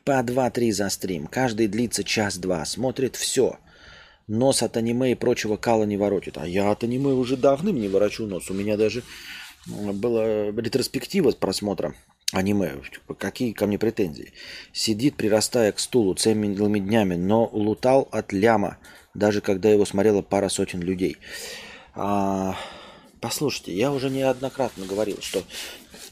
[0.05, 1.27] По 2-3 за стрим.
[1.29, 2.67] Каждый длится час-два.
[2.67, 3.59] Смотрит все.
[4.27, 6.37] Нос от аниме и прочего кала не воротит.
[6.37, 8.51] А я от аниме уже давным не ворочу нос.
[8.51, 9.03] У меня даже
[9.67, 11.95] была ретроспектива с просмотра
[12.33, 12.73] аниме.
[13.19, 14.33] Какие ко мне претензии?
[14.73, 18.79] Сидит, прирастая к стулу целыми днями, но лутал от ляма,
[19.15, 21.17] даже когда его смотрела пара сотен людей.
[21.95, 22.57] А,
[23.21, 25.43] послушайте, я уже неоднократно говорил, что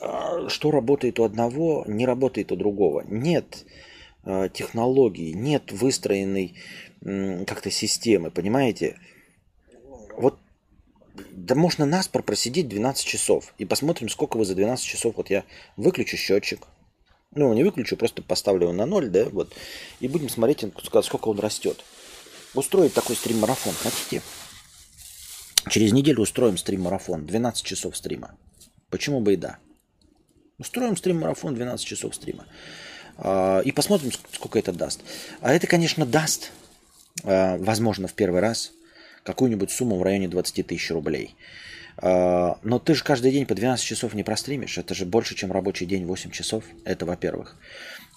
[0.01, 3.05] а, что работает у одного, не работает у другого.
[3.07, 3.65] Нет
[4.25, 6.55] а, технологии, нет выстроенной
[7.47, 8.97] как-то системы, понимаете?
[10.17, 10.39] Вот
[11.15, 13.55] да можно наспор просидеть 12 часов.
[13.59, 15.17] И посмотрим, сколько вы за 12 часов.
[15.17, 15.45] Вот я
[15.77, 16.67] выключу счетчик.
[17.35, 19.55] Ну, не выключу, просто поставлю его на ноль, да, вот.
[20.01, 20.65] И будем смотреть,
[21.03, 21.83] сколько он растет.
[22.55, 24.21] Устроить такой стрим-марафон хотите?
[25.71, 27.25] Через неделю устроим стрим-марафон.
[27.25, 28.37] 12 часов стрима.
[28.91, 29.59] Почему бы и да?
[30.59, 32.47] Устроим стрим-марафон 12 часов стрима.
[33.17, 35.01] А, и посмотрим, сколько это даст.
[35.41, 36.53] А это, конечно, даст,
[37.25, 38.73] а, возможно, в первый раз–
[39.25, 41.37] какую-нибудь сумму в районе 20 тысяч рублей.
[41.99, 44.79] А, но ты же каждый день по 12 часов не простримишь.
[44.79, 46.65] Это же больше, чем рабочий день 8 часов.
[46.85, 47.57] Это во-первых.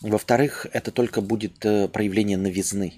[0.01, 2.93] Во-вторых, это только будет э, проявление новизны.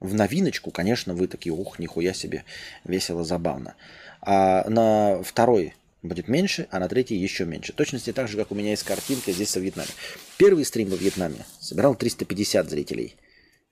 [0.00, 2.44] В новиночку, конечно, вы такие, ух, нихуя себе,
[2.84, 3.74] весело, забавно.
[4.20, 7.72] А на второй будет меньше, а на третий еще меньше.
[7.72, 9.90] Точности так же, как у меня есть картинка здесь во Вьетнаме.
[10.36, 13.16] Первый стрим во Вьетнаме собирал 350 зрителей.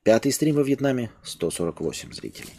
[0.02, 2.52] Пятый стрим во Вьетнаме 148 зрителей.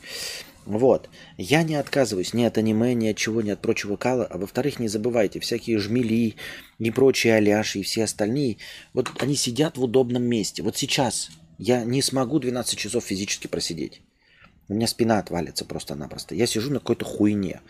[0.68, 1.10] Вот.
[1.38, 4.26] Я не отказываюсь ни от аниме, ни от чего, ни от прочего кала.
[4.26, 6.36] А во-вторых, не забывайте, всякие жмели
[6.78, 8.58] и прочие аляши и все остальные,
[8.94, 10.64] вот они сидят в удобном месте.
[10.64, 14.02] Вот сейчас я не смогу 12 часов физически просидеть.
[14.68, 16.36] У меня спина отвалится просто-напросто.
[16.36, 17.62] Я сижу на какой-то хуйне.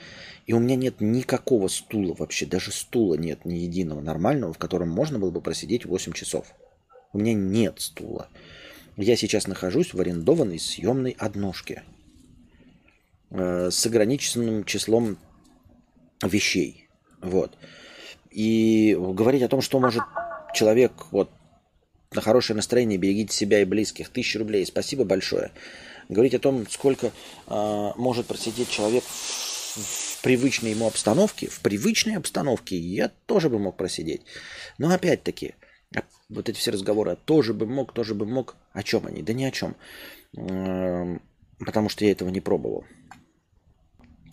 [0.48, 2.48] И у меня нет никакого стула вообще.
[2.48, 6.48] Даже стула нет ни единого нормального, в котором можно было бы просидеть 8 часов.
[7.14, 8.30] У меня нет стула.
[8.96, 11.84] Я сейчас нахожусь в арендованной съемной однушке–
[13.30, 15.18] с ограниченным числом
[16.24, 16.90] вещей.
[17.22, 17.58] Вот.
[18.32, 20.04] И говорить о том, что может
[20.54, 21.32] человек вот
[22.12, 25.52] на хорошее настроение, берегите себя и близких, тысяча рублей, спасибо большое.
[26.10, 27.08] Говорить о том, сколько
[27.48, 33.76] э, может просидеть человек в, привычной ему обстановке, в привычной обстановке я тоже бы мог
[33.76, 34.22] просидеть.
[34.78, 35.56] Но опять-таки,
[36.30, 39.22] вот эти все разговоры, тоже бы мог, тоже бы мог, о чем они?
[39.22, 39.76] Да ни о чем.
[40.38, 41.18] Э,
[41.60, 42.86] потому что я этого не пробовал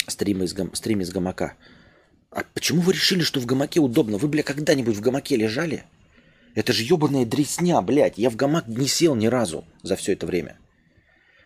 [0.06, 0.74] стрим из, гам...
[0.74, 1.54] стрим из гамака.
[2.30, 4.18] А почему вы решили, что в гамаке удобно?
[4.18, 5.84] Вы, бля, когда-нибудь в гамаке лежали?
[6.54, 8.18] Это же ебаная дресня, блядь.
[8.18, 10.58] Я в гамак не сел ни разу за все это время.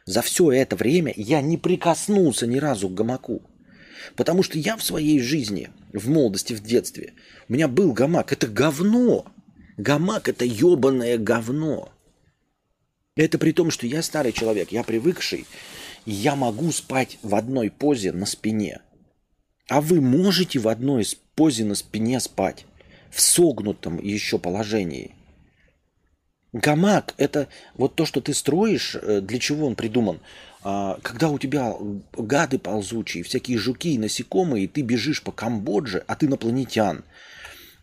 [0.06, 3.42] За все это время я не прикоснулся ни разу к гамаку.
[4.16, 7.12] Потому что я в своей жизни, в молодости, в детстве,
[7.48, 8.32] у меня был гамак.
[8.32, 9.26] Это говно.
[9.76, 11.92] Гамак– это ебаное говно.
[13.16, 15.46] Это при том, что я старый человек, я привыкший
[16.10, 18.80] я могу спать в одной позе на спине.
[19.68, 21.04] А вы можете в одной
[21.34, 22.64] позе на спине спать.
[23.10, 25.14] В согнутом еще положении.
[26.54, 30.20] Гамак– это вот то, что ты строишь, э, для чего он придуман.
[30.62, 31.76] А, когда у тебя
[32.16, 37.04] гады ползучие, всякие жуки и насекомые, и ты бежишь по Камбодже, а ты инопланетян.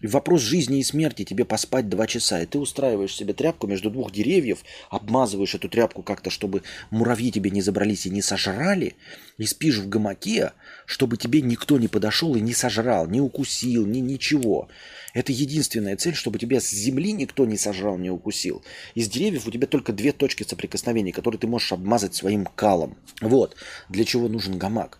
[0.01, 4.11] Вопрос жизни и смерти тебе поспать два часа, и ты устраиваешь себе тряпку между двух
[4.11, 8.95] деревьев, обмазываешь эту тряпку как-то, чтобы муравьи тебе не забрались и не сожрали,
[9.37, 10.51] и спишь в гамаке,
[10.85, 14.67] чтобы тебе никто не подошел и не сожрал, не укусил, ни ничего.
[15.13, 18.63] Это единственная цель, чтобы тебя с земли никто не сожрал, не укусил.
[18.95, 22.97] Из деревьев у тебя только две точки соприкосновения, которые ты можешь обмазать своим калом.
[23.21, 23.55] Вот
[23.87, 24.99] для чего нужен гамак.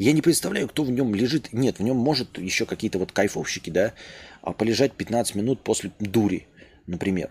[0.00, 1.52] Я не представляю, кто в нем лежит.
[1.52, 3.92] Нет, в нем может еще какие-то вот кайфовщики, да,
[4.40, 6.46] а полежать 15 минут после дури,
[6.86, 7.28] например.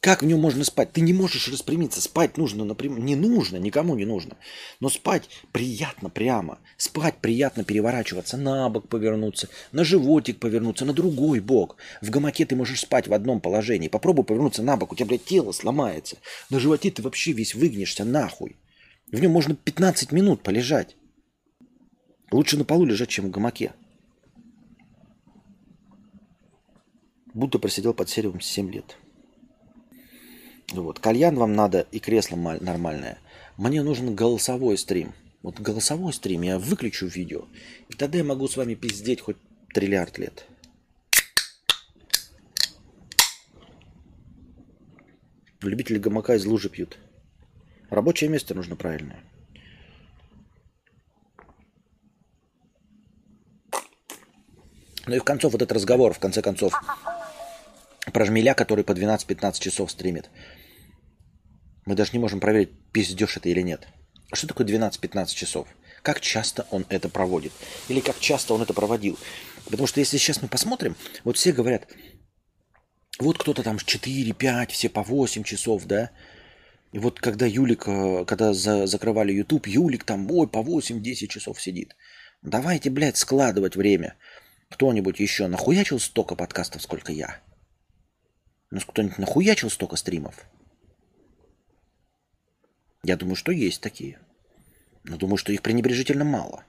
[0.00, 0.94] Как в нем можно спать?
[0.94, 2.00] Ты не можешь распрямиться.
[2.00, 4.38] Спать нужно, например, не нужно, никому не нужно.
[4.80, 6.58] Но спать приятно прямо.
[6.78, 11.76] Спать приятно переворачиваться, на бок повернуться, на животик повернуться, на другой бок.
[12.00, 13.88] В гамаке ты можешь спать в одном положении.
[13.88, 16.16] Попробуй повернуться на бок, у тебя, блядь, тело сломается.
[16.48, 18.56] На животе ты вообще весь выгнешься нахуй.
[19.12, 20.96] В нем можно 15 минут полежать.
[22.30, 23.72] Лучше на полу лежать, чем в гамаке.
[27.32, 28.96] Будто просидел под серием 7 лет.
[30.72, 30.98] Вот.
[30.98, 33.18] Кальян вам надо и кресло нормальное.
[33.56, 35.12] Мне нужен голосовой стрим.
[35.42, 37.46] Вот голосовой стрим я выключу видео.
[37.88, 39.36] И тогда я могу с вами пиздеть хоть
[39.72, 40.46] триллиард лет.
[45.60, 46.98] Любители гамака из лужи пьют.
[47.90, 49.22] Рабочее место нужно правильное.
[55.06, 56.72] Ну и в концов вот этот разговор, в конце концов,
[58.12, 60.30] про жмеля, который по 12-15 часов стримит.
[61.86, 63.88] Мы даже не можем проверить, пиздешь это или нет.
[64.32, 65.68] Что такое 12-15 часов?
[66.02, 67.52] Как часто он это проводит?
[67.88, 69.18] Или как часто он это проводил?
[69.64, 71.88] Потому что если сейчас мы посмотрим, вот все говорят,
[73.18, 76.10] вот кто-то там 4-5, все по 8 часов, да?
[76.92, 81.60] И вот когда Юлик, э, когда за, закрывали YouTube, Юлик там, ой, по 8-10 часов
[81.60, 81.96] сидит.
[82.42, 84.14] Давайте, блядь, складывать время.
[84.70, 87.40] Кто-нибудь еще нахуячил столько подкастов, сколько я?
[88.70, 90.46] Ну, кто-нибудь нахуячил столько стримов?
[93.02, 94.18] Я думаю, что есть такие.
[95.04, 96.64] Но думаю, что их пренебрежительно мало.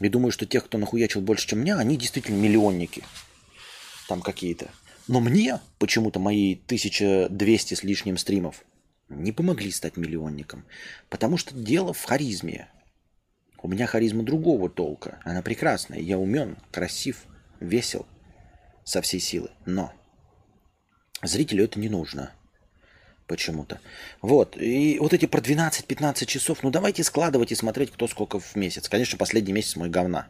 [0.00, 3.04] И думаю, что тех, кто нахуячил больше, чем меня, они действительно миллионники.
[4.08, 4.70] Там какие-то.
[5.06, 8.64] Но мне почему-то мои 1200 с лишним стримов
[9.08, 10.64] не помогли стать миллионником.
[11.10, 12.68] Потому что дело в харизме.
[13.62, 15.20] У меня харизма другого толка.
[15.24, 16.00] Она прекрасная.
[16.00, 17.24] Я умен, красив,
[17.60, 18.06] весел
[18.84, 19.50] со всей силы.
[19.66, 19.92] Но
[21.22, 22.32] зрителю это не нужно
[23.28, 23.80] почему-то.
[24.20, 24.56] Вот.
[24.60, 28.88] И вот эти про 12-15 часов, ну давайте складывать и смотреть, кто сколько в месяц.
[28.88, 30.28] Конечно, последний месяц мой говна.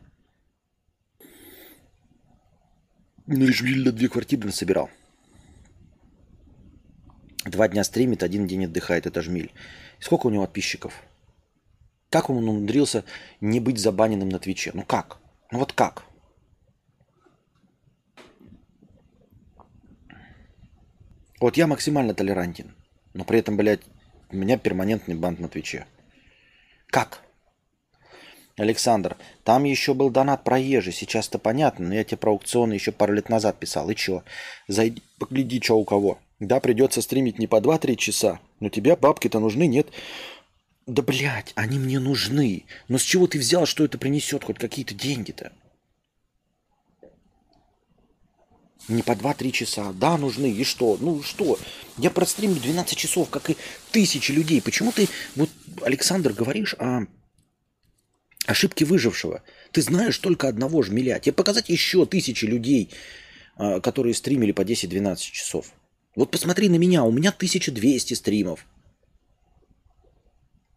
[3.26, 4.90] Ну и Жвиль две квартиры насобирал.
[7.46, 9.06] Два дня стримит, один день отдыхает.
[9.06, 9.52] Это Жмиль.
[10.00, 11.02] Сколько у него подписчиков?
[12.12, 13.04] Как он умудрился
[13.40, 14.70] не быть забаненным на Твиче?
[14.74, 15.16] Ну как?
[15.50, 16.04] Ну вот как?
[21.40, 22.76] Вот я максимально толерантен,
[23.14, 23.80] но при этом, блядь,
[24.28, 25.86] у меня перманентный бан на Твиче.
[26.88, 27.22] Как?
[28.58, 32.92] Александр, там еще был донат про ежи, сейчас-то понятно, но я тебе про аукционы еще
[32.92, 33.88] пару лет назад писал.
[33.88, 34.22] И чё?
[34.68, 36.18] Зайди, погляди, что у кого.
[36.40, 39.86] Да, придется стримить не по 2-3 часа, но тебе бабки-то нужны, нет?
[40.86, 42.64] Да, блядь, они мне нужны.
[42.88, 45.52] Но с чего ты взял, что это принесет хоть какие-то деньги-то?
[48.88, 49.92] Не по 2-3 часа.
[49.92, 50.50] Да, нужны.
[50.50, 50.98] И что?
[51.00, 51.58] Ну что?
[51.98, 53.56] Я простримлю 12 часов, как и
[53.92, 54.60] тысячи людей.
[54.60, 55.50] Почему ты, вот,
[55.82, 57.06] Александр, говоришь о
[58.46, 59.42] ошибке выжившего?
[59.70, 61.20] Ты знаешь только одного жмеля.
[61.20, 62.90] Тебе показать еще тысячи людей,
[63.56, 65.72] а, которые стримили по 10-12 часов.
[66.16, 67.04] Вот посмотри на меня.
[67.04, 68.66] У меня 1200 стримов.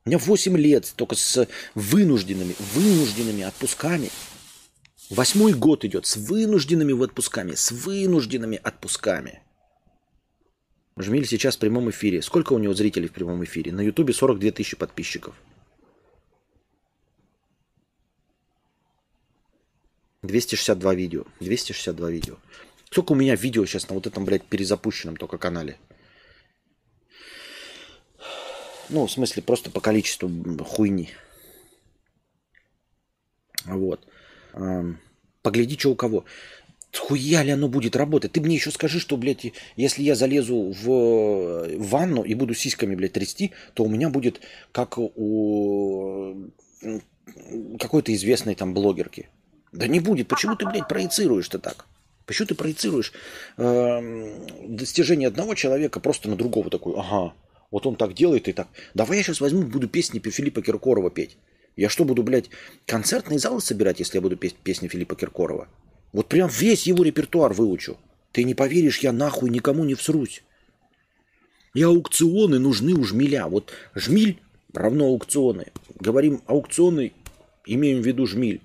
[0.06, 4.12] У меня 8 лет только с вынужденными, вынужденными отпусками.
[5.10, 9.42] Восьмой год идет с вынужденными отпусками, с вынужденными отпусками.
[10.96, 12.22] Жмиль сейчас в прямом эфире.
[12.22, 13.72] Сколько у него зрителей в прямом эфире?
[13.72, 15.34] На Ютубе 42 тысячи подписчиков.
[20.22, 21.24] 262 видео.
[21.40, 22.36] 262 видео.
[22.92, 25.80] Сколько у меня видео сейчас на вот этом, блядь, перезапущенном только канале?
[28.90, 30.30] Ну, в смысле, просто по количеству
[30.64, 31.10] хуйни.
[33.66, 34.08] Вот.
[35.42, 36.26] Погляди, что у кого.
[36.94, 38.32] Хуя ли оно будет работать?
[38.32, 43.14] Ты мне еще скажи, что, блядь, если я залезу в ванну и буду сиськами, блядь,
[43.14, 44.40] трясти, то у меня будет
[44.72, 46.52] как у
[47.80, 49.28] какой-то известной там блогерки.
[49.72, 50.28] Да не будет.
[50.30, 51.86] Почему ты, блядь, проецируешь-то так?
[52.26, 53.12] Почему ты проецируешь
[53.58, 56.94] э, достижение одного человека просто на другого такой?
[56.98, 57.34] Ага,
[57.72, 58.68] вот он так делает и так.
[58.94, 61.38] Давай я сейчас возьму, буду песни Филиппа Киркорова петь.
[61.76, 62.50] Я что, буду, блядь,
[62.86, 65.68] концертные залы собирать, если я буду петь песни Филиппа Киркорова?
[66.14, 67.98] Вот прям весь его репертуар выучу.
[68.32, 70.44] Ты не поверишь, я нахуй никому не всрусь.
[71.74, 73.48] И аукционы нужны у жмеля.
[73.48, 74.40] Вот жмиль
[74.74, 75.68] равно аукционы.
[76.00, 77.12] Говорим аукционы,
[77.66, 78.62] имеем в виду жмиль.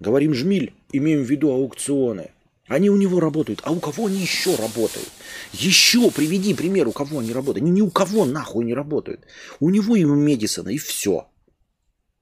[0.00, 2.30] Говорим жмиль, имеем в виду аукционы.
[2.68, 3.60] Они у него работают.
[3.64, 5.08] А у кого они еще работают?
[5.52, 7.64] Еще приведи пример, у кого они работают.
[7.64, 9.22] Они ни у кого нахуй не работают.
[9.58, 11.26] У него и у Медисона, и все.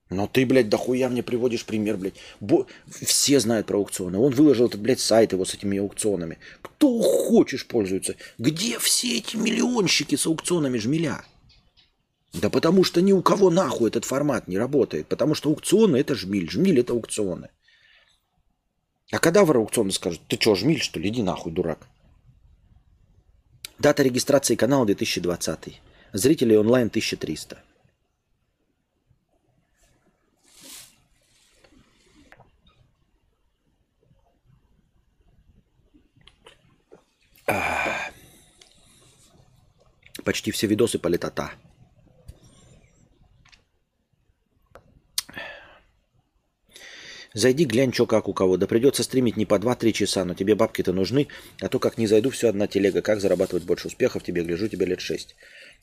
[0.09, 2.15] Но ты, блядь, дохуя мне приводишь пример, блядь.
[2.39, 2.65] Бо...
[2.89, 4.17] Все знают про аукционы.
[4.17, 6.37] Он выложил этот, блядь, сайт его с этими аукционами.
[6.61, 8.15] Кто хочешь пользуется.
[8.37, 11.25] Где все эти миллионщики с аукционами жмеля?
[12.33, 15.07] Да потому что ни у кого нахуй этот формат не работает.
[15.07, 16.49] Потому что аукционы это жмиль.
[16.49, 17.49] Жмиль это аукционы.
[19.11, 21.09] А когда в аукционы скажут, ты что, жмиль, что ли?
[21.09, 21.87] Иди нахуй, дурак.
[23.79, 25.81] Дата регистрации канала 2020.
[26.13, 27.63] Зрителей онлайн 1300.
[40.25, 41.07] Почти все видосы по
[47.37, 48.57] Зайди, глянь, что как у кого.
[48.57, 51.27] Да придется стримить не по 2-3 часа, но тебе бабки-то нужны.
[51.61, 53.03] А то как не зайду, все одна телега.
[53.03, 54.23] Как зарабатывать больше успехов?
[54.23, 55.35] Тебе гляжу, тебе лет 6.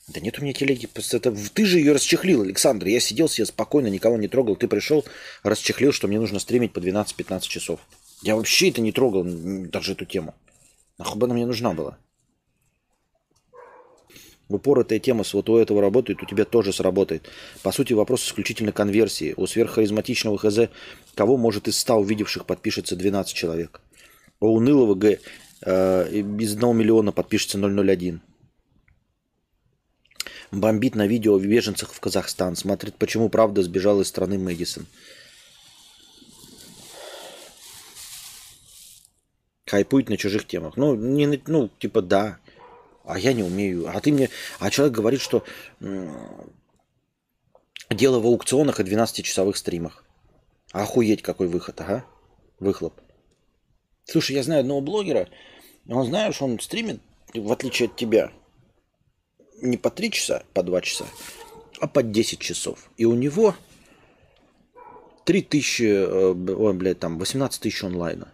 [0.09, 0.89] Да нет у меня телеги.
[1.13, 2.87] Это, ты же ее расчехлил, Александр.
[2.87, 4.57] Я сидел себе спокойно, никого не трогал.
[4.57, 5.05] Ты пришел,
[5.43, 7.79] расчехлил, что мне нужно стримить по 12-15 часов.
[8.21, 10.35] Я вообще это не трогал, даже эту тему.
[10.97, 11.97] Нахуй бы она мне нужна была?
[14.47, 17.27] Упоротая тема с вот у этого работает, у тебя тоже сработает.
[17.63, 19.33] По сути, вопрос исключительно конверсии.
[19.37, 20.69] У сверххаризматичного ХЗ
[21.15, 23.81] кого может из 100 увидевших подпишется 12 человек?
[24.39, 25.19] У унылого Г
[25.61, 28.21] э, из 1 миллиона подпишется 001.
[30.51, 32.55] Бомбит на видео беженцах в Казахстан.
[32.55, 34.85] Смотрит, почему правда сбежал из страны Мэдисон.
[39.65, 40.77] Хайпует на чужих темах.
[40.77, 42.37] Ну, не, ну, типа, да,
[43.07, 43.87] а я не умею.
[43.87, 44.29] А ты мне...
[44.59, 45.43] А человек говорит, что
[47.89, 50.03] дело в аукционах и 12-часовых стримах.
[50.71, 52.05] Охуеть какой выход, ага.
[52.59, 52.99] Выхлоп.
[54.05, 55.27] Слушай, я знаю одного блогера,
[55.87, 57.01] он, знаешь, он стримит,
[57.33, 58.31] в отличие от тебя,
[59.61, 61.05] не по 3 часа, по 2 часа,
[61.79, 62.89] а по 10 часов.
[62.97, 63.55] И у него
[65.25, 68.31] 3 тысячи, э, ой, блядь, там 18 тысяч онлайна.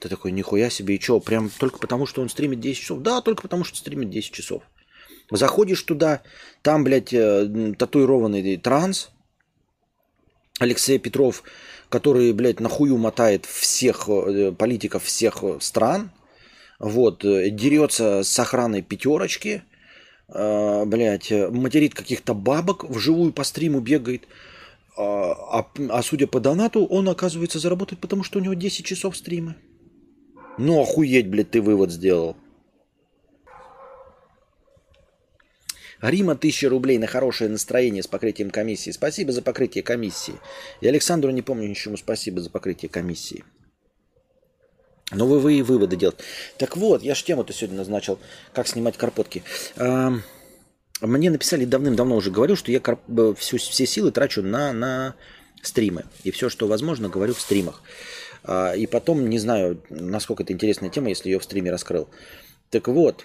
[0.00, 3.02] Ты такой, нихуя себе, и что, прям только потому, что он стримит 10 часов?
[3.02, 4.62] Да, только потому, что стримит 10 часов.
[5.30, 6.22] Заходишь туда,
[6.62, 9.10] там, блядь, э, татуированный транс,
[10.58, 11.42] Алексей Петров,
[11.90, 16.10] который, блядь, нахую мотает всех э, политиков всех стран,
[16.78, 19.62] вот, э, дерется с охраной пятерочки,
[20.28, 24.28] блядь, материт каких-то бабок, вживую по стриму бегает,
[24.96, 29.16] а, а, а судя по донату, он, оказывается, заработает, потому что у него 10 часов
[29.16, 29.56] стрима.
[30.60, 32.36] Ну, охуеть, блядь, ты вывод сделал.
[36.02, 38.90] Рима 1000 рублей на хорошее настроение с покрытием комиссии.
[38.90, 40.34] Спасибо за покрытие комиссии.
[40.82, 43.42] И Александру не помню ничему спасибо за покрытие комиссии.
[45.12, 46.18] Но вы, вы и выводы делать.
[46.58, 48.18] Так вот, я ж тему-то сегодня назначил,
[48.52, 49.42] как снимать карпотки.
[51.00, 53.00] Мне написали давным-давно уже говорю, что я карп...
[53.38, 55.14] всю, все силы трачу на, на
[55.62, 56.04] стримы.
[56.22, 57.82] И все, что возможно, говорю в стримах.
[58.44, 62.08] А, и потом, не знаю, насколько это интересная тема, если ее в стриме раскрыл.
[62.70, 63.24] Так вот,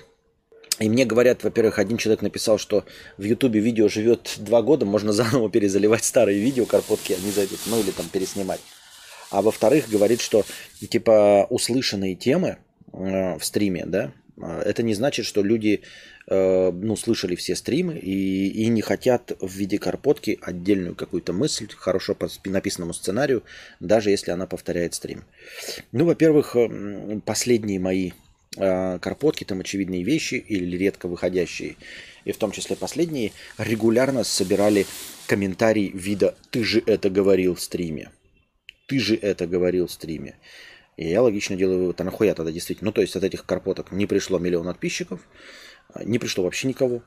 [0.80, 2.84] и мне говорят, во-первых, один человек написал, что
[3.18, 7.80] в Ютубе видео живет два года, можно заново перезаливать старые видео, карпотки, они зайдут, ну
[7.80, 8.60] или там переснимать.
[9.32, 10.44] А во-вторых, говорит, что
[10.80, 12.58] типа услышанные темы
[12.94, 15.82] э, в стриме, да, это не значит, что люди
[16.28, 21.68] Э, ну, слышали все стримы и, и не хотят в виде карпотки отдельную какую-то мысль,
[21.76, 23.44] хорошо по написанному сценарию,
[23.80, 25.24] даже если она повторяет стрим.
[25.92, 28.12] Ну, во-первых, э, последние мои
[28.58, 31.76] э, карпотки, там очевидные вещи или редко выходящие,
[32.24, 34.88] и в том числе последние, регулярно собирали
[35.28, 38.10] комментарий вида «ты же это говорил в стриме»,
[38.88, 40.38] «ты же это говорил в стриме».
[40.98, 42.88] И я логично делаю вывод, а нахуя тогда действительно?
[42.88, 45.20] Ну, то есть от этих карпоток не пришло миллион подписчиков,
[46.04, 47.04] не пришло вообще никого.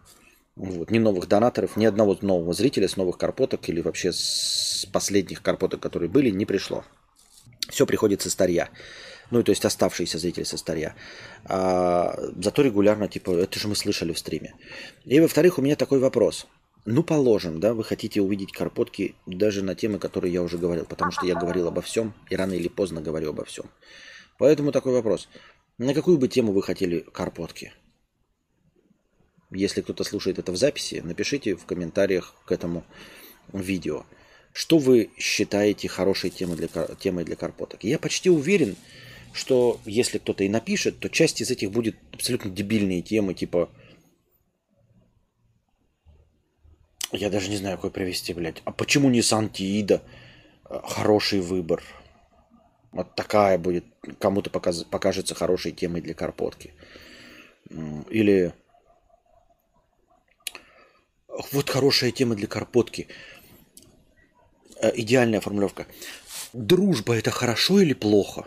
[0.57, 5.41] Вот, ни новых донаторов, ни одного нового зрителя с новых карпоток или вообще с последних
[5.41, 6.85] карпоток, которые были, не пришло.
[7.71, 8.69] Все приходит со старья.
[9.31, 10.97] Ну, то есть оставшиеся зрители со старья.
[11.45, 14.55] А, зато регулярно, типа, это же мы слышали в стриме.
[15.05, 16.47] И, во-вторых, у меня такой вопрос.
[16.85, 21.13] Ну, положим, да, вы хотите увидеть карпотки даже на темы, которые я уже говорил, потому
[21.13, 23.67] что я говорил обо всем, и рано или поздно говорю обо всем.
[24.39, 25.29] Поэтому такой вопрос.
[25.77, 27.73] На какую бы тему вы хотели карпотки?
[29.51, 32.85] Если кто-то слушает это в записи, напишите в комментариях к этому
[33.53, 34.05] видео.
[34.53, 36.69] Что вы считаете хорошей темой для,
[36.99, 37.85] темой для карпоток?
[37.85, 38.77] Я почти уверен,
[39.33, 43.71] что если кто-то и напишет, то часть из этих будет абсолютно дебильные темы, типа
[47.13, 48.63] Я даже не знаю, какой привести, блядь.
[48.65, 50.03] А почему не Сантиида?
[50.65, 51.83] Хороший выбор.
[52.93, 53.85] Вот такая будет,
[54.19, 56.75] кому-то показ, покажется хорошей темой для карпотки.
[58.11, 58.53] Или
[61.53, 63.09] вот хорошая тема для карпотки.
[64.81, 65.87] Э, идеальная формулировка.
[66.53, 68.47] Дружба это хорошо или плохо?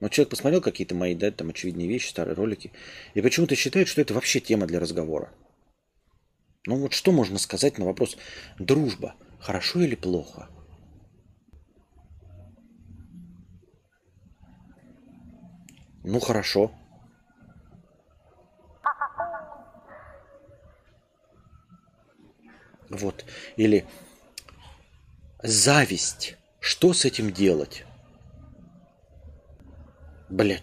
[0.00, 2.70] Вот человек посмотрел какие-то мои, да, там очевидные вещи, старые ролики,
[3.14, 5.32] и почему-то считает, что это вообще тема для разговора.
[6.66, 8.16] Ну вот что можно сказать на вопрос
[8.58, 10.48] дружба, хорошо или плохо?
[16.04, 16.72] Ну хорошо.
[22.88, 23.24] Вот.
[23.56, 23.86] Или
[25.42, 26.36] зависть.
[26.60, 27.84] Что с этим делать?
[30.28, 30.62] Блять,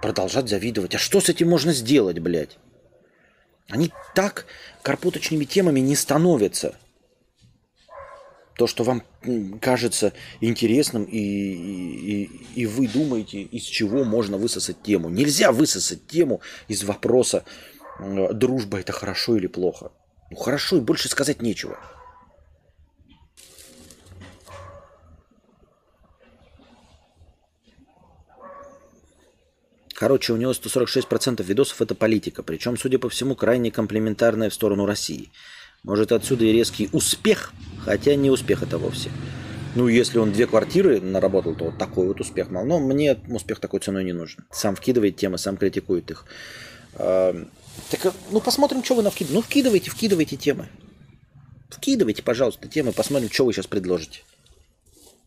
[0.00, 0.94] продолжать завидовать.
[0.94, 2.58] А что с этим можно сделать, блядь?
[3.68, 4.46] Они так
[4.82, 6.76] карпоточными темами не становятся.
[8.56, 9.02] То, что вам
[9.60, 12.24] кажется интересным, и, и,
[12.54, 15.08] и вы думаете, из чего можно высосать тему.
[15.08, 17.44] Нельзя высосать тему из вопроса,
[17.98, 19.90] дружба это хорошо или плохо.
[20.30, 21.78] Ну хорошо, и больше сказать нечего.
[29.94, 34.86] Короче, у него 146% видосов это политика, причем, судя по всему, крайне комплементарная в сторону
[34.86, 35.30] России.
[35.84, 37.52] Может, отсюда и резкий успех,
[37.84, 39.10] хотя не успех это вовсе.
[39.76, 42.64] Ну, если он две квартиры наработал, то вот такой вот успех мал.
[42.64, 44.44] Но мне успех такой ценой не нужен.
[44.50, 46.24] Сам вкидывает темы, сам критикует их.
[46.94, 47.34] А,
[47.90, 49.34] так, ну, посмотрим, что вы навкидываете.
[49.34, 50.68] Ну, вкидывайте, вкидывайте темы.
[51.70, 54.22] Вкидывайте, пожалуйста, темы, посмотрим, что вы сейчас предложите.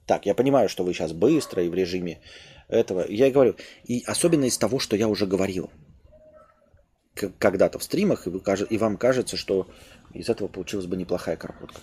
[0.06, 2.20] Так, я понимаю, что вы сейчас быстро и в режиме
[2.68, 3.06] этого.
[3.08, 5.70] Я и говорю, и особенно из того, что я уже говорил
[7.40, 9.68] когда-то в стримах, и, вы, и вам кажется, что
[10.14, 11.82] из этого получилась бы неплохая карпотка.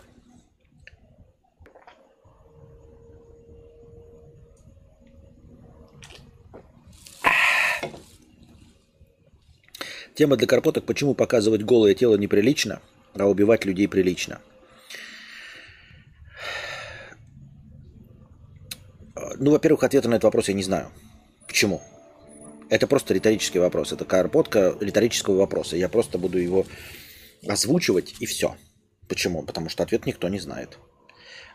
[10.15, 12.81] Тема для карпоток «Почему показывать голое тело неприлично,
[13.15, 14.41] а убивать людей прилично?»–
[19.39, 20.91] Ну, во-первых, ответа на этот вопрос я не знаю.
[21.47, 21.83] Почему?
[22.69, 23.93] Это просто риторический вопрос.
[23.93, 25.77] Это карпотка риторического вопроса.
[25.77, 26.67] Я просто буду его
[27.47, 28.57] озвучивать и все.
[29.09, 29.43] Почему?
[29.43, 30.79] Потому что ответ никто не знает.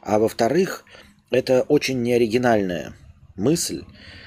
[0.01, 0.85] А во-вторых,
[1.31, 2.93] это очень неоригинальная
[3.35, 3.83] мысль,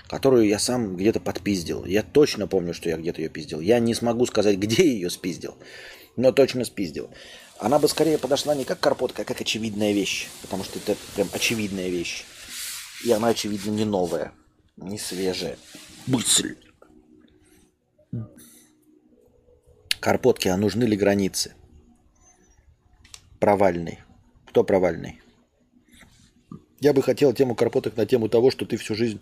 [0.09, 1.85] которую я сам где-то подпиздил.
[1.85, 3.61] Я точно помню, что я где-то ее пиздил.
[3.61, 5.57] Я не смогу сказать, где ее спиздил,
[6.16, 7.11] но точно спиздил.
[7.59, 10.29] Она бы скорее подошла не как карпотка, а как очевидная вещь.
[10.43, 12.24] Потому что это прям очевидная вещь.
[13.05, 14.33] И она, очевидно, не новая,
[14.77, 15.57] не свежая.
[16.07, 16.57] Мысль.
[20.01, 21.55] Карпотки, а нужны ли границы?
[23.41, 24.01] Провальный.
[24.47, 25.20] Кто провальный?
[26.81, 29.20] Я бы хотел тему карпоток на тему того, что ты всю жизнь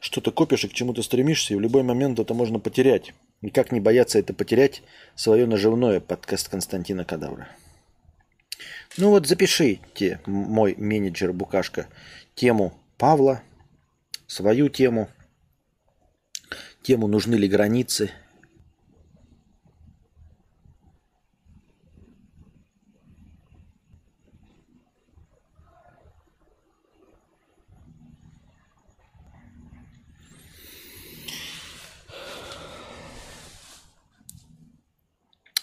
[0.00, 3.14] что-то копишь и к чему-то стремишься, и в любой момент это можно потерять.
[3.40, 4.82] И как не бояться это потерять
[5.14, 7.48] свое наживное, подкаст Константина Кадавра.
[8.96, 11.86] Ну вот запишите, мой менеджер Букашка,
[12.34, 13.42] тему Павла,
[14.26, 15.08] свою тему,
[16.82, 18.10] тему «Нужны ли границы?»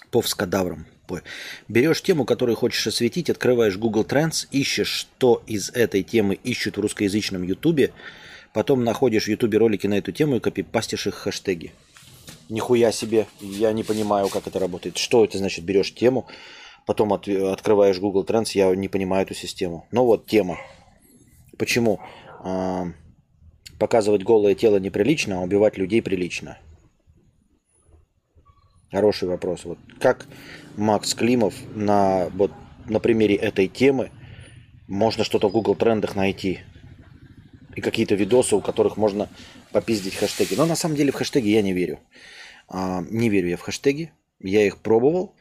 [0.09, 0.94] Пов кадавром.
[1.67, 6.81] Берешь тему, которую хочешь осветить, открываешь Google Trends, ищешь, что из этой темы ищут в
[6.81, 7.91] русскоязычном YouTube,
[8.53, 11.73] потом находишь в YouTube ролики на эту тему и копипастишь их хэштеги.
[12.49, 14.97] Нихуя себе, я не понимаю, как это работает.
[14.97, 16.27] Что это значит, берешь тему,
[16.85, 19.87] потом от, открываешь Google Trends, я не понимаю эту систему.
[19.91, 20.57] Ну вот тема.
[21.57, 21.99] Почему?
[22.43, 22.85] А,
[23.79, 26.57] показывать голое тело неприлично, а убивать людей прилично.
[28.91, 29.65] Хороший вопрос.
[29.65, 30.25] Вот как
[30.77, 32.51] Макс Климов на, вот,
[32.85, 34.11] на примере этой темы
[34.87, 36.59] можно что-то в Google трендах найти.
[37.75, 39.29] И какие-то видосы, у которых можно
[39.71, 40.55] попиздить хэштеги.
[40.55, 41.99] Но на самом деле в хэштеги я не верю.
[42.69, 44.13] А, не верю я в хэштеги.
[44.39, 45.35] Я их пробовал.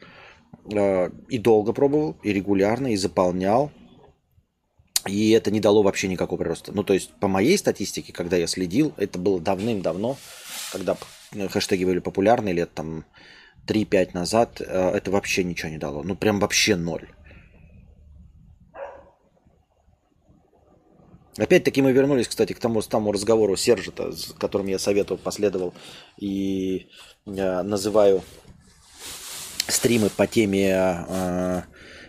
[0.73, 3.71] А, и долго пробовал, и регулярно, и заполнял.
[5.07, 6.71] И это не дало вообще никакого прироста.
[6.73, 10.17] Ну, то есть, по моей статистике, когда я следил, это было давным-давно,
[10.71, 10.97] когда
[11.49, 13.05] хэштеги были популярны, лет там
[13.67, 16.03] 3-5 назад, э, это вообще ничего не дало.
[16.03, 17.07] Ну, прям вообще ноль.
[21.37, 25.73] Опять-таки мы вернулись, кстати, к тому, тому разговору Сержа, с которым я советовал, последовал
[26.17, 26.87] и
[27.25, 28.23] э, называю
[29.67, 31.61] стримы по теме э,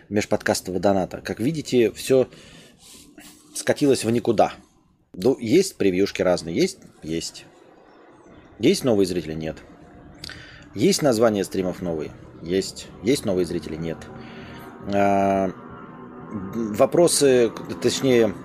[0.07, 1.19] межподкастового доната.
[1.21, 2.29] Как видите, все
[3.53, 4.53] скатилось в никуда.
[5.13, 6.79] Ну, есть превьюшки разные, есть?
[7.03, 7.45] Есть.
[8.59, 9.33] Есть новые зрители?
[9.33, 9.57] Нет.
[10.77, 12.11] Есть название стримов новые?
[12.43, 12.87] Есть.
[13.01, 13.75] Есть новые зрители?
[13.75, 13.97] Нет.
[14.93, 15.49] А,
[16.31, 17.51] вопросы,
[17.81, 18.35] точнее,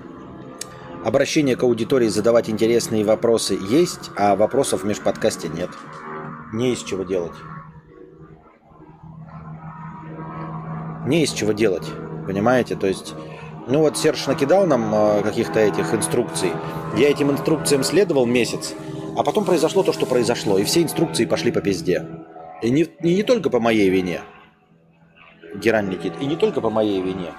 [1.05, 5.69] обращение к аудитории, задавать интересные вопросы есть, а вопросов в межподкасте нет.
[6.55, 7.35] Не из чего делать.
[11.07, 11.87] Не из чего делать.
[12.27, 12.77] Понимаете?
[12.77, 13.15] То есть,
[13.69, 16.53] ну вот Серж накидал нам э, каких-то этих инструкций.
[16.97, 18.73] Я этим инструкциям следовал месяц,
[19.19, 20.57] а потом произошло то, что произошло.
[20.57, 22.22] И все инструкции пошли по пизде.
[22.63, 24.21] И не, не, не только по моей вине.
[25.55, 26.15] Герань Никит.
[26.21, 27.33] И не только по моей вине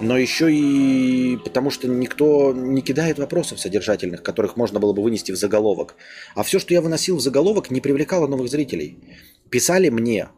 [0.00, 5.32] но еще и потому, что никто не кидает вопросов содержательных, которых можно было бы вынести
[5.32, 5.94] в заголовок.
[6.34, 8.98] А все, что я выносил в заголовок, не привлекало новых зрителей.
[9.50, 10.28] Писали мне,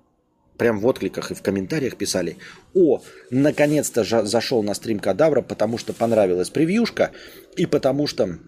[0.59, 2.37] прям в откликах и в комментариях писали,
[2.75, 7.11] о, наконец-то зашел на стрим Кадавра, потому что понравилась превьюшка
[7.57, 8.39] и потому что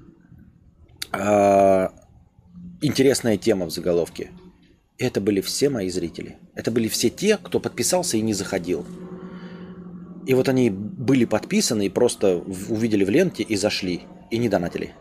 [1.13, 1.89] э,
[2.83, 4.31] интересная тема в заголовке.
[5.01, 6.37] Это были все мои зрители.
[6.55, 8.85] Это были все те, кто подписался и не заходил.
[10.27, 14.93] И вот они были подписаны и просто увидели в ленте и зашли, и не донатили.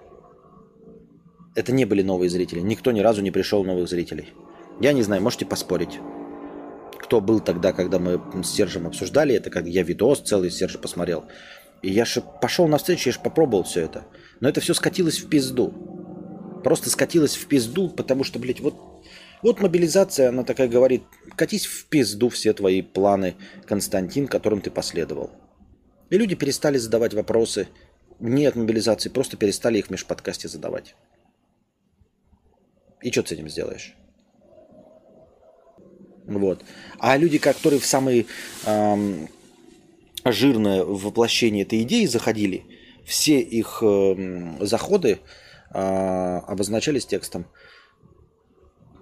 [1.53, 2.61] Это не были новые зрители.
[2.61, 4.29] Никто ни разу не пришел новых зрителей.
[4.79, 5.99] Я не знаю, можете поспорить.
[6.97, 11.25] Кто был тогда, когда мы с Сержем обсуждали это, как я видос целый Серж посмотрел.
[11.81, 14.05] И я же пошел на встречу, я же попробовал все это.
[14.39, 15.73] Но это все скатилось в пизду.
[16.63, 18.98] Просто скатилось в пизду, потому что, блядь, вот
[19.41, 21.03] вот мобилизация, она такая говорит,
[21.35, 23.35] катись в пизду все твои планы,
[23.65, 25.31] Константин, которым ты последовал.
[26.09, 27.67] И люди перестали задавать вопросы
[28.19, 30.95] не от мобилизации, просто перестали их в межподкасте задавать.
[33.01, 33.95] И что ты с этим сделаешь?
[36.25, 36.63] Вот.
[36.99, 38.25] А люди, которые в самые
[38.65, 39.29] эм,
[40.25, 42.65] жирное воплощение этой идеи заходили,
[43.05, 45.19] все их э, заходы
[45.73, 47.45] э, обозначались текстом–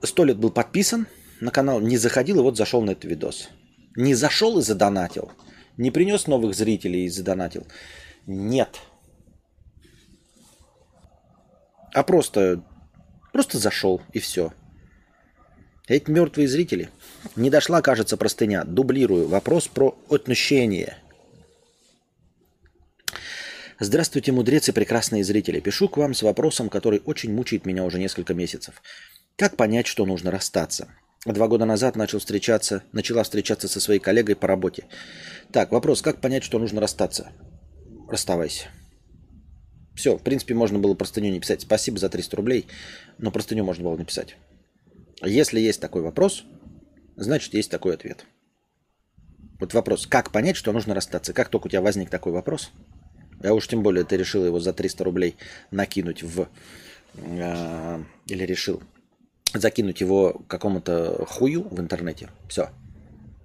[0.04, 1.08] сто лет был подписан
[1.40, 3.50] на канал, не заходил, и вот зашел на этот видос.
[3.96, 5.32] Не зашел и задонатил.
[5.78, 7.68] Не принес новых зрителей и задонатил.
[8.26, 8.80] Нет.
[11.94, 12.64] А просто,
[13.32, 14.54] просто зашел и все.
[15.88, 16.90] Эти мертвые зрители.
[17.36, 18.64] Не дошла, кажется, простыня.
[18.66, 19.28] Дублирую.
[19.28, 20.98] Вопрос про отношения.
[23.80, 25.60] Здравствуйте, мудрецы, прекрасные зрители.
[25.60, 28.82] Пишу к вам с вопросом, который очень мучает меня уже несколько месяцев.
[29.38, 30.88] Как понять, что нужно расстаться?
[31.24, 34.86] Два года назад начал встречаться, начала встречаться со своей коллегой по работе.
[35.52, 37.32] Так, вопрос, как понять, что нужно расстаться?
[38.10, 38.70] Расставайся.
[39.94, 41.62] Все, в принципе, можно было простыню не писать.
[41.62, 42.66] Спасибо за 300 рублей,
[43.20, 44.38] но простыню можно было написать.
[45.24, 46.44] Если есть такой вопрос,
[47.16, 48.26] значит, есть такой ответ.
[49.60, 51.34] Вот вопрос, как понять, что нужно расстаться?
[51.34, 52.72] Как только у тебя возник такой вопрос,
[53.44, 55.36] а уж тем более ты решил его за 300 рублей
[55.70, 56.48] накинуть в...
[57.18, 58.82] Э, или решил
[59.54, 62.70] закинуть его какому-то хую в интернете, все.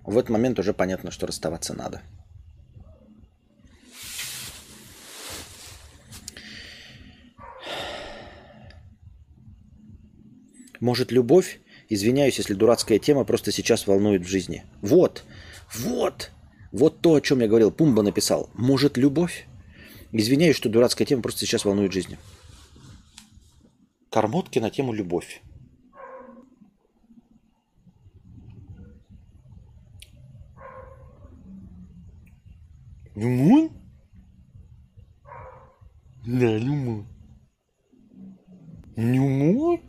[0.05, 2.03] В этот момент уже понятно, что расставаться надо.
[10.81, 11.61] Может, любовь?
[11.89, 14.65] Извиняюсь, если дурацкая тема просто сейчас волнует в жизни.
[14.81, 15.24] Вот,
[15.77, 16.33] вот,
[16.73, 17.70] вот то, о чем я говорил.
[17.70, 18.51] Пумба написал.
[18.55, 19.47] Может, любовь?
[20.11, 22.19] Извиняюсь, что дурацкая тема просто сейчас волнует в жизни.
[24.11, 25.41] Кормотки на тему любовь.
[33.14, 33.70] Лимон?
[36.24, 37.06] Да, лимон.
[38.97, 39.80] Лимон?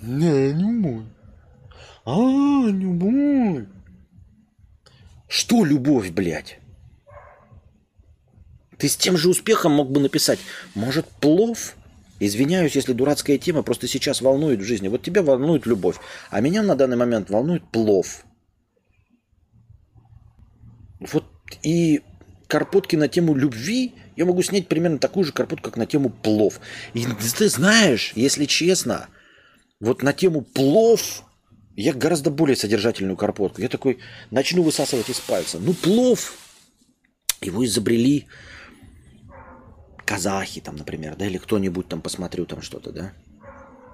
[0.00, 1.10] Да, лимон.
[2.04, 3.66] А, любовь.
[5.28, 6.58] Что любовь, блядь?
[8.78, 10.38] Ты с тем же успехом мог бы написать,
[10.74, 11.76] может, плов?
[12.20, 14.88] Извиняюсь, если дурацкая тема просто сейчас волнует в жизни.
[14.88, 15.96] Вот тебя волнует любовь,
[16.30, 18.24] а меня на данный момент волнует плов.
[21.00, 21.24] Вот
[21.62, 22.02] и
[22.46, 26.60] карпотки на тему любви я могу снять примерно такую же карпотку, как на тему плов.
[26.92, 27.04] И
[27.36, 29.08] ты знаешь, если честно,
[29.80, 31.24] вот на тему плов
[31.74, 33.60] я гораздо более содержательную карпотку.
[33.60, 33.98] Я такой
[34.30, 35.58] начну высасывать из пальца.
[35.58, 36.34] Ну, плов,
[37.40, 38.28] его изобрели
[40.06, 43.12] казахи там, например, да, или кто-нибудь там, посмотрю там что-то, да.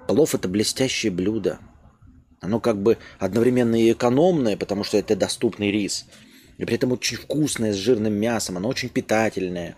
[0.07, 1.59] Плов– это блестящее блюдо.
[2.41, 6.05] Оно как бы одновременно и экономное, потому что это доступный рис–
[6.61, 9.75] и при этом очень вкусное, с жирным мясом, оно очень питательное.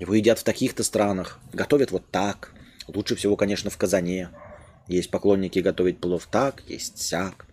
[0.00, 1.38] Его едят в таких-то странах.
[1.52, 2.52] Готовят вот так.
[2.88, 4.30] Лучше всего, конечно, в Казане.
[4.88, 7.46] Есть поклонники готовить плов так, есть сяк.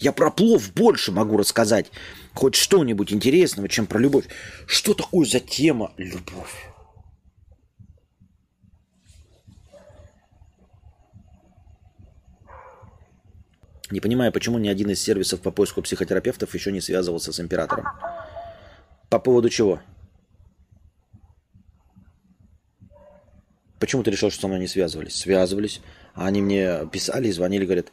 [0.00, 1.90] Я про плов больше могу рассказать.
[2.34, 4.26] Хоть что-нибудь интересного, чем про любовь.
[4.66, 6.73] Что такое за тема любовь?
[13.90, 17.86] Не понимаю, почему ни один из сервисов по поиску психотерапевтов еще не связывался с императором.
[19.10, 19.80] По поводу чего?
[23.78, 25.16] Почему ты решил, что со мной не связывались?
[25.16, 25.82] Связывались.
[26.14, 27.92] А они мне писали, звонили, говорят,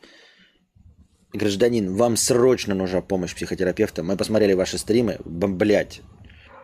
[1.34, 4.02] гражданин, вам срочно нужна помощь психотерапевта.
[4.02, 6.02] Мы посмотрели ваши стримы, блядь,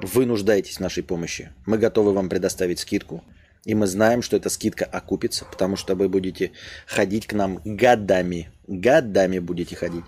[0.02, 1.52] вы нуждаетесь в нашей помощи.
[1.66, 3.24] Мы готовы вам предоставить скидку.
[3.68, 6.52] И мы знаем, что эта скидка окупится, потому что вы будете
[6.86, 8.50] ходить к нам годами.
[8.66, 10.06] Годами будете ходить.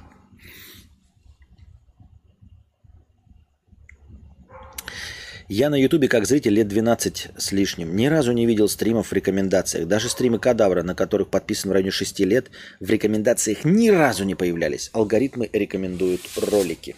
[5.49, 7.98] Я на Ютубе как зритель лет 12 с лишним.
[7.98, 9.90] Ни разу не видел стримов в рекомендациях.
[9.90, 14.36] Даже стримы Кадавра, на которых подписан в районе 6 лет, в рекомендациях ни разу не
[14.36, 14.90] появлялись.
[14.94, 16.95] Алгоритмы рекомендуют ролики.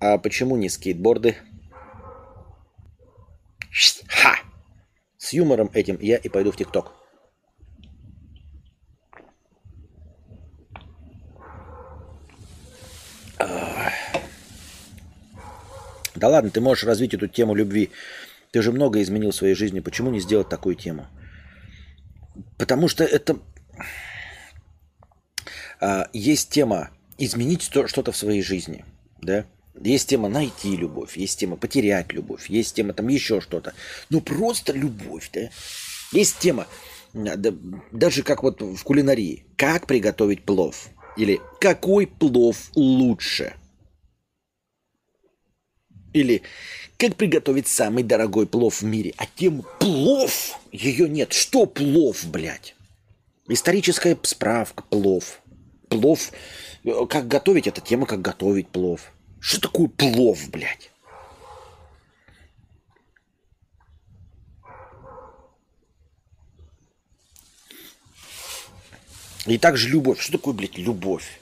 [0.00, 1.36] А почему не скейтборды?
[4.08, 4.36] Ха!
[5.16, 6.92] С юмором этим я и пойду в ТикТок.
[16.22, 17.90] Да ладно, ты можешь развить эту тему любви.
[18.52, 19.80] Ты же много изменил в своей жизни.
[19.80, 21.08] Почему не сделать такую тему?
[22.58, 23.38] Потому что это...
[25.80, 28.84] А, есть тема изменить что-то в своей жизни.
[29.20, 29.46] Да?
[29.80, 33.74] Есть тема найти любовь, есть тема потерять любовь, есть тема там еще что-то.
[34.10, 35.48] Ну просто любовь, да?
[36.12, 36.66] Есть тема,
[37.14, 40.88] даже как вот в кулинарии, как приготовить плов.
[41.16, 43.54] Или какой плов лучше.
[46.12, 46.42] Или
[46.98, 49.14] как приготовить самый дорогой плов в мире.
[49.16, 51.32] А тем плов, ее нет.
[51.32, 52.74] Что плов, блядь?
[53.48, 55.40] Историческая справка, плов.
[55.88, 56.32] Плов,
[56.84, 59.11] э, как готовить, это тема, как готовить плов.
[59.42, 60.92] Что такое плов, блядь?
[69.46, 70.20] И также любовь.
[70.20, 71.40] Что такое, блядь, любовь?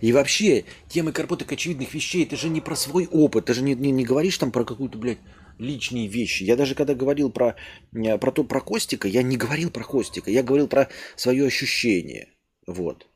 [0.00, 3.74] И вообще, тема карпоток очевидных вещей, это же не про свой опыт, ты же не,
[3.74, 5.18] не, не говоришь там про какую-то, блядь,
[5.58, 6.44] личные вещи.
[6.44, 7.56] Я даже когда говорил про,
[7.92, 12.28] э, про, то, про Костика, я не говорил про Костика, я говорил про свое ощущение.
[12.68, 13.09] Вот.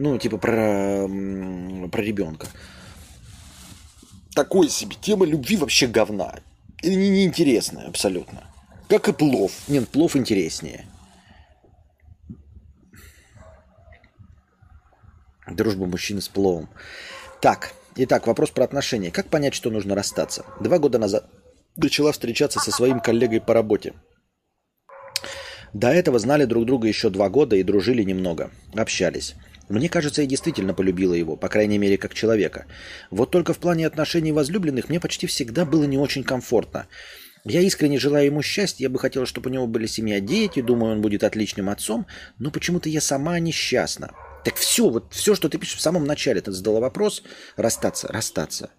[0.00, 1.08] Ну, типа про,
[1.90, 2.46] про ребенка.
[4.32, 4.94] Такой себе.
[5.00, 6.36] Тема любви вообще говна.
[6.82, 8.44] И не, неинтересная абсолютно.
[8.88, 9.50] Как и плов.
[9.66, 10.86] Нет, плов интереснее.
[15.50, 16.68] Дружба мужчины с пловом.
[17.42, 19.10] Так, итак, вопрос про отношения.
[19.10, 20.44] Как понять, что нужно расстаться?
[20.60, 21.28] Два года назад
[21.74, 23.94] начала встречаться со своим коллегой по работе.
[25.72, 28.52] До этого знали друг друга еще два года и дружили немного.
[28.76, 29.34] Общались.
[29.68, 32.66] Мне кажется, я действительно полюбила его, по крайней мере, как человека.
[33.10, 36.86] Вот только в плане отношений возлюбленных мне почти всегда было не очень комфортно.
[37.44, 40.94] Я искренне желаю ему счастья, я бы хотела, чтобы у него были семья, дети, думаю,
[40.94, 42.06] он будет отличным отцом,
[42.38, 44.12] но почему-то я сама несчастна.
[44.44, 47.22] Так все, вот все, что ты пишешь в самом начале, ты задала вопрос,
[47.56, 48.70] расстаться, расстаться.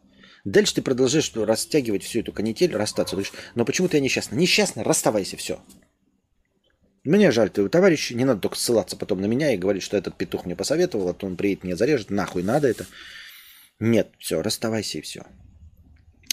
[0.45, 3.17] Дальше ты продолжаешь растягивать всю эту канитель, расстаться.
[3.55, 4.35] Но почему-то я несчастна.
[4.35, 5.59] Несчастна, расставайся, все.
[7.03, 10.17] Мне жаль твоего товарища, не надо только ссылаться потом на меня и говорить, что этот
[10.17, 12.85] петух мне посоветовал, а то он приедет меня зарежет, нахуй надо это.
[13.79, 15.25] Нет, все, расставайся и все.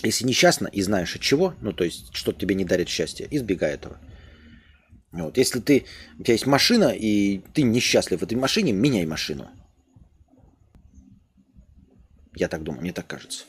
[0.03, 3.75] Если несчастно и знаешь от чего, ну то есть что-то тебе не дарит счастья, избегай
[3.75, 3.99] этого.
[5.13, 5.39] Вот.
[5.39, 5.87] Если ты,
[6.19, 9.49] у тебя есть машина, и ты несчастлив в этой машине, меняй машину.
[12.35, 13.45] Я так думаю, мне так кажется.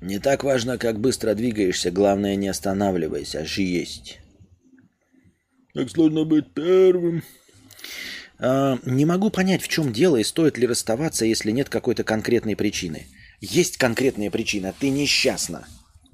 [0.00, 4.20] Не так важно, как быстро двигаешься, главное не останавливайся, аж есть.
[5.74, 7.22] Так сложно быть первым.
[8.38, 12.54] А, не могу понять, в чем дело и стоит ли расставаться, если нет какой-то конкретной
[12.54, 13.06] причины.
[13.40, 15.66] Есть конкретная причина, ты несчастна.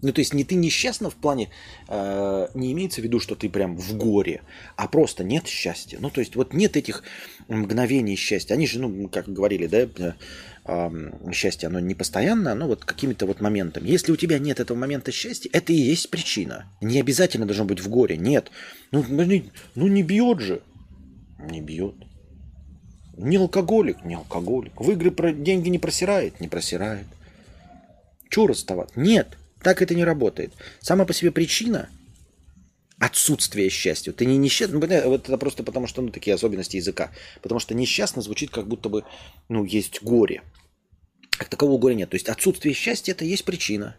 [0.02, 1.51] Ну, то есть не ты несчастна в плане,
[1.89, 4.43] э, не имеется в виду, что ты прям в горе,
[4.77, 5.98] а просто нет счастья.
[5.98, 7.02] Ну, то есть вот нет этих
[7.48, 8.55] мгновений счастья.
[8.55, 10.15] Они же, ну, как говорили, да,
[11.32, 13.88] счастье, оно не постоянно, оно вот какими-то вот моментами.
[13.88, 16.66] Если у тебя нет этого момента счастья, это и есть причина.
[16.80, 18.50] Не обязательно должно быть в горе, нет.
[18.90, 19.24] Ну, ну,
[19.74, 20.62] ну не бьет же.
[21.38, 21.96] Не бьет.
[23.16, 24.80] Не алкоголик, не алкоголик.
[24.80, 27.06] В игры про деньги не просирает, не просирает.
[28.30, 28.98] Чего расставаться?
[28.98, 29.36] Нет.
[29.62, 30.52] Так это не работает.
[30.80, 31.88] Сама по себе причина,
[33.05, 34.12] отсутствие счастья.
[34.12, 37.12] Ты не несчастный, ну, вот это просто потому, что ну, такие особенности языка.
[37.43, 39.05] Потому что несчастно звучит, как будто бы
[39.48, 40.43] ну, есть горе.
[41.31, 42.10] Как такового горя нет.
[42.10, 43.97] То есть отсутствие счастья это есть причина.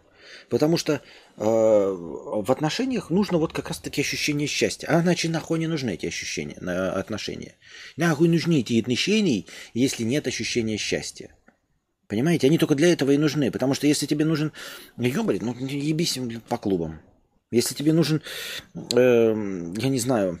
[0.48, 1.00] Потому что э,
[1.36, 4.88] в отношениях нужно вот как раз таки ощущение счастья.
[4.88, 7.54] А иначе нахуй не нужны эти ощущения, на отношения.
[7.96, 11.36] Нахуй нужны эти отношения, если нет ощущения счастья.
[12.08, 12.46] Понимаете?
[12.48, 13.52] Они только для этого и нужны.
[13.52, 14.52] Потому что если тебе нужен
[14.96, 16.18] ёбарь, ну ебись
[16.48, 17.00] по клубам.
[17.50, 18.22] Если тебе нужен,
[18.74, 20.40] э, я не знаю,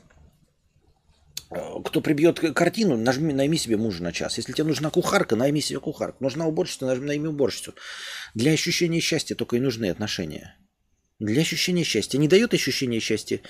[1.84, 4.36] кто прибьет картину, нажми, найми себе мужа на час.
[4.36, 6.22] Если тебе нужна кухарка, найми себе кухарку.
[6.22, 7.74] Нужна уборщица, найми уборщицу.
[8.34, 10.56] Для ощущения счастья только и нужны отношения.
[11.20, 12.18] Для ощущения счастья.
[12.18, 13.40] Не дает ощущения счастья,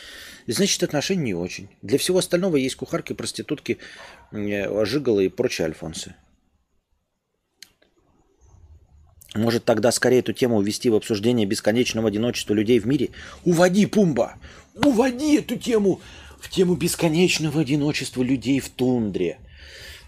[0.46, 1.70] значит отношения не очень.
[1.80, 3.78] Для всего остального есть кухарки, проститутки,
[4.30, 6.14] жигалы и прочие альфонсы.
[9.36, 13.10] Может тогда скорее эту тему увести в обсуждение бесконечного одиночества людей в мире?
[13.44, 14.36] Уводи, Пумба!
[14.74, 16.00] Уводи эту тему
[16.40, 19.38] в тему бесконечного одиночества людей в тундре.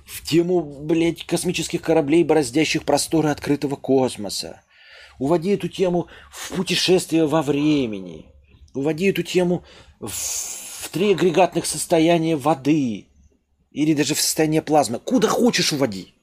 [0.07, 4.63] В тему, блядь, космических кораблей, бороздящих просторы открытого космоса.
[5.19, 8.27] Уводи эту тему в путешествие во времени.
[8.73, 9.65] Уводи эту тему
[10.01, 13.09] в, в три агрегатных состояния воды.
[13.73, 14.99] Или даже в состояние плазмы.
[14.99, 16.15] Куда хочешь уводи.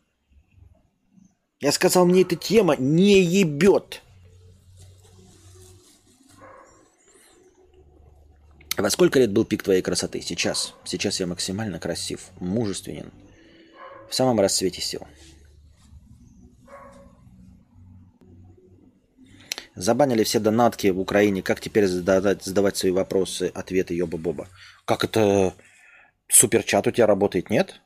[1.62, 4.02] Я сказал, мне эта тема не ебет.
[8.78, 10.22] Во сколько лет был пик твоей красоты?
[10.22, 10.74] Сейчас.
[10.84, 13.12] Сейчас я максимально красив, мужественен.
[14.10, 15.08] В самом расцвете сил.
[19.76, 21.42] Забанили все донатки в Украине.
[21.42, 24.48] Как теперь задавать, задавать свои вопросы, ответы Йоба-Боба?
[24.86, 25.54] Как это
[26.28, 27.82] суперчат у тебя работает, нет?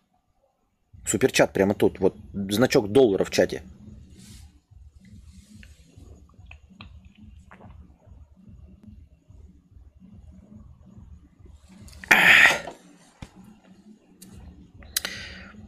[1.09, 1.99] Суперчат прямо тут.
[1.99, 3.63] Вот значок доллара в чате.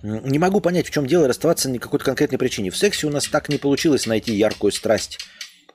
[0.04, 2.70] Не могу понять, в чем дело расставаться на какой-то конкретной причине.
[2.70, 5.20] В сексе у нас так не получилось найти яркую страсть.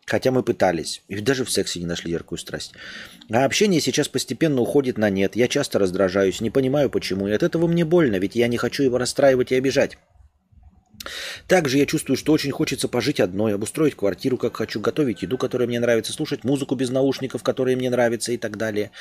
[0.06, 1.02] Хотя мы пытались.
[1.08, 2.72] И даже в сексе не нашли яркую страсть.
[3.28, 5.34] А общение сейчас постепенно уходит на нет.
[5.34, 7.26] Я часто раздражаюсь, не понимаю почему.
[7.26, 9.98] И от этого мне больно, ведь я не хочу его расстраивать и обижать.
[11.48, 15.68] Также я чувствую, что очень хочется пожить одной, обустроить квартиру, как хочу, готовить еду, которая
[15.68, 18.92] мне нравится, слушать музыку без наушников, которая мне нравится и так далее.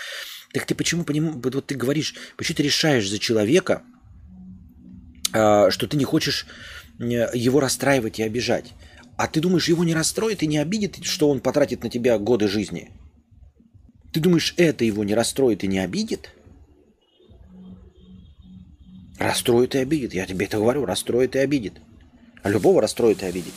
[0.53, 3.84] Так ты почему вот ты говоришь, почему ты решаешь за человека,
[5.34, 6.48] а, что ты не хочешь
[6.98, 8.73] его расстраивать и обижать.
[9.17, 12.47] А ты думаешь, его не расстроит и не обидит, что он потратит на тебя годы
[12.47, 12.91] жизни?
[14.11, 16.31] Ты думаешь, это его не расстроит и не обидит?
[19.17, 20.13] Расстроит и обидит.
[20.13, 21.73] Я тебе это говорю, расстроит и обидит.
[22.43, 23.53] А любого расстроит и обидит.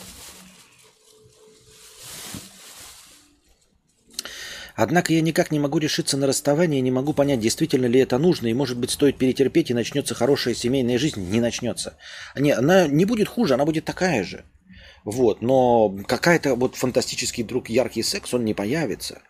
[4.75, 8.47] Однако я никак не могу решиться на расставание, не могу понять, действительно ли это нужно,
[8.47, 11.19] и может быть стоит перетерпеть, и начнется хорошая семейная жизнь.
[11.29, 11.97] Не начнется.
[12.37, 14.45] Не, она не будет хуже, она будет такая же.
[15.11, 19.23] Вот, но какая-то вот фантастический друг, яркий секс, он не появится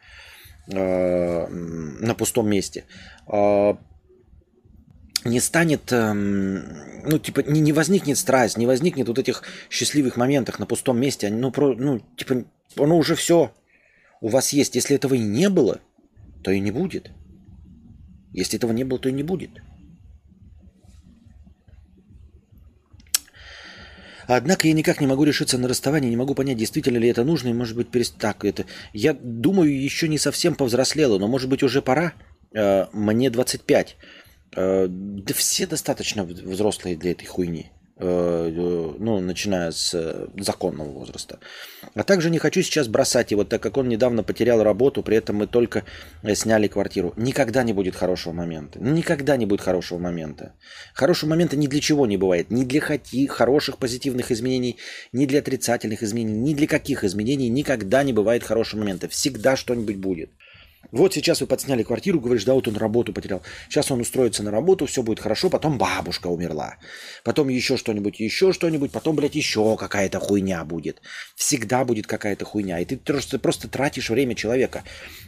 [0.67, 2.83] э, на пустом месте.
[3.31, 3.75] Э,
[5.23, 10.59] не станет, э, ну, типа, не, не возникнет страсть, не возникнет вот этих счастливых моментах
[10.59, 11.29] на пустом месте.
[11.29, 12.43] Ну, про, ну, типа,
[12.75, 13.53] оно уже все
[14.19, 14.75] у вас есть.
[14.75, 15.79] Если этого и не было,
[16.43, 17.09] то и не будет.
[18.33, 19.51] Если этого не было, то и не будет.
[24.31, 27.47] Однако я никак не могу решиться на расставание, не могу понять, действительно ли это нужно,
[27.47, 28.15] и может быть перест...
[28.19, 28.65] так это.
[28.93, 32.13] Я думаю, еще не совсем повзрослела, но может быть уже пора.
[32.53, 33.97] Э, мне 25.
[34.55, 37.71] Э, да все достаточно взрослые для этой хуйни.
[38.01, 41.39] Э, э, ну, начиная с э, законного возраста.
[41.95, 45.35] А также не хочу сейчас бросать его, так как он недавно потерял работу, при этом
[45.35, 45.83] мы только
[46.33, 47.13] сняли квартиру.
[47.17, 48.79] Никогда не будет хорошего момента.
[48.79, 50.53] Никогда не будет хорошего момента.
[50.93, 52.51] Хорошего момента ни для чего не бывает.
[52.51, 54.77] Ни для хоти, хороших позитивных изменений,
[55.11, 59.09] ни для отрицательных изменений, ни для каких изменений никогда не бывает хорошего момента.
[59.09, 60.29] Всегда что-нибудь будет.
[60.91, 63.43] Вот сейчас вы подсняли квартиру, говоришь, да, вот он работу потерял.
[63.67, 66.77] Сейчас он устроится на работу, все будет хорошо, потом бабушка умерла.
[67.23, 71.01] Потом еще что-нибудь, еще что-нибудь, потом, блядь, еще какая-то хуйня будет.
[71.35, 72.79] Всегда будет какая-то хуйня.
[72.79, 74.83] И ты просто, просто тратишь время человека.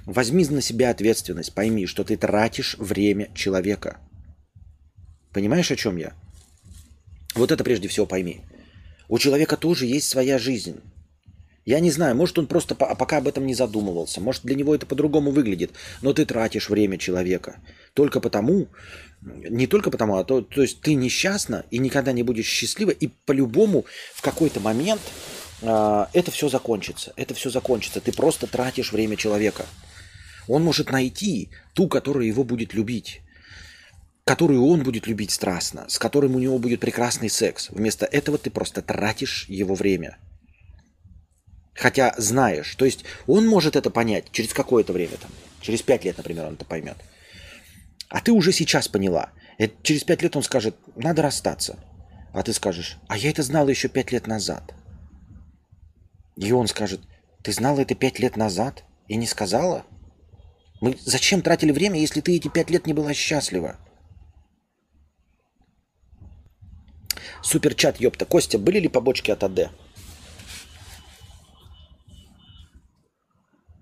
[0.06, 4.00] Возьми на себя ответственность, пойми, что ты тратишь время человека.
[5.32, 6.14] Понимаешь, о чем я?
[7.36, 8.42] Вот это прежде всего пойми.
[9.08, 10.82] У человека тоже есть своя жизнь.
[11.72, 14.86] Я не знаю, может он просто пока об этом не задумывался, может для него это
[14.86, 15.72] по-другому выглядит,
[16.02, 17.62] но ты тратишь время человека.
[17.94, 18.68] Только потому,
[19.22, 23.08] не только потому, а то, то есть ты несчастна и никогда не будешь счастлива, и
[23.08, 25.00] по-любому в какой-то момент
[25.62, 27.14] э, это все закончится.
[27.16, 28.02] Это все закончится.
[28.02, 29.66] Ты просто тратишь время человека.
[30.50, 33.22] Он может найти ту, которая его будет любить,
[34.26, 37.70] которую он будет любить страстно, с которым у него будет прекрасный секс.
[37.70, 40.18] Вместо этого ты просто тратишь его время.
[41.74, 45.32] Хотя знаешь, то есть он может это понять через какое-то время, там,
[45.62, 46.98] через пять лет, например, он это поймет.
[48.10, 49.32] А ты уже сейчас поняла.
[49.58, 51.80] Это через пять лет он скажет, надо расстаться.
[52.34, 54.74] А ты скажешь, а я это знала еще пять лет назад.
[56.36, 57.02] И он скажет,
[57.44, 59.86] ты знала это пять лет назад и не сказала?
[60.82, 63.78] Мы зачем тратили время, если ты эти пять лет не была счастлива?
[67.44, 68.26] Суперчат, ёпта.
[68.26, 69.72] Костя, были ли побочки от АД?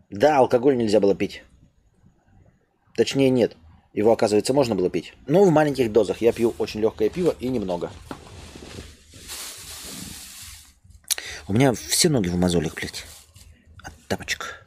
[0.10, 1.44] Да, алкоголь нельзя было пить.
[2.96, 3.56] Точнее, нет.
[3.94, 5.14] Его, оказывается, можно было пить.
[5.28, 6.22] Но в маленьких дозах.
[6.22, 7.92] Я пью очень легкое пиво и немного.
[11.48, 13.06] У меня все ноги в мозолях, блядь.
[13.84, 14.66] От тапочек.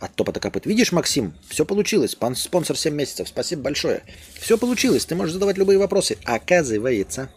[0.00, 0.66] От топота копыт.
[0.66, 2.12] Видишь, Максим, все получилось.
[2.12, 3.28] Спонсор 7 месяцев.
[3.28, 4.02] Спасибо большое.
[4.34, 5.04] Все получилось.
[5.04, 6.18] Ты можешь задавать любые вопросы.
[6.24, 7.30] Оказывается.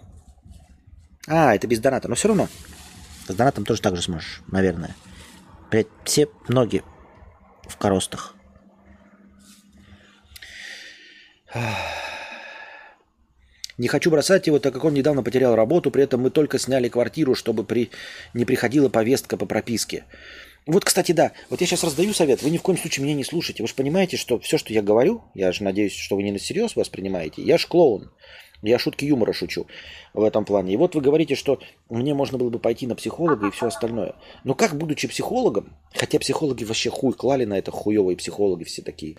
[1.28, 2.08] А, это без доната.
[2.08, 2.50] Но все равно.
[3.28, 4.96] С донатом тоже так же сможешь, наверное.
[5.72, 6.84] Блять, все ноги
[7.74, 8.36] в коростах.
[13.78, 16.90] Не хочу бросать его, так как он недавно потерял работу, при этом мы только сняли
[16.90, 17.90] квартиру, чтобы при...
[18.34, 20.06] не приходила повестка по прописке.
[20.66, 23.24] Вот, кстати, да, вот я сейчас раздаю совет, вы ни в коем случае меня не
[23.24, 23.64] слушайте.
[23.64, 26.40] Вы же понимаете, что все, что я говорю, я же надеюсь, что вы не на
[26.40, 28.12] серьез воспринимаете, я ж клоун.
[28.64, 29.68] Я шутки юмора шучу
[30.14, 30.74] в этом плане.
[30.74, 31.60] И вот вы говорите, что
[31.90, 34.16] мне можно было бы пойти на психолога и все остальное.
[34.46, 39.18] Но как, будучи психологом, хотя психологи вообще хуй клали на это, хуевые психологи все такие.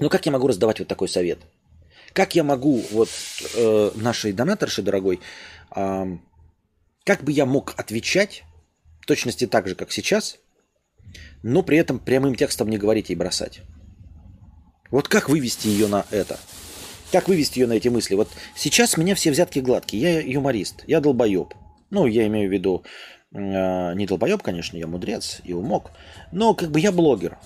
[0.00, 1.38] Но как я могу раздавать вот такой совет?
[2.12, 3.08] Как я могу, вот
[3.54, 5.20] э, нашей донаторши дорогой,
[5.76, 6.18] э,
[7.04, 8.42] как бы я мог отвечать,
[9.00, 10.38] в точности так же, как сейчас,
[11.44, 13.60] но при этом прямым текстом не говорить и бросать?
[14.90, 16.40] Вот как вывести ее на это?
[17.12, 18.14] Как вывести ее на эти мысли?
[18.14, 20.02] Вот сейчас меня все взятки гладкие.
[20.02, 21.54] Я юморист, я долбоеб.
[21.90, 22.84] Ну, я имею в виду,
[23.32, 25.90] э, не долбоеб, конечно, я мудрец и умок,
[26.30, 27.36] но как бы я блогер.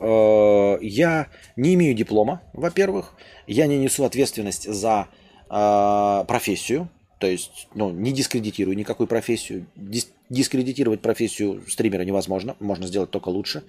[0.00, 3.14] Э, я не имею диплома, во-первых.
[3.46, 5.06] Я не несу ответственность за
[5.48, 6.88] э, профессию.
[7.20, 9.66] То есть, ну, не дискредитирую никакую профессию.
[9.76, 12.56] Дис- дискредитировать профессию стримера невозможно.
[12.58, 13.62] Можно сделать только лучше.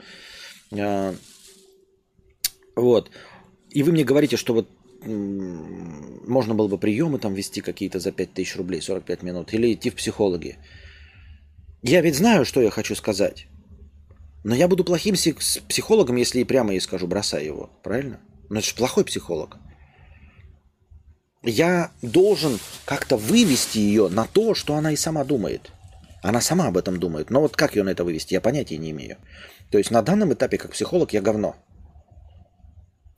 [0.72, 1.14] Э,
[2.76, 3.12] вот.
[3.70, 4.70] И вы мне говорите, что вот
[5.06, 9.96] можно было бы приемы там вести какие-то за 5000 рублей 45 минут или идти в
[9.96, 10.58] психологи.
[11.82, 13.48] Я ведь знаю, что я хочу сказать.
[14.44, 17.70] Но я буду плохим психологом, если и прямо ей скажу, бросай его.
[17.84, 18.20] Правильно?
[18.50, 19.58] Но это же плохой психолог.
[21.44, 25.72] Я должен как-то вывести ее на то, что она и сама думает.
[26.24, 27.30] Она сама об этом думает.
[27.30, 29.18] Но вот как ее на это вывести, я понятия не имею.
[29.70, 31.56] То есть на данном этапе, как психолог, я говно.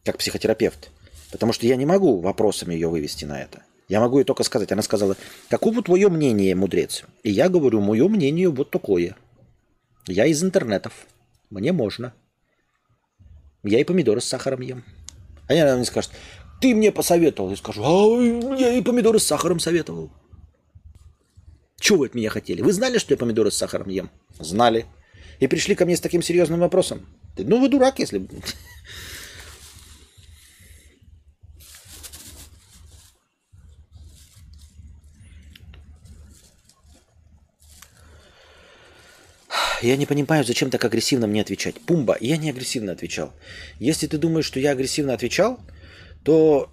[0.04, 0.92] Как психотерапевт.
[1.32, 3.64] Потому что я не могу вопросами ее вывести на это.
[3.90, 4.72] Я могу ей только сказать.
[4.72, 5.16] Она сказала,
[5.50, 7.04] каково твое мнение, мудрец?
[7.24, 9.16] И я говорю, мое мнение вот такое.
[10.08, 10.94] Я из интернетов.
[11.50, 12.14] Мне можно.
[13.64, 14.84] Я и помидоры с сахаром ем.
[15.48, 16.12] А я, наверное, скажет,
[16.62, 17.50] ты мне посоветовал.
[17.50, 20.10] Я скажу, а я и помидоры с сахаром советовал.
[21.80, 22.62] Чего вы от меня хотели?
[22.62, 24.10] Вы знали, что я помидоры с сахаром ем?
[24.40, 24.86] Знали.
[25.40, 27.06] И пришли ко мне с таким серьезным вопросом.
[27.38, 28.28] Ну, вы дурак, если...
[39.82, 41.80] я не понимаю, зачем так агрессивно мне отвечать.
[41.82, 43.34] Пумба, я не агрессивно отвечал.
[43.80, 45.60] Если ты думаешь, что я агрессивно отвечал,
[46.24, 46.70] то...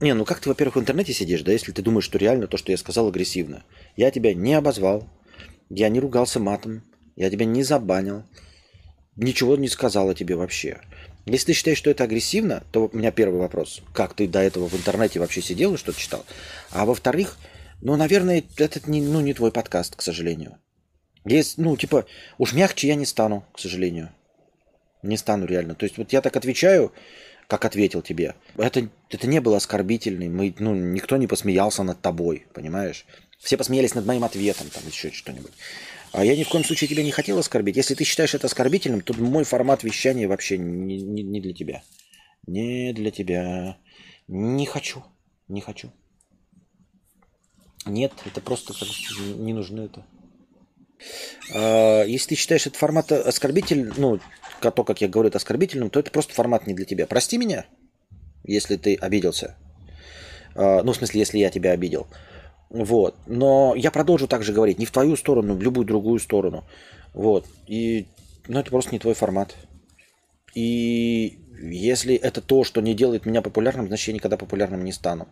[0.00, 2.56] Не, ну как ты, во-первых, в интернете сидишь, да, если ты думаешь, что реально то,
[2.56, 3.64] что я сказал, агрессивно.
[3.96, 5.06] Я тебя не обозвал,
[5.68, 6.82] я не ругался матом,
[7.16, 8.24] я тебя не забанил,
[9.16, 10.80] ничего не сказал о тебе вообще.
[11.26, 13.82] Если ты считаешь, что это агрессивно, то у меня первый вопрос.
[13.92, 16.24] Как ты до этого в интернете вообще сидел и что-то читал?
[16.70, 17.36] А во-вторых,
[17.82, 20.59] ну, наверное, это не, ну, не твой подкаст, к сожалению.
[21.24, 22.06] Есть, ну, типа,
[22.38, 24.10] уж мягче я не стану, к сожалению.
[25.02, 25.74] Не стану реально.
[25.74, 26.92] То есть вот я так отвечаю,
[27.46, 28.34] как ответил тебе.
[28.56, 30.36] Это, это не было оскорбительным.
[30.36, 33.06] Мы, ну, никто не посмеялся над тобой, понимаешь?
[33.38, 35.52] Все посмеялись над моим ответом, там, еще что-нибудь.
[36.12, 37.76] А я ни в коем случае тебя не хотел оскорбить.
[37.76, 41.82] Если ты считаешь это оскорбительным, то мой формат вещания вообще не, не, не для тебя.
[42.46, 43.78] Не для тебя.
[44.26, 45.04] Не хочу.
[45.48, 45.92] Не хочу.
[47.86, 48.74] Нет, это просто
[49.36, 50.04] не нужно это.
[51.54, 54.20] А, если ты считаешь этот формат оскорбительным, ну,
[54.60, 57.06] то, как я говорю, это оскорбительным, то это просто формат не для тебя.
[57.06, 57.66] Прости меня,
[58.44, 59.56] если ты обиделся.
[60.54, 62.06] А, ну, в смысле, если я тебя обидел.
[62.68, 63.16] Вот.
[63.26, 66.64] Но я продолжу также говорить не в твою сторону, в любую другую сторону.
[67.14, 67.46] Вот.
[67.66, 68.06] И
[68.46, 69.54] ну, это просто не твой формат.
[70.54, 75.28] И если это то, что не делает меня популярным, значит, я никогда популярным не стану.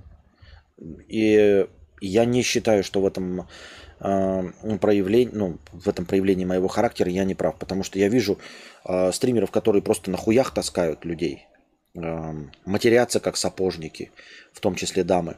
[1.09, 1.67] И
[2.01, 3.49] я не считаю, что в этом
[3.99, 8.39] проявлении, ну, в этом проявлении моего характера я не прав, потому что я вижу
[8.85, 11.47] э, стримеров, которые просто на хуях таскают людей,
[11.95, 12.35] э,
[12.65, 14.13] матерятся как сапожники,
[14.53, 15.37] в том числе дамы,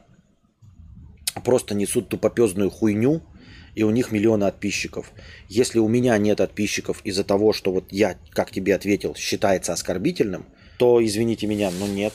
[1.45, 3.23] просто несут тупопезную хуйню,
[3.75, 5.13] и у них миллионы подписчиков.
[5.49, 10.45] Если у меня нет подписчиков из-за того, что вот я, как тебе ответил, считается оскорбительным,
[10.77, 12.13] то извините меня, но нет.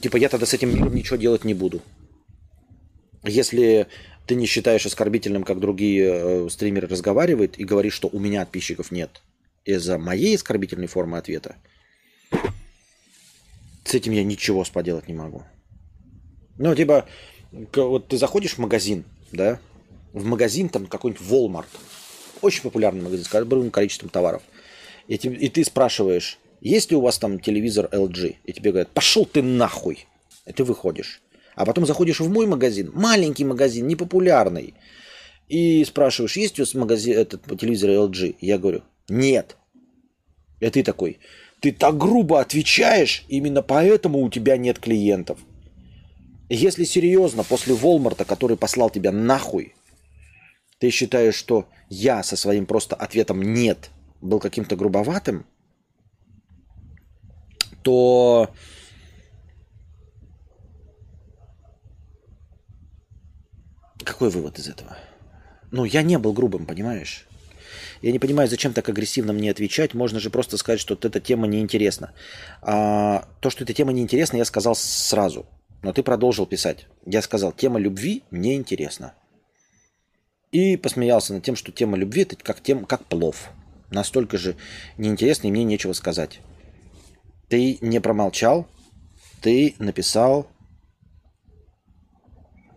[0.00, 1.82] Типа я тогда с этим миром ничего делать не буду.
[3.24, 3.88] Если
[4.28, 8.92] ты не считаешь оскорбительным, как другие э, стримеры разговаривают, и говоришь, что у меня подписчиков
[8.92, 9.22] нет
[9.64, 11.56] из-за моей оскорбительной формы ответа,
[13.84, 15.44] с этим я ничего поделать не могу.
[16.58, 17.06] Ну, типа,
[17.74, 19.58] вот ты заходишь в магазин, да,
[20.12, 21.68] в магазин там какой-нибудь Walmart,
[22.42, 24.42] очень популярный магазин с огромным количеством товаров,
[25.06, 28.36] и, и ты спрашиваешь, есть ли у вас там телевизор LG?
[28.44, 30.06] И тебе говорят, пошел ты нахуй.
[30.44, 31.22] И ты выходишь.
[31.58, 34.74] А потом заходишь в мой магазин, маленький магазин, непопулярный,
[35.48, 38.36] и спрашиваешь, есть у вас магазин, этот телевизор LG?
[38.40, 39.56] Я говорю, нет.
[40.60, 41.18] И ты такой,
[41.58, 45.40] ты так грубо отвечаешь, именно поэтому у тебя нет клиентов.
[46.48, 49.74] Если серьезно, после Волмарта, который послал тебя нахуй,
[50.78, 53.90] ты считаешь, что я со своим просто ответом «нет»
[54.20, 55.44] был каким-то грубоватым,
[57.82, 58.48] то
[64.08, 64.96] какой вывод из этого?
[65.70, 67.26] Ну, я не был грубым, понимаешь?
[68.00, 69.94] Я не понимаю, зачем так агрессивно мне отвечать.
[69.94, 72.12] Можно же просто сказать, что вот эта тема неинтересна.
[72.62, 75.46] А, то, что эта тема неинтересна, я сказал сразу.
[75.82, 76.86] Но ты продолжил писать.
[77.04, 79.14] Я сказал, тема любви неинтересна.
[80.52, 83.50] И посмеялся над тем, что тема любви это как, тем, как плов.
[83.90, 84.56] Настолько же
[84.96, 86.40] неинтересно, и мне нечего сказать.
[87.48, 88.66] Ты не промолчал,
[89.40, 90.48] ты написал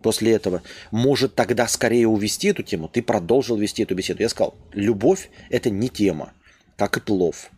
[0.02, 0.62] после этого.
[0.90, 4.22] Может тогда скорее увести эту тему, ты продолжил вести эту беседу.
[4.22, 6.32] Я сказал, любовь это не тема,
[6.76, 7.50] как и плов.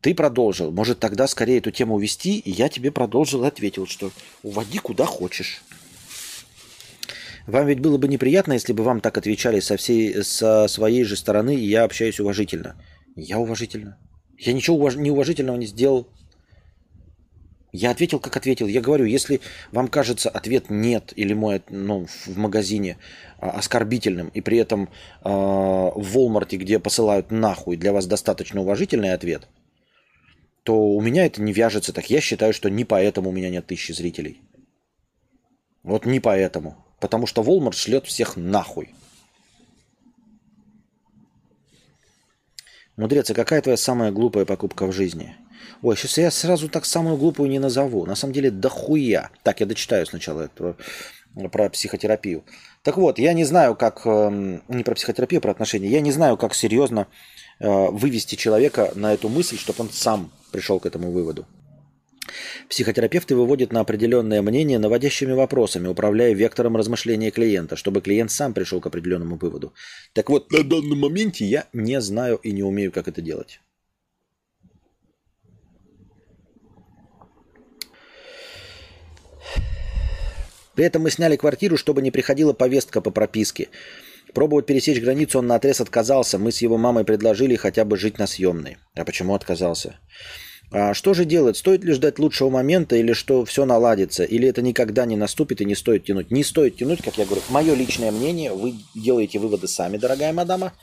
[0.00, 0.70] Ты продолжил.
[0.70, 4.12] Может тогда скорее эту тему увести, и я тебе продолжил и ответил, что
[4.42, 5.62] уводи куда хочешь.
[7.46, 11.16] Вам ведь было бы неприятно, если бы вам так отвечали со, всей, со своей же
[11.16, 12.76] стороны, и я общаюсь уважительно.
[13.16, 13.98] Я уважительно.
[14.36, 14.96] Я ничего уваж...
[14.96, 16.08] неуважительного не сделал.
[17.72, 18.66] Я ответил, как ответил.
[18.66, 19.40] Я говорю, если
[19.72, 22.96] вам кажется ответ нет или мой ну, в магазине
[23.38, 29.12] а, оскорбительным, и при этом э, в Walmart, где посылают нахуй, для вас достаточно уважительный
[29.12, 29.48] ответ,
[30.62, 32.08] то у меня это не вяжется так.
[32.08, 34.40] Я считаю, что не поэтому у меня нет тысячи зрителей.
[35.82, 36.84] Вот не поэтому.
[37.00, 38.94] Потому что Walmart шлет всех нахуй.
[42.96, 45.36] Мудрец, а какая твоя самая глупая покупка в жизни?
[45.82, 48.06] Ой, сейчас я сразу так самую глупую не назову.
[48.06, 49.30] На самом деле, дохуя.
[49.42, 50.76] Так, я дочитаю сначала это,
[51.52, 52.44] про психотерапию.
[52.82, 54.06] Так вот, я не знаю, как...
[54.06, 55.88] Эм, не про психотерапию, а про отношения.
[55.88, 57.06] Я не знаю, как серьезно
[57.60, 61.46] э, вывести человека на эту мысль, чтобы он сам пришел к этому выводу.
[62.68, 68.80] Психотерапевты выводят на определенное мнение наводящими вопросами, управляя вектором размышления клиента, чтобы клиент сам пришел
[68.80, 69.72] к определенному выводу.
[70.12, 73.60] Так вот, на данном моменте я не знаю и не умею, как это делать.
[80.78, 83.66] При этом мы сняли квартиру, чтобы не приходила повестка по прописке.
[84.32, 86.38] Пробовать пересечь границу он на отрез отказался.
[86.38, 88.76] Мы с его мамой предложили хотя бы жить на съемной.
[88.94, 89.98] А почему отказался?
[90.70, 91.56] А что же делать?
[91.56, 94.22] Стоит ли ждать лучшего момента или что все наладится?
[94.22, 96.30] Или это никогда не наступит и не стоит тянуть?
[96.30, 97.42] Не стоит тянуть, как я говорю.
[97.48, 100.74] Мое личное мнение, вы делаете выводы сами, дорогая мадама.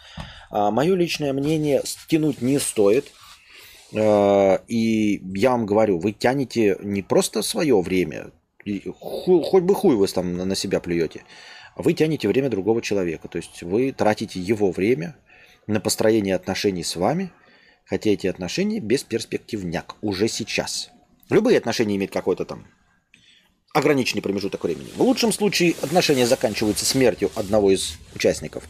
[0.51, 3.13] А мое личное мнение, тянуть не стоит.
[3.97, 8.31] А, и я вам говорю, вы тянете не просто свое время,
[8.99, 11.23] хоть бы хуй вы там на себя плюете,
[11.75, 13.27] вы тянете время другого человека.
[13.27, 15.15] То есть вы тратите его время
[15.67, 17.31] на построение отношений с вами–
[17.85, 20.89] Хотя эти отношения бесперспективняк уже сейчас.
[21.29, 22.67] Любые отношения имеют какой-то там
[23.73, 24.87] ограниченный промежуток времени.
[24.95, 28.63] В лучшем случае отношения заканчиваются смертью одного из участников.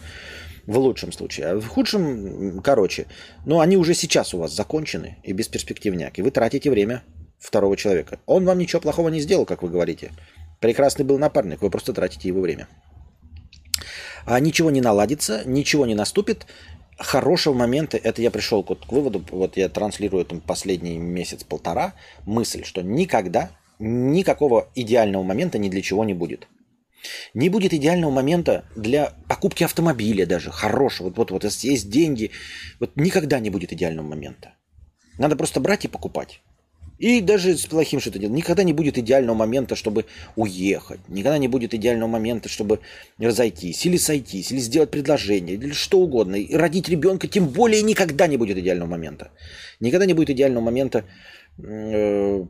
[0.66, 1.48] В лучшем случае.
[1.48, 3.06] А в худшем, короче,
[3.46, 6.18] но они уже сейчас у вас закончены и бесперспективняк.
[6.18, 7.04] И вы тратите время
[7.46, 8.20] второго человека.
[8.26, 10.12] Он вам ничего плохого не сделал, как вы говорите.
[10.60, 12.68] Прекрасный был напарник, вы просто тратите его время.
[14.26, 16.48] А ничего не наладится, ничего не наступит,
[16.98, 21.94] хорошего момента, это я пришел к, выводу, вот я транслирую там последний месяц-полтора,
[22.26, 26.48] мысль, что никогда никакого идеального момента ни для чего не будет.
[27.34, 31.10] Не будет идеального момента для покупки автомобиля даже, хорошего.
[31.10, 32.32] Вот, вот, вот, есть деньги,
[32.80, 34.56] вот никогда не будет идеального момента.
[35.20, 36.42] Надо просто брать и покупать.
[36.98, 38.36] И даже с плохим что-то делать.
[38.36, 40.06] Никогда не будет идеального момента, чтобы
[40.36, 41.00] уехать.
[41.10, 42.80] Никогда не будет идеального момента, чтобы
[43.20, 46.36] разойтись, или сойтись, или сделать предложение, или что угодно.
[46.36, 49.32] И родить ребенка, тем более никогда не будет идеального момента.
[49.80, 51.04] Никогда не будет идеального момента
[51.58, 52.46] э,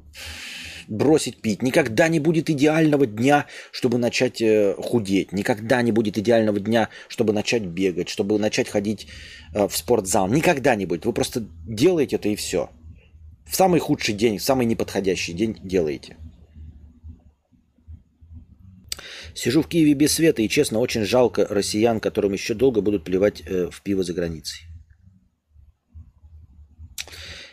[0.88, 1.61] бросить пить.
[1.61, 5.31] Никогда не будет идеального дня, чтобы начать э, худеть.
[5.31, 9.07] Никогда не будет идеального дня, чтобы начать бегать, чтобы начать ходить
[9.53, 10.27] э, в спортзал.
[10.27, 11.05] Никогда не будет.
[11.05, 12.69] Вы просто делаете это и все.
[13.45, 16.17] В самый худший день, в самый неподходящий день делаете.
[19.34, 23.43] Сижу в Киеве без света, и, честно, очень жалко россиян, которым еще долго будут плевать
[23.45, 24.65] э, в пиво за границей.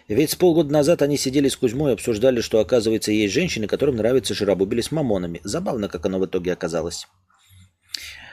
[0.09, 3.97] Ведь с полгода назад они сидели с Кузьмой и обсуждали, что, оказывается, есть женщины, которым
[3.97, 5.40] нравится жиробубили с мамонами.
[5.43, 7.09] Забавно, как оно в итоге оказалось.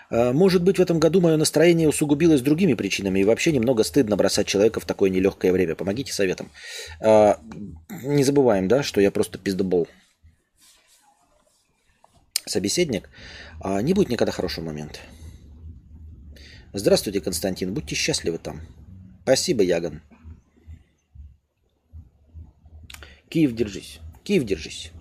[0.09, 4.15] А, может быть, в этом году мое настроение усугубилось другими причинами, и вообще немного стыдно
[4.15, 5.75] бросать человека в такое нелегкое время.
[5.75, 6.51] Помогите советом.
[7.01, 7.39] А,
[8.03, 9.87] не забываем, да, что я просто пиздобол.
[12.45, 13.09] Собеседник.
[13.61, 14.99] А, не будет никогда хорошего момента.
[16.73, 17.73] Здравствуйте, Константин.
[17.73, 18.61] Будьте счастливы там.
[19.23, 20.01] Спасибо, Яган.
[23.29, 23.99] Киев, держись.
[24.23, 24.91] Киев, держись.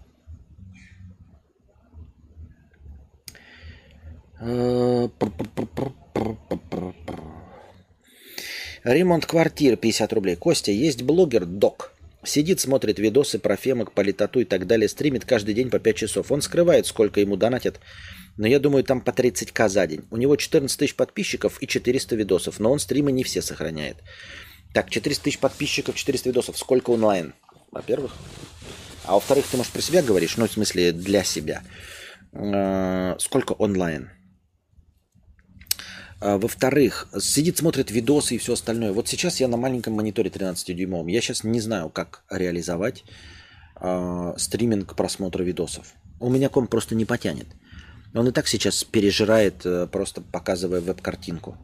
[8.84, 10.36] Ремонт квартир 50 рублей.
[10.36, 11.92] Костя, есть блогер Док.
[12.24, 16.30] Сидит, смотрит видосы про фемок, политоту и так далее, стримит каждый день по 5 часов.
[16.30, 17.80] Он скрывает, сколько ему донатят,
[18.36, 20.04] но я думаю, там по 30к за день.
[20.10, 23.96] У него 14 тысяч подписчиков и 400 видосов, но он стримы не все сохраняет.
[24.74, 26.58] Так, 400 тысяч подписчиков, 400 видосов.
[26.58, 27.34] Сколько онлайн?
[27.72, 28.14] Во-первых.
[29.04, 30.36] А во-вторых, ты, может, про себя говоришь?
[30.36, 31.62] Ну, в смысле, для себя.
[32.32, 34.10] Э, сколько онлайн?
[36.20, 38.92] А, во-вторых, сидит, смотрит видосы и все остальное.
[38.92, 41.08] Вот сейчас я на маленьком мониторе 13-дюймовом.
[41.08, 43.04] Я сейчас не знаю, как реализовать
[43.80, 45.92] э, стриминг просмотра видосов.
[46.20, 47.46] У меня комп просто не потянет.
[48.14, 51.56] Он и так сейчас пережирает, э, просто показывая веб-картинку.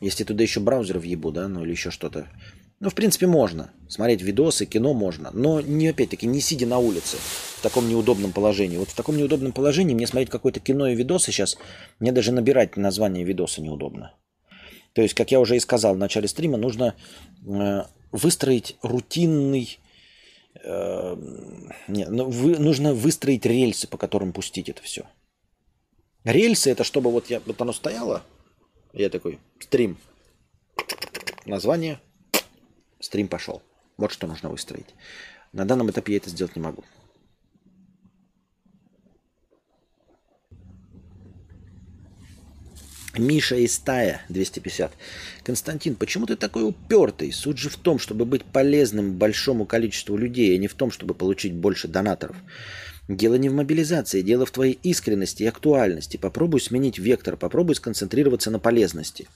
[0.00, 2.28] Если туда еще браузер въебу, да, ну или еще что-то.
[2.78, 3.70] Ну, в принципе, можно.
[3.88, 5.30] Смотреть видосы, кино можно.
[5.32, 8.76] Но, не опять-таки, не сидя на улице в таком неудобном положении.
[8.76, 11.56] Вот в таком неудобном положении мне смотреть какое-то кино и видосы сейчас,
[12.00, 14.14] мне даже набирать название видоса неудобно.
[14.92, 16.94] То есть, как я уже и сказал в начале стрима, нужно
[17.46, 17.82] э,
[18.12, 19.78] выстроить рутинный...
[20.62, 21.16] Э,
[21.88, 25.04] нет, ну, вы, нужно выстроить рельсы, по которым пустить это все.
[26.24, 28.22] Рельсы это чтобы вот, я, вот оно стояло,
[28.92, 29.96] я такой, стрим,
[31.44, 32.00] название,
[33.06, 33.62] Стрим пошел.
[33.98, 34.96] Вот что нужно выстроить.
[35.52, 36.82] На данном этапе я это сделать не могу.
[43.16, 44.92] Миша из Тая, 250.
[45.44, 47.30] Константин, почему ты такой упертый?
[47.30, 51.14] Суть же в том, чтобы быть полезным большому количеству людей, а не в том, чтобы
[51.14, 52.36] получить больше донаторов.
[53.06, 56.16] Дело не в мобилизации, дело в твоей искренности и актуальности.
[56.16, 59.28] Попробуй сменить вектор, попробуй сконцентрироваться на полезности.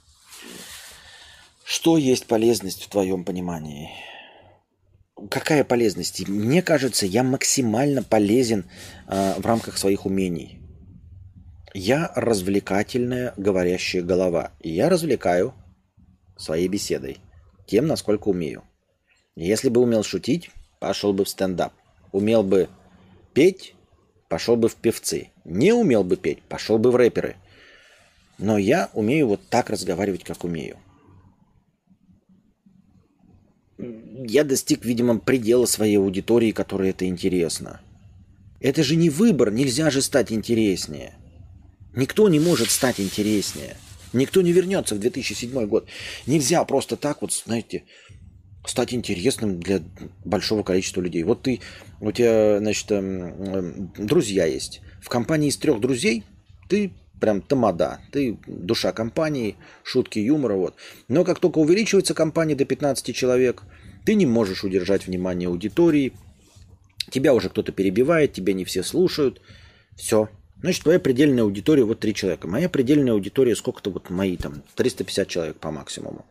[1.72, 3.90] Что есть полезность в твоем понимании?
[5.30, 6.26] Какая полезность?
[6.26, 8.68] Мне кажется, я максимально полезен
[9.06, 10.59] э, в рамках своих умений.
[11.72, 14.51] Я развлекательная говорящая голова.
[14.59, 15.55] И я развлекаю
[16.36, 17.18] своей беседой.
[17.68, 18.64] Тем, насколько умею.
[19.36, 21.72] Если бы умел шутить, пошел бы в стендап.
[22.10, 22.68] Умел бы
[23.32, 23.76] петь,
[24.28, 25.28] пошел бы в певцы.
[25.44, 27.36] Не умел бы петь, пошел бы в рэперы.
[28.38, 30.76] Но я умею вот так разговаривать, как умею.
[34.27, 37.81] Я достиг, видимо, предела своей аудитории, которой это интересно.
[38.61, 41.15] Это же не выбор, нельзя же стать интереснее.
[41.94, 43.77] Никто не может стать интереснее.
[44.12, 45.89] Никто не вернется в 2007 год.
[46.27, 47.85] Нельзя просто так вот, знаете,
[48.66, 49.82] стать интересным для
[50.24, 51.23] большого количества людей.
[51.23, 51.61] Вот ты,
[52.01, 54.82] у тебя, значит, эм, друзья есть.
[55.01, 56.24] В компании из трех друзей
[56.69, 58.01] ты прям тамада.
[58.10, 60.55] Ты душа компании, шутки юмора.
[60.55, 60.74] Вот.
[61.09, 63.62] Но как только увеличивается компания до 15 человек,
[64.05, 66.12] ты не можешь удержать внимание аудитории.
[67.10, 69.40] Тебя уже кто-то перебивает, тебя не все слушают.
[69.97, 70.28] Все.
[70.60, 72.48] Значит, твоя предельная аудитория вот три человека.
[72.48, 76.26] Моя предельная аудитория сколько-то вот мои там 350 человек по максимуму.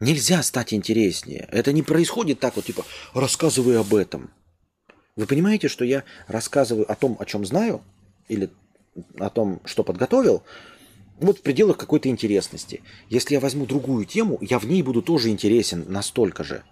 [0.00, 1.48] Нельзя стать интереснее.
[1.50, 2.84] Это не происходит так вот, типа,
[3.14, 4.30] рассказывай об этом.
[5.16, 7.82] Вы понимаете, что я рассказываю о том, о чем знаю,
[8.28, 8.50] или
[9.18, 10.42] о том, что подготовил,
[11.20, 12.82] вот в пределах какой-то интересности.
[13.08, 16.62] Если я возьму другую тему, я в ней буду тоже интересен настолько же.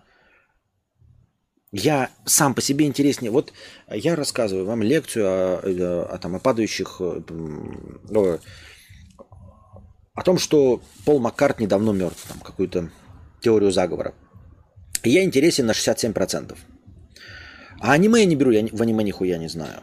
[1.73, 3.31] Я сам по себе интереснее.
[3.31, 3.53] Вот
[3.89, 7.01] я рассказываю вам лекцию о, о, о, там, о падающих...
[7.01, 8.39] О,
[10.15, 12.27] о том, что Пол Маккартни давно мертв.
[12.28, 12.90] Там какую-то
[13.40, 14.15] теорию заговора.
[15.05, 16.57] Я интересен на 67%.
[17.81, 19.82] А аниме я не беру, я в аниме нихуя не знаю.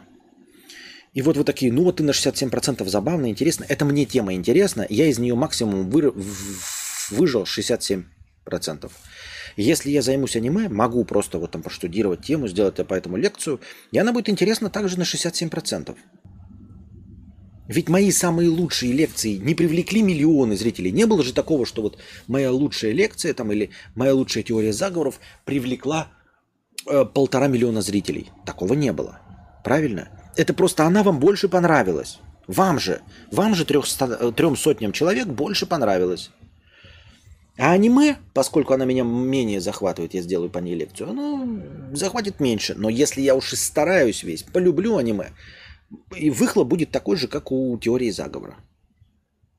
[1.14, 3.64] И вот вы такие, ну вот ты на 67% забавно, интересно.
[3.68, 4.84] Это мне тема интересна.
[4.88, 6.12] Я из нее максимум вы,
[7.10, 8.04] выжил 67%.
[9.56, 13.60] Если я займусь аниме, могу просто вот там поштудировать тему, сделать по этому лекцию,
[13.92, 15.96] и она будет интересна также на 67%.
[17.68, 20.90] Ведь мои самые лучшие лекции не привлекли миллионы зрителей.
[20.90, 25.20] Не было же такого, что вот моя лучшая лекция там, или моя лучшая теория заговоров
[25.44, 26.08] привлекла
[26.86, 28.30] э, полтора миллиона зрителей.
[28.44, 29.20] Такого не было.
[29.62, 30.10] Правильно?
[30.36, 32.18] Это просто она вам больше понравилась.
[32.46, 33.00] Вам же,
[33.30, 36.30] вам же трехста, трем сотням человек больше понравилось.
[37.56, 41.46] А аниме, поскольку она меня менее захватывает, я сделаю по ней лекцию, оно
[41.92, 42.74] захватит меньше.
[42.76, 45.30] Но если я уж и стараюсь весь, полюблю аниме,
[46.16, 48.56] и выхлоп будет такой же, как у теории заговора.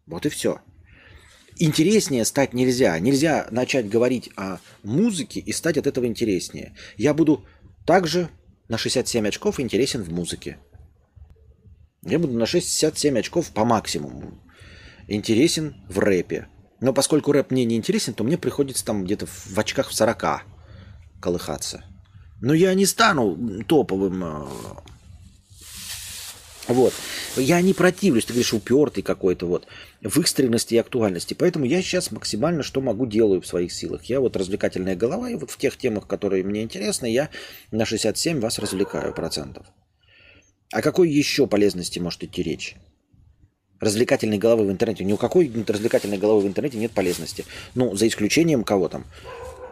[0.06, 0.60] Вот и все.
[1.58, 3.00] Интереснее стать нельзя.
[3.00, 6.76] Нельзя начать говорить о музыке и стать от этого интереснее.
[6.98, 7.46] Я буду
[7.86, 8.30] также
[8.68, 10.58] на 67 очков интересен в музыке.
[12.04, 14.42] Я буду на 67 очков по максимуму
[15.08, 16.48] интересен в рэпе.
[16.82, 20.44] Но поскольку рэп мне не интересен, то мне приходится там где-то в очках в 40
[21.22, 21.84] колыхаться.
[22.42, 24.48] Но я не стану топовым э,
[26.68, 26.94] вот.
[27.36, 29.68] Я не противлюсь, ты говоришь, упертый какой-то вот,
[30.02, 31.34] в экстренности и актуальности.
[31.34, 34.06] Поэтому я сейчас максимально что могу делаю в своих силах.
[34.06, 37.30] Я вот развлекательная голова, и вот в тех темах, которые мне интересны, я
[37.72, 39.68] на 67 вас развлекаю процентов.
[40.72, 42.76] О какой еще полезности может идти речь?
[43.80, 45.04] Развлекательной головы в интернете.
[45.04, 47.46] Ни у какой развлекательной головы в интернете нет полезности.
[47.76, 49.06] Ну, за исключением кого там.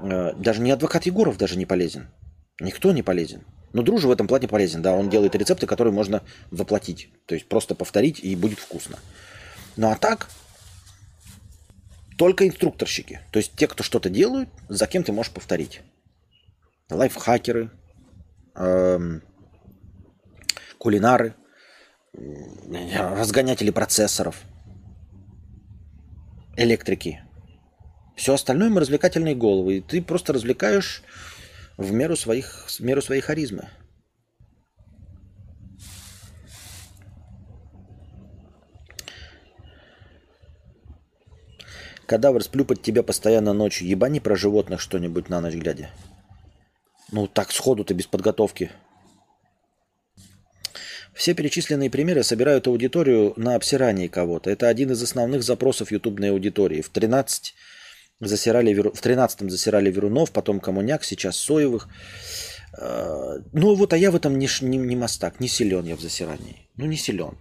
[0.02, 2.07] Э, даже не адвокат Егоров даже не полезен.
[2.60, 3.44] Никто не полезен.
[3.73, 6.21] Но Дружи в этом плане полезен, да, он делает рецепты, которые можно
[6.51, 8.99] воплотить, то есть просто повторить и будет вкусно.
[9.75, 10.29] Ну а так,
[12.17, 15.81] только инструкторщики, то есть те, кто что-то делают, за кем ты можешь повторить.
[16.89, 17.71] Лайфхакеры,
[18.55, 19.23] эм,
[20.77, 21.33] кулинары,
[22.13, 24.43] разгонятели процессоров,
[26.55, 27.23] электрики.
[28.15, 29.77] Все остальное мы развлекательные головы.
[29.77, 31.01] И ты просто развлекаешь
[31.77, 33.69] в меру своих, в меру своей харизмы.
[42.05, 43.87] Кадавр, сплю под тебя постоянно ночью.
[43.87, 45.89] Ебани про животных что-нибудь на ночь глядя.
[47.11, 48.71] Ну, так сходу ты без подготовки.
[51.13, 54.49] Все перечисленные примеры собирают аудиторию на обсирании кого-то.
[54.49, 56.81] Это один из основных запросов ютубной аудитории.
[56.81, 57.53] В 13
[58.25, 61.87] Засирали, в 13-м засирали Верунов, потом Коммуняк, сейчас Соевых.
[62.77, 66.01] Э, ну вот, а я в этом не, не, не мастак, не силен я в
[66.01, 66.67] засирании.
[66.77, 67.37] Ну не силен.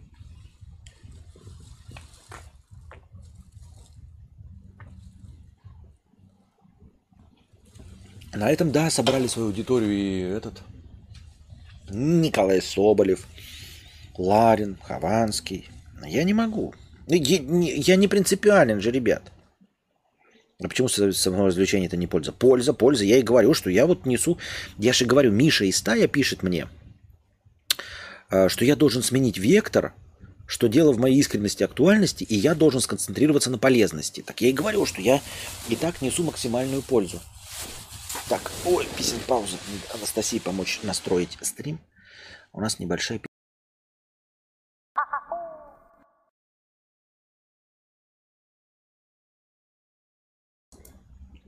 [8.35, 10.63] На этом, да, собрали свою аудиторию и этот
[11.91, 13.27] Николай Соболев,
[14.17, 15.69] Ларин, Хованский.
[16.07, 16.75] Я не могу.
[17.07, 19.31] Я не принципиален же, ребят.
[20.65, 22.33] А почему саморазвлечение это не польза?
[22.33, 23.05] Польза, польза.
[23.05, 24.39] Я и говорю, что я вот несу...
[24.79, 26.69] Я же говорю, Миша из стая пишет мне,
[28.31, 29.95] а, что я должен сменить вектор,
[30.47, 34.23] что дело в моей искренности, актуальности, и я должен сконцентрироваться на полезности.
[34.23, 35.21] Так я и говорю, что я
[35.69, 37.21] и так несу максимальную пользу.
[38.29, 39.57] Так, ой, писем пауза.
[39.95, 41.81] Анастасии помочь настроить стрим.
[42.53, 43.21] У нас небольшая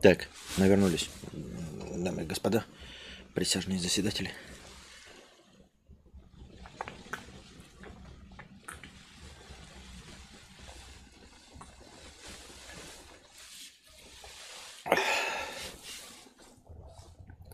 [0.05, 0.29] Так,
[0.59, 2.67] навернулись, дамы и господа,
[3.33, 4.31] присяжные заседатели.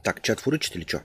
[0.02, 1.04] Так, чат фурычит или что?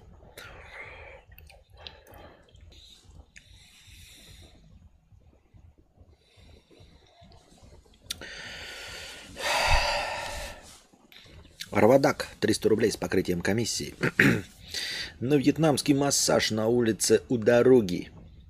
[11.96, 13.96] Равадак, 300 рублей с покрытием комиссии.
[15.22, 18.10] На вьетнамский массаж на улице у дороги.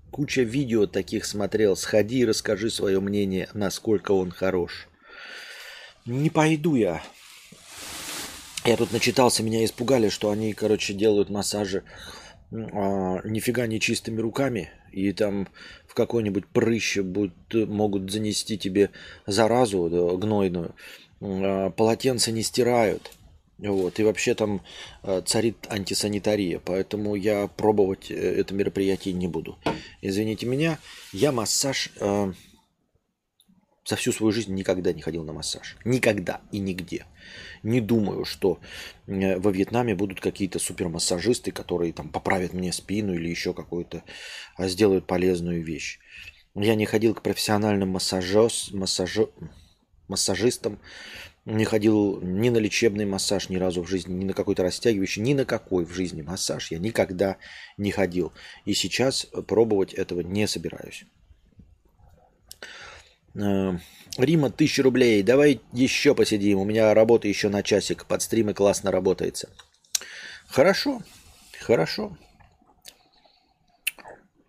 [0.09, 1.75] Куча видео таких смотрел.
[1.75, 4.87] Сходи и расскажи свое мнение, насколько он хорош.
[6.07, 7.03] Не пойду я.
[8.65, 11.83] Я тут начитался, меня испугали, что они, короче, делают массажи
[12.51, 15.47] а, нифига не чистыми руками, и там
[15.87, 18.89] в какой-нибудь прыще будут, могут занести тебе
[19.27, 20.73] заразу гнойную.
[21.21, 23.11] А, полотенца не стирают.
[23.57, 24.61] Вот, и вообще там
[25.03, 29.57] э, царит антисанитария, поэтому я пробовать э, это мероприятие не буду.
[30.01, 30.77] Извините меня,
[31.13, 32.33] я массаж э,
[33.85, 35.77] за всю свою жизнь никогда не ходил на массаж.
[35.85, 37.05] Никогда и нигде.
[37.63, 38.59] Не думаю, что
[39.07, 44.03] э, во Вьетнаме будут какие-то супермассажисты, которые там поправят мне спину или еще какую-то,
[44.55, 45.99] а сделают полезную вещь.
[46.55, 49.29] Я не ходил к профессиональным массажос, массажо,
[50.07, 50.79] массажистам,
[51.45, 55.33] не ходил ни на лечебный массаж ни разу в жизни, ни на какой-то растягивающий, ни
[55.33, 57.37] на какой в жизни массаж я никогда
[57.77, 58.33] не ходил.
[58.65, 61.05] И сейчас пробовать этого не собираюсь.
[63.35, 63.77] Э,
[64.17, 65.21] Рима, тысяча рублей.
[65.21, 66.59] Давай еще посидим.
[66.59, 68.05] У меня работа еще на часик.
[68.05, 69.49] Под стримы классно работается.
[70.47, 71.01] Хорошо.
[71.59, 72.17] Хорошо.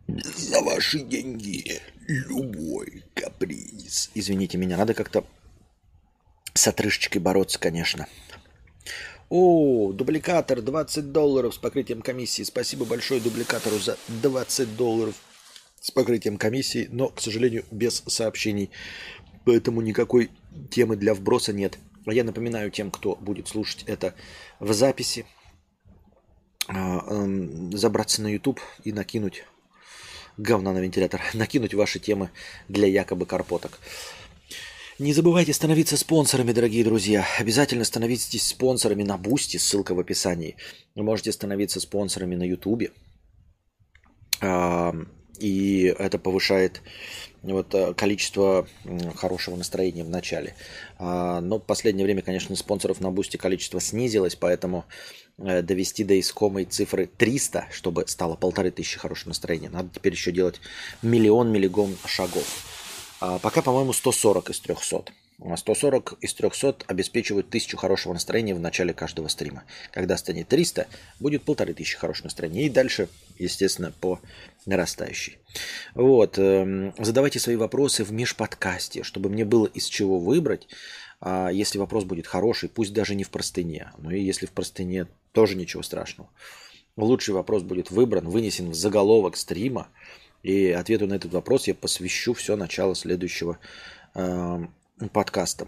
[0.06, 4.10] За ваши деньги любой каприз.
[4.14, 5.26] Извините меня, надо как-то
[6.56, 8.06] с отрыжечкой бороться, конечно.
[9.28, 12.42] О, дубликатор 20 долларов с покрытием комиссии.
[12.44, 15.14] Спасибо большое дубликатору за 20 долларов
[15.80, 18.70] с покрытием комиссии, но, к сожалению, без сообщений.
[19.44, 20.30] Поэтому никакой
[20.70, 21.78] темы для вброса нет.
[22.06, 24.14] А я напоминаю тем, кто будет слушать это
[24.60, 25.26] в записи,
[26.68, 29.44] а, эм, забраться на YouTube и накинуть
[30.36, 32.30] говна на вентилятор, накинуть ваши темы
[32.68, 33.78] для якобы карпоток.
[34.98, 37.26] Не забывайте становиться спонсорами, дорогие друзья.
[37.38, 40.56] Обязательно становитесь спонсорами на Бусти, ссылка в описании.
[40.94, 42.92] Вы можете становиться спонсорами на Ютубе.
[45.38, 46.80] И это повышает
[47.42, 48.66] вот, э, количество
[49.16, 50.54] хорошего настроения в начале.
[50.98, 54.86] А, но в последнее время, конечно, спонсоров на Бусти количество снизилось, поэтому
[55.36, 59.68] э, довести до искомой цифры 300, чтобы стало полторы тысячи хорошего настроения.
[59.68, 60.58] Надо теперь еще делать
[61.02, 62.75] миллион миллигон шагов.
[63.20, 65.04] А пока, по-моему, 140 из 300.
[65.56, 69.64] 140 из 300 обеспечивают 1000 хорошего настроения в начале каждого стрима.
[69.90, 70.86] Когда станет 300,
[71.20, 72.66] будет полторы тысячи хорошего настроения.
[72.66, 74.20] И дальше, естественно, по
[74.64, 75.38] нарастающей.
[75.94, 76.38] Вот.
[76.38, 80.68] Эм, задавайте свои вопросы в межподкасте, чтобы мне было из чего выбрать.
[81.20, 83.92] А если вопрос будет хороший, пусть даже не в простыне.
[83.98, 86.30] Но и если в простыне, тоже ничего страшного.
[86.96, 89.88] Лучший вопрос будет выбран, вынесен в заголовок стрима–
[90.46, 93.58] и ответу на этот вопрос я посвящу все начало следующего
[94.14, 94.58] э,
[95.12, 95.66] подкаста.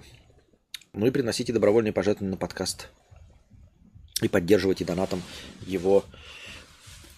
[0.93, 2.89] Ну и приносите добровольные пожертвования на подкаст.
[4.23, 5.21] И поддерживайте донатом
[5.67, 6.05] его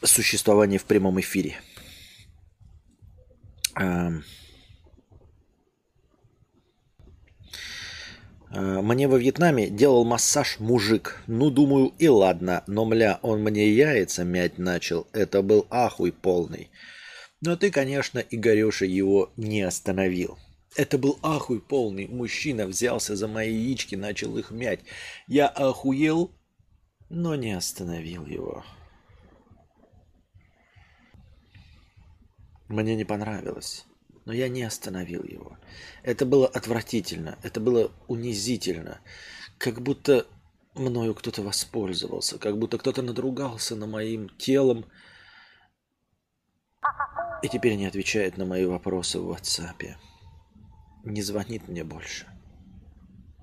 [0.03, 1.61] существование в прямом эфире.
[3.79, 4.09] Э,
[8.53, 11.21] Мне во Вьетнаме делал массаж мужик.
[11.27, 12.65] Ну, думаю, и ладно.
[12.67, 15.07] Но, мля, он мне яйца мять начал.
[15.13, 16.71] Это был ахуй полный.
[17.41, 20.39] Но ты, конечно, Игореша его не остановил.
[20.77, 22.07] Это был ахуй полный.
[22.07, 24.81] Мужчина взялся за мои яички, начал их мять.
[25.27, 26.31] Я охуел,
[27.09, 28.65] но не остановил его.
[32.69, 33.85] Мне не понравилось,
[34.27, 35.59] но я не остановил его.
[36.05, 39.01] Это было отвратительно, это было унизительно.
[39.59, 40.25] Как будто
[40.75, 44.87] мною кто-то воспользовался, как будто кто-то надругался на моим телом,
[47.43, 49.95] и теперь не отвечает на мои вопросы в WhatsApp.
[51.05, 52.27] Не звонит мне больше.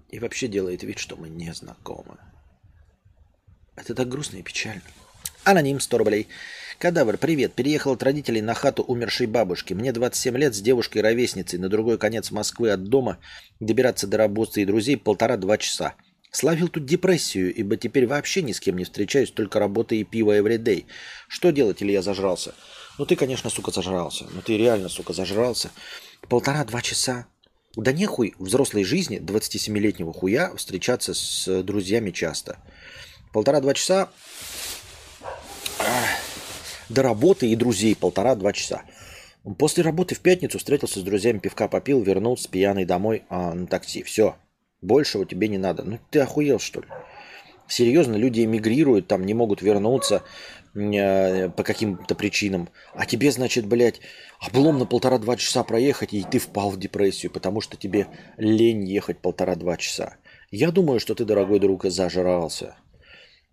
[0.09, 2.17] И вообще делает вид, что мы не знакомы.
[3.75, 4.81] Это так грустно и печально.
[5.43, 6.27] Аноним 100 рублей.
[6.79, 7.53] Кадавр, привет.
[7.53, 9.73] Переехал от родителей на хату умершей бабушки.
[9.73, 13.17] Мне 27 лет с девушкой-ровесницей на другой конец Москвы от дома.
[13.59, 15.95] Добираться до работы и друзей полтора-два часа.
[16.31, 20.37] Словил тут депрессию, ибо теперь вообще ни с кем не встречаюсь, только работа и пиво
[20.37, 20.85] everyday.
[21.27, 22.53] Что делать, или я зажрался?
[22.97, 24.25] Ну ты, конечно, сука, зажрался.
[24.31, 25.71] Ну ты реально, сука, зажрался.
[26.29, 27.27] Полтора-два часа.
[27.75, 32.57] Да нехуй в взрослой жизни 27-летнего хуя встречаться с друзьями часто.
[33.33, 34.09] Полтора-два часа
[36.89, 38.81] до работы и друзей полтора-два часа.
[39.57, 44.03] После работы в пятницу встретился с друзьями, пивка попил, вернулся пьяный домой а, на такси.
[44.03, 44.35] Все.
[44.81, 45.83] Большего тебе не надо.
[45.83, 46.87] Ну ты охуел, что ли?
[47.67, 50.23] Серьезно, люди эмигрируют, там не могут вернуться.
[50.75, 52.69] Э, по каким-то причинам.
[52.93, 53.99] А тебе, значит, блядь,
[54.39, 58.07] облом на полтора-два часа проехать, и ты впал в депрессию, потому что тебе
[58.37, 60.17] лень ехать полтора-два часа.
[60.51, 62.75] Я думаю, что ты, дорогой друг, зажрался.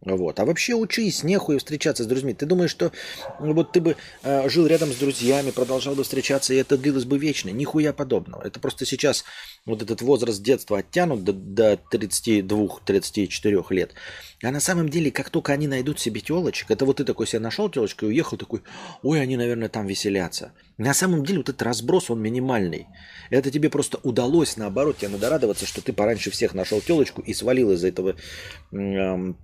[0.05, 0.39] Вот.
[0.39, 2.35] А вообще учись, нехуй встречаться с друзьями.
[2.35, 2.93] Ты думаешь, что
[3.40, 7.05] ну, вот ты бы э, жил рядом с друзьями, продолжал бы встречаться, и это длилось
[7.05, 7.48] бы вечно?
[7.51, 8.43] Нихуя подобного.
[8.43, 9.24] Это просто сейчас
[9.64, 13.94] вот этот возраст детства оттянут до, до 32-34 лет.
[14.43, 17.40] А на самом деле, как только они найдут себе телочек, это вот ты такой себе
[17.40, 18.62] нашел телочку и уехал такой,
[19.02, 20.52] ой, они, наверное, там веселятся.
[20.76, 22.86] На самом деле вот этот разброс, он минимальный.
[23.31, 27.32] Это тебе просто удалось, наоборот, тебе надо радоваться, что ты пораньше всех нашел телочку и
[27.32, 28.16] свалил из этого
[28.72, 29.35] э,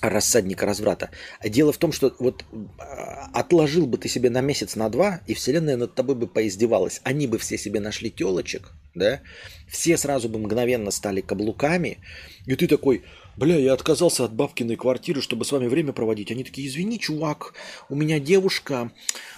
[0.00, 1.10] рассадника разврата.
[1.44, 2.44] Дело в том, что вот
[2.78, 7.00] а, отложил бы ты себе на месяц, на два, и вселенная над тобой бы поиздевалась.
[7.04, 9.20] Они бы все себе нашли телочек, да,
[9.68, 11.98] все сразу бы мгновенно стали каблуками,
[12.46, 13.04] и ты такой,
[13.36, 16.30] бля, я отказался от бабкиной квартиры, чтобы с вами время проводить.
[16.30, 17.54] Они такие, извини, чувак,
[17.88, 18.90] у меня девушка,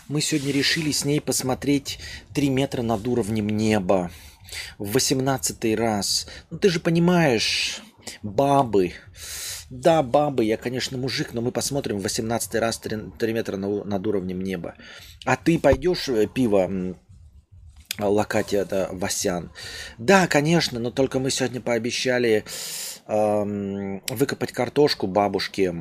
[0.09, 1.98] мы сегодня решили с ней посмотреть
[2.32, 4.10] три метра над уровнем неба
[4.78, 6.26] в восемнадцатый раз.
[6.51, 7.82] Ну ты же понимаешь,
[8.22, 8.93] бабы,
[9.80, 14.06] да, бабы, я, конечно, мужик, но мы посмотрим в 18 раз 3, 3 метра над
[14.06, 14.74] уровнем неба.
[15.24, 16.94] А ты пойдешь э, пиво
[17.98, 19.51] локати это Васян.
[19.98, 22.44] Да, конечно, но только мы сегодня пообещали
[23.06, 25.74] эм, выкопать картошку бабушке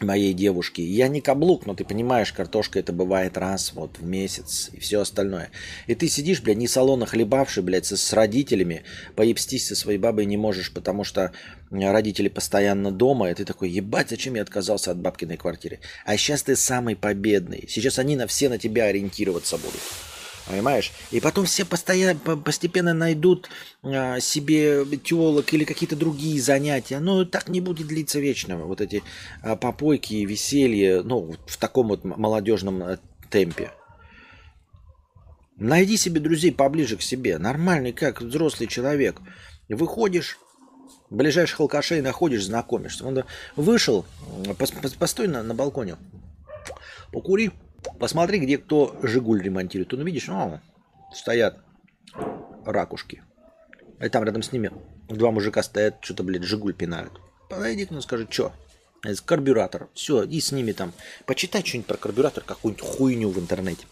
[0.00, 0.80] моей девушки.
[0.80, 5.00] Я не каблук, но ты понимаешь, картошка это бывает раз вот в месяц и все
[5.00, 5.50] остальное.
[5.86, 8.82] И ты сидишь, блядь, не салона хлебавший, блядь, с, с родителями,
[9.14, 11.32] поебстись со своей бабой не можешь, потому что
[11.70, 15.80] родители постоянно дома, и ты такой, ебать, зачем я отказался от бабкиной квартиры?
[16.04, 17.64] А сейчас ты самый победный.
[17.68, 19.80] Сейчас они на все на тебя ориентироваться будут.
[20.46, 20.92] Понимаешь?
[21.10, 23.48] И потом все постоянно, постепенно найдут
[23.82, 27.00] а, себе телок или какие-то другие занятия.
[27.00, 28.56] Но так не будет длиться вечно.
[28.56, 29.02] Вот эти
[29.42, 32.98] а, попойки, веселье, ну, в таком вот молодежном а,
[33.28, 33.72] темпе.
[35.56, 37.38] Найди себе друзей поближе к себе.
[37.38, 39.20] Нормальный, как взрослый человек.
[39.68, 40.38] Выходишь,
[41.10, 43.04] ближайших алкашей находишь, знакомишься.
[43.04, 43.24] Он
[43.56, 44.04] вышел,
[44.98, 45.96] постой на, на балконе,
[47.10, 47.50] покури,
[47.98, 49.90] Посмотри, где кто Жигуль ремонтирует.
[49.90, 50.60] Ты ну, видишь, о,
[51.12, 51.58] стоят
[52.64, 53.22] ракушки.
[54.00, 54.70] И там рядом с ними
[55.08, 57.20] два мужика стоят, что-то, блядь, Жигуль пинают.
[57.48, 58.52] Подойди к нему, скажи, что?
[59.02, 59.88] Это карбюратор.
[59.94, 60.92] Все, и с ними там.
[61.26, 63.86] Почитай что-нибудь про карбюратор, какую-нибудь хуйню в интернете.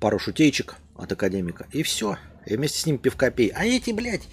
[0.00, 1.66] Пару шутейчик от академика.
[1.72, 2.16] И все.
[2.46, 3.48] И вместе с ним пивка пей.
[3.48, 4.28] А эти, блядь,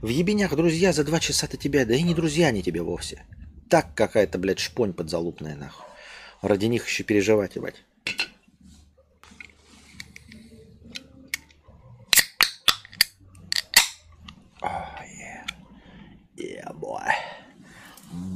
[0.00, 3.24] в ебенях друзья за два часа-то тебя, да и не друзья они тебе вовсе.
[3.68, 5.86] Так какая-то, блядь, шпонь подзалупная, нахуй.
[6.42, 7.84] Ради них еще переживать, ебать.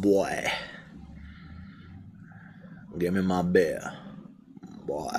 [0.07, 0.49] Boy.
[2.97, 3.83] Give me my beer.
[4.87, 5.11] Boy.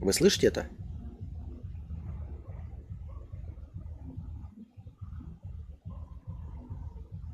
[0.00, 0.68] Вы слышите это?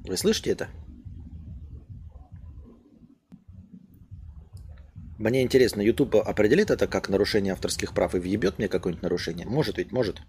[0.04, 0.68] Вы слышите это?
[5.24, 9.46] Мне интересно, YouTube определит это как нарушение авторских прав и въебет мне какое-нибудь нарушение?
[9.46, 10.20] Может ведь, может.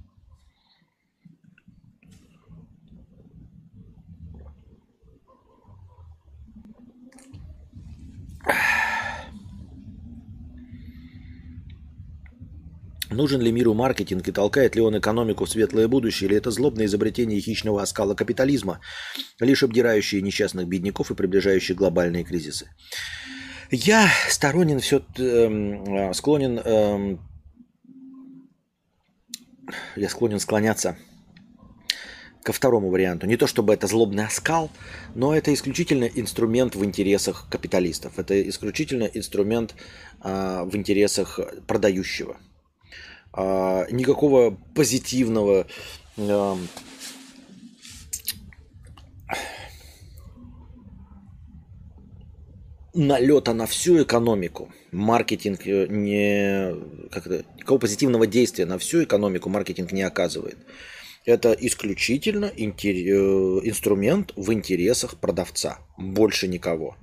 [13.11, 16.85] Нужен ли миру маркетинг и толкает ли он экономику в светлое будущее, или это злобное
[16.85, 18.79] изобретение хищного оскала капитализма,
[19.41, 22.69] лишь обдирающие несчастных бедняков и приближающие глобальные кризисы?
[23.77, 27.17] Я сторонен все, э, склонен, э,
[29.97, 30.95] я склонен склоняться
[32.41, 33.27] ко второму варианту.
[33.27, 34.69] Не то чтобы это злобный оскал,
[35.13, 38.17] но это исключительно инструмент в интересах капиталистов.
[38.17, 39.75] Это исключительно инструмент
[40.23, 42.37] э, в интересах продающего.
[43.35, 45.67] Э, никакого позитивного
[46.15, 46.55] э,
[52.95, 54.71] налета на всю экономику.
[54.91, 56.73] Маркетинг э, не...
[57.11, 60.57] Как это, никакого позитивного действия на всю экономику маркетинг не оказывает.
[61.25, 62.45] Это исключительно.
[62.45, 65.79] Э, инструмент в интересах продавца.
[65.97, 66.95] Больше никого.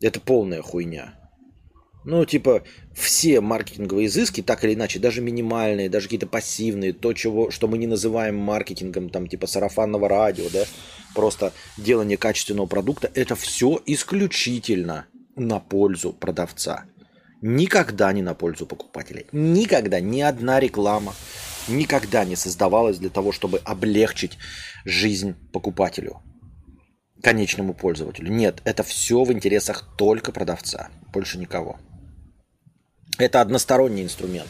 [0.00, 1.23] Это полная хуйня.
[2.04, 2.62] Ну, типа,
[2.94, 7.78] все маркетинговые изыски, так или иначе, даже минимальные, даже какие-то пассивные, то, чего, что мы
[7.78, 10.64] не называем маркетингом, там, типа сарафанного радио, да,
[11.14, 15.06] просто делание качественного продукта, это все исключительно
[15.36, 16.84] на пользу продавца.
[17.40, 19.24] Никогда не на пользу покупателя.
[19.32, 21.14] Никогда ни одна реклама
[21.68, 24.38] никогда не создавалась для того, чтобы облегчить
[24.84, 26.20] жизнь покупателю,
[27.22, 28.30] конечному пользователю.
[28.30, 31.78] Нет, это все в интересах только продавца, больше никого.
[33.18, 34.48] Это односторонний инструмент.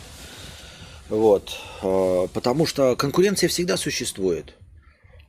[1.08, 1.56] Вот.
[1.82, 4.54] Э, потому что конкуренция всегда существует.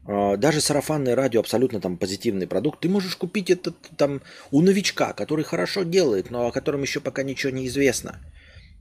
[0.07, 2.81] А, даже сарафанное радио абсолютно там позитивный продукт.
[2.81, 4.21] Ты можешь купить это там
[4.51, 8.21] у новичка, который хорошо делает, но о котором еще пока ничего не известно.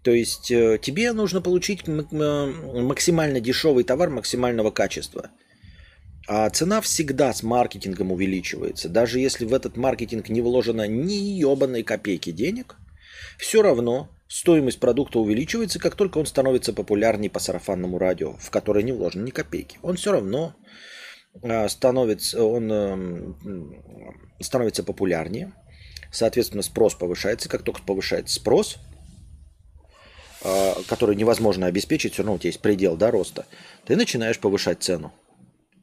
[0.02, 5.31] То есть э, тебе нужно получить максимально дешевый товар максимального качества.
[6.26, 8.89] А цена всегда с маркетингом увеличивается.
[8.89, 12.76] Даже если в этот маркетинг не вложено ни ебаной копейки денег,
[13.39, 18.82] все равно стоимость продукта увеличивается, как только он становится популярнее по сарафанному радио, в которое
[18.82, 19.78] не вложено ни копейки.
[19.81, 20.56] Он все равно
[21.40, 25.52] а, становится, он эм, становится популярнее,
[26.11, 27.48] соответственно, спрос повышается.
[27.48, 28.78] Как только повышается спрос,
[30.43, 33.47] а, который невозможно обеспечить, все равно у тебя есть предел да, роста,
[33.86, 35.12] ты начинаешь повышать цену.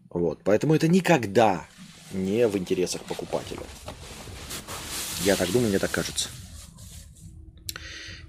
[0.09, 0.41] Вот.
[0.43, 1.65] Поэтому это никогда
[2.11, 3.61] не в интересах покупателя.
[5.23, 6.27] Я так думаю, мне так кажется.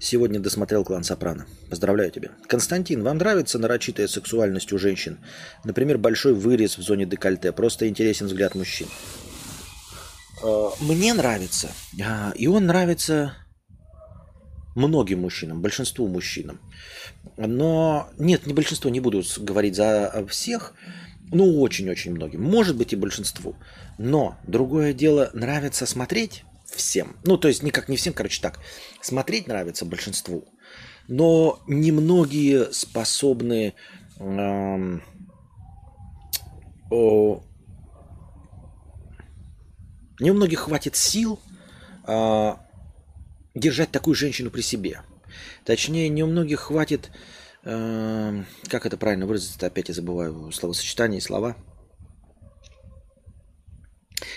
[0.03, 1.45] Сегодня досмотрел клан Сопрано.
[1.69, 2.31] Поздравляю тебя.
[2.47, 5.17] Константин, вам нравится нарочитая сексуальность у женщин?
[5.63, 7.53] Например, большой вырез в зоне декольте.
[7.53, 8.87] Просто интересен взгляд мужчин.
[10.43, 11.71] Э, мне нравится.
[12.05, 13.33] А, и он нравится
[14.75, 16.59] многим мужчинам, большинству мужчинам.
[17.37, 20.73] Но нет, не большинство, не буду говорить за всех.
[21.31, 22.43] Ну, очень-очень многим.
[22.43, 23.55] Может быть и большинству.
[23.97, 26.43] Но другое дело, нравится смотреть
[26.75, 27.17] всем.
[27.23, 28.59] Ну, то есть никак не всем, короче, так.
[29.01, 30.45] Смотреть нравится большинству,
[31.07, 33.73] но немногие способны
[34.19, 35.03] эм,
[36.89, 37.43] о,
[40.19, 41.39] не у многих хватит сил
[42.07, 42.53] э,
[43.55, 45.01] держать такую женщину при себе.
[45.65, 47.11] Точнее, не у многих хватит,
[47.63, 51.55] э, как это правильно выразиться, опять я забываю словосочетание и слова.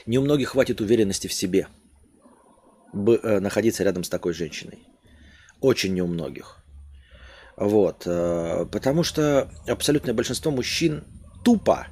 [0.07, 1.69] Не у многих хватит уверенности в себе–
[2.97, 4.79] находиться рядом с такой женщиной.
[5.61, 6.59] Очень не у многих.
[7.57, 8.03] Вот.
[8.07, 11.05] Э, потому что абсолютное большинство мужчин
[11.45, 11.87] тупо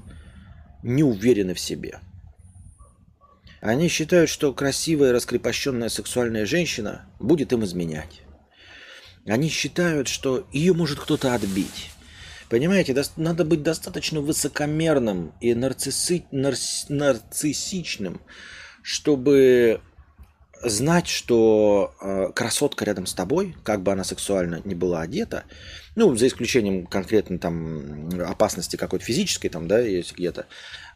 [0.82, 2.00] не уверены в себе.
[3.60, 8.20] Они считают, что красивая, раскрепощенная сексуальная женщина будет им изменять.
[9.26, 11.90] Они считают, что ее может кто-то отбить.
[12.50, 16.26] Понимаете, надо быть достаточно высокомерным и нарцисси...
[16.30, 18.20] нарциссичным,
[18.82, 19.80] чтобы
[20.64, 25.44] знать, что э, красотка рядом с тобой, как бы она сексуально не была одета,
[25.96, 30.46] ну, за исключением конкретно там опасности какой-то физической, там, да, есть где-то,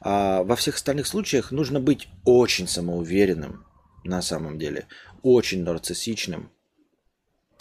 [0.01, 3.65] а во всех остальных случаях нужно быть очень самоуверенным
[4.05, 4.87] на самом деле,
[5.23, 6.51] очень нарциссичным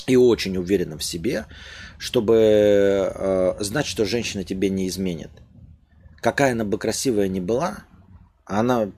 [0.07, 1.45] и очень уверенным в себе,
[1.97, 5.31] чтобы э, знать, что женщина тебе не изменит.
[6.21, 7.84] Какая она бы красивая ни была,
[8.45, 8.91] она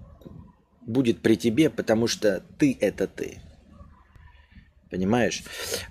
[0.90, 3.40] будет при тебе, потому что ты это ты.
[4.90, 5.44] Понимаешь?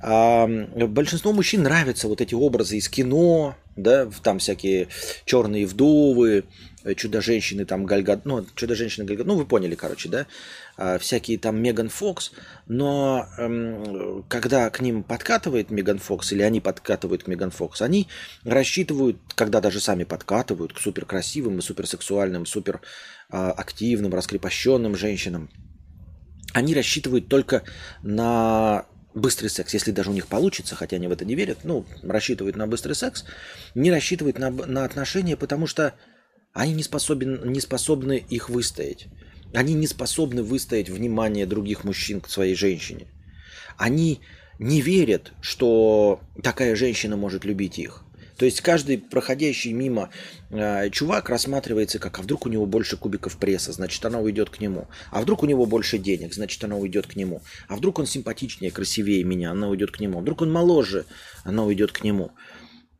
[0.02, 4.88] А, большинству мужчин нравятся вот эти образы из кино, да, там всякие
[5.24, 6.44] черные вдовы,
[6.96, 10.26] чудо-женщины, там Гальгад, ну, чудо-женщины Гальгад, ну, вы поняли, короче, да,
[11.00, 12.30] всякие там Меган Фокс,
[12.66, 18.06] но эм, когда к ним подкатывает Меган Фокс, или они подкатывают к Меган Фокс, они
[18.44, 22.80] рассчитывают, когда даже сами подкатывают к суперкрасивым и суперсексуальным, супер
[23.30, 25.50] а, активным, раскрепощенным женщинам,
[26.52, 27.64] они рассчитывают только
[28.02, 31.84] на быстрый секс, если даже у них получится, хотя они в это не верят, ну,
[32.02, 33.24] рассчитывают на быстрый секс,
[33.74, 35.94] не рассчитывают на, на отношения, потому что
[36.52, 39.08] они не способны, не способны их выстоять.
[39.54, 43.08] Они не способны выстоять внимание других мужчин к своей женщине.
[43.76, 44.20] Они
[44.58, 48.04] не верят, что такая женщина может любить их.
[48.38, 50.10] То есть каждый проходящий мимо
[50.50, 54.60] э, чувак рассматривается как, а вдруг у него больше кубиков пресса, значит она уйдет к
[54.60, 54.86] нему.
[55.10, 57.42] А вдруг у него больше денег, значит она уйдет к нему.
[57.66, 60.18] А вдруг он симпатичнее, красивее меня, она уйдет к нему.
[60.18, 61.04] А вдруг он моложе,
[61.42, 62.30] она уйдет к нему.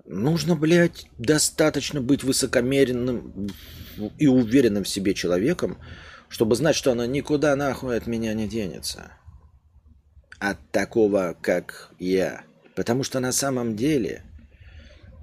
[0.07, 3.49] Нужно, блядь, достаточно быть высокомеренным
[4.19, 5.79] и уверенным в себе человеком,
[6.29, 9.13] чтобы знать, что она никуда нахуй от меня не денется.
[10.39, 12.43] От такого, как я.
[12.77, 14.23] Потому что на самом деле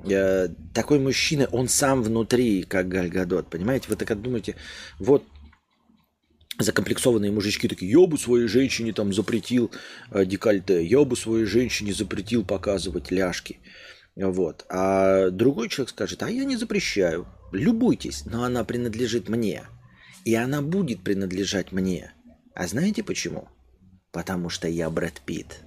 [0.03, 3.87] э, такой мужчина, он сам внутри, как Гальгадот, понимаете?
[3.89, 4.55] Вы так думаете,
[4.99, 5.23] вот
[6.59, 9.71] закомплексованные мужички такие, я бы своей женщине там запретил
[10.11, 13.59] э, декольте, я бы своей женщине запретил показывать ляжки.
[14.15, 14.65] Вот.
[14.69, 19.63] А другой человек скажет, а я не запрещаю, любуйтесь, но она принадлежит мне.
[20.25, 22.11] И она будет принадлежать мне.
[22.55, 23.47] А знаете почему?
[24.11, 25.59] Потому что я Брэд Питт.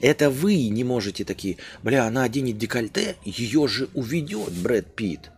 [0.00, 5.30] Это вы не можете такие, бля, она оденет декольте, ее же уведет Брэд Питт.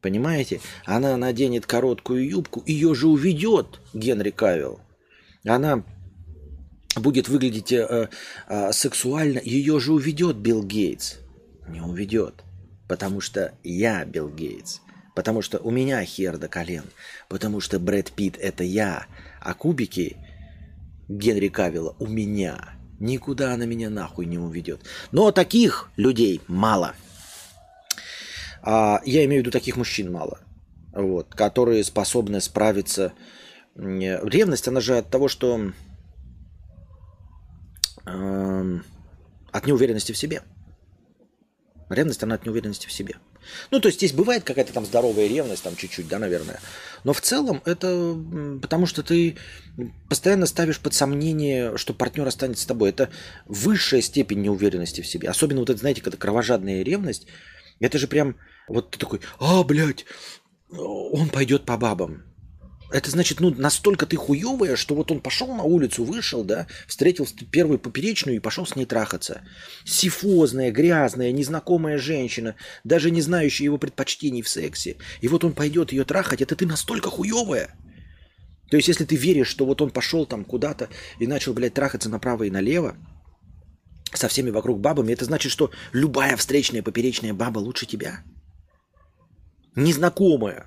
[0.00, 0.60] Понимаете?
[0.86, 4.80] Она наденет короткую юбку, ее же уведет Генри Кавилл.
[5.44, 5.82] Она
[6.94, 8.08] будет выглядеть э,
[8.48, 11.16] э, сексуально, ее же уведет Билл Гейтс.
[11.68, 12.44] Не уведет.
[12.88, 14.80] Потому что я Билл Гейтс.
[15.20, 16.84] Потому что у меня хер до колен.
[17.28, 19.04] Потому что Брэд Питт это я.
[19.42, 20.16] А кубики
[21.10, 22.70] Генри Кавилла у меня.
[23.00, 24.80] Никуда она меня нахуй не уведет.
[25.12, 26.94] Но таких людей мало.
[28.62, 30.40] А, я имею в виду таких мужчин мало.
[30.94, 33.12] Вот, которые способны справиться.
[33.76, 35.70] Ревность, она же от того, что
[38.06, 38.78] э,
[39.52, 40.40] от неуверенности в себе.
[41.90, 43.16] Ревность, она от неуверенности в себе.
[43.70, 46.60] Ну, то есть здесь бывает какая-то там здоровая ревность, там чуть-чуть, да, наверное.
[47.04, 48.16] Но в целом это
[48.62, 49.36] потому что ты
[50.08, 52.90] постоянно ставишь под сомнение, что партнер останется с тобой.
[52.90, 53.10] Это
[53.46, 55.28] высшая степень неуверенности в себе.
[55.28, 57.26] Особенно вот это, знаете, когда кровожадная ревность,
[57.80, 58.36] это же прям
[58.68, 60.06] вот ты такой, а, блядь,
[60.70, 62.29] он пойдет по бабам.
[62.92, 67.26] Это значит, ну, настолько ты хуевая, что вот он пошел на улицу, вышел, да, встретил
[67.50, 69.42] первую поперечную и пошел с ней трахаться.
[69.84, 74.96] Сифозная, грязная, незнакомая женщина, даже не знающая его предпочтений в сексе.
[75.20, 77.76] И вот он пойдет ее трахать, это ты настолько хуевая.
[78.70, 80.88] То есть, если ты веришь, что вот он пошел там куда-то
[81.20, 82.96] и начал, блядь, трахаться направо и налево,
[84.12, 88.24] со всеми вокруг бабами, это значит, что любая встречная поперечная баба лучше тебя.
[89.76, 90.66] Незнакомая,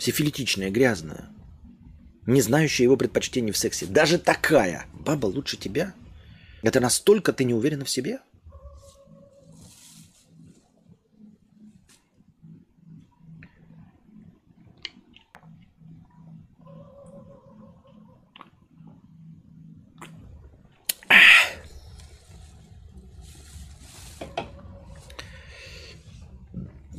[0.00, 1.28] сифилитичная, грязная,
[2.26, 3.86] не знающая его предпочтений в сексе.
[3.86, 5.94] Даже такая баба лучше тебя?
[6.62, 8.20] Это настолько ты не уверена в себе?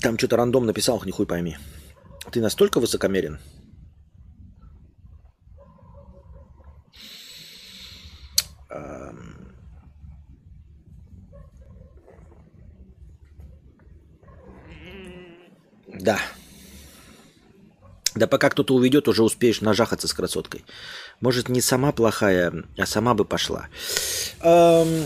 [0.01, 1.57] Там что-то рандом написал, нихуй пойми.
[2.31, 3.39] Ты настолько высокомерен?
[16.01, 16.19] Да.
[18.15, 20.65] Да пока кто-то уведет, уже успеешь нажахаться с красоткой.
[21.21, 23.67] Может, не сама плохая, а сама бы пошла.
[24.41, 25.05] Эм,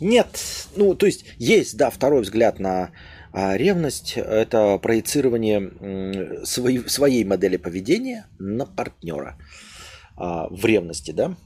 [0.00, 0.40] нет.
[0.74, 2.90] Ну, то есть, есть, да, второй взгляд на
[3.32, 9.38] а ревность– это проецирование своей, своей модели поведения на партнера
[10.16, 11.36] а, в ревности, да?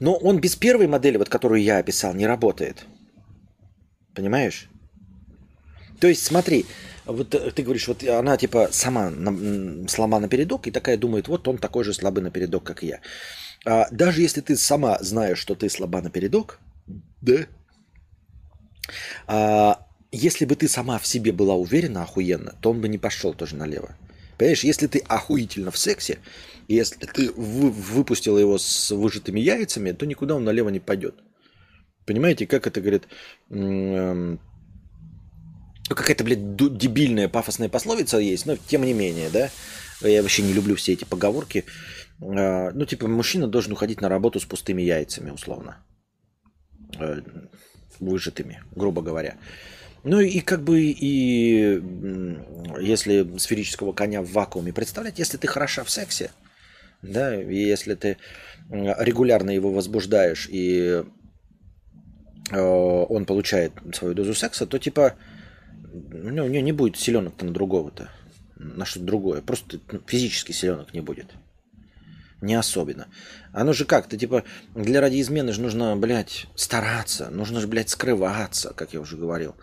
[0.00, 2.86] Но он без первой модели, вот которую я описал, не работает.
[4.14, 4.68] Понимаешь?
[6.00, 6.66] То есть, смотри,
[7.06, 11.48] вот ты говоришь, вот она типа сама на, слаба на передок и такая думает, вот
[11.48, 13.00] он такой же слабый на передок, как я.
[13.64, 16.60] А, даже если ты сама знаешь, что ты слаба на передок,
[17.20, 17.46] да,
[19.26, 23.34] а, если бы ты сама в себе была уверена охуенно, то он бы не пошел
[23.34, 23.96] тоже налево.
[24.38, 26.18] Понимаешь, если ты охуительно в сексе,
[26.68, 31.16] если ты вы, выпустила его с выжатыми яйцами, то никуда он налево не пойдет.
[32.06, 33.08] Понимаете, как это говорит...
[33.50, 34.40] Эм,
[35.88, 39.50] какая-то, блядь, дебильная пафосная пословица есть, но тем не менее, да.
[40.00, 41.64] Я вообще не люблю все эти поговорки.
[42.20, 45.84] Э, ну, типа, мужчина должен уходить на работу с пустыми яйцами, условно.
[48.00, 49.36] Выжатыми, грубо говоря.
[50.04, 51.82] Ну и как бы и
[52.80, 56.30] если сферического коня в вакууме представлять, если ты хороша в сексе,
[57.02, 58.16] да, и если ты
[58.70, 61.02] регулярно его возбуждаешь и
[62.50, 65.14] э, он получает свою дозу секса, то типа
[65.92, 68.10] у него не будет селенок-то на другого-то,
[68.56, 69.40] на что-то другое.
[69.40, 71.26] Просто ну, физически селенок не будет.
[72.40, 73.08] Не особенно.
[73.52, 74.08] Оно же как?
[74.08, 74.44] Ты типа
[74.74, 77.30] для ради измены же нужно, блядь, стараться.
[77.30, 79.56] Нужно же, блядь, скрываться, как я уже говорил.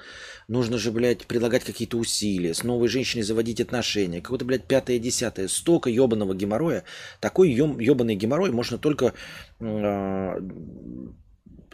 [0.50, 4.22] Нужно же, блядь, предлагать какие-то усилия, с новой женщиной заводить отношения.
[4.22, 5.48] Какое-то, блядь, пятое, десятое.
[5.48, 6.84] Столько ебаного геморроя.
[7.22, 9.14] Такой ебаный геморрой можно только
[9.60, 10.40] э,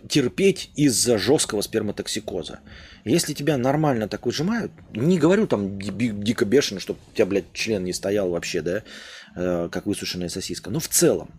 [0.07, 2.59] терпеть из-за жесткого сперматоксикоза.
[3.05, 7.83] Если тебя нормально так выжимают, не говорю там дико бешено, чтобы у тебя, блядь, член
[7.83, 8.83] не стоял вообще, да,
[9.33, 10.69] Э, как высушенная сосиска.
[10.69, 11.31] Но в целом,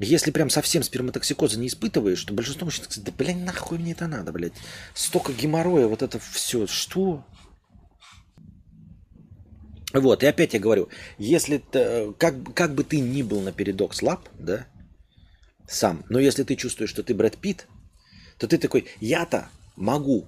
[0.00, 4.08] если прям совсем сперматоксикоза не испытываешь, то большинство мужчин сказать, да, блядь, нахуй мне это
[4.08, 4.52] надо, блядь.
[4.92, 6.66] Столько геморроя, вот это все.
[6.66, 7.24] Что?
[9.92, 10.88] Вот, и опять я говорю,
[11.18, 14.66] если ты, как, как бы ты ни был на передок слаб, да,
[15.68, 17.66] сам, но если ты чувствуешь, что ты Брэд Питт,
[18.38, 20.26] то ты такой, я-то могу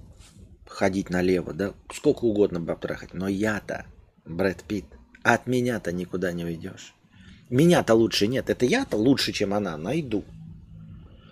[0.66, 3.84] ходить налево, да, сколько угодно баб трахать, но я-то
[4.24, 4.97] Брэд Питт.
[5.22, 6.94] От меня-то никуда не уйдешь.
[7.50, 8.50] Меня-то лучше нет.
[8.50, 10.24] Это я-то лучше, чем она, найду.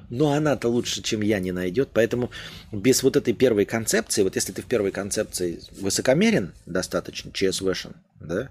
[0.08, 1.90] Но она-то лучше, чем я, не найдет.
[1.92, 2.30] Поэтому
[2.72, 8.50] без вот этой первой концепции, вот если ты в первой концепции высокомерен достаточно, ЧСВшен, да,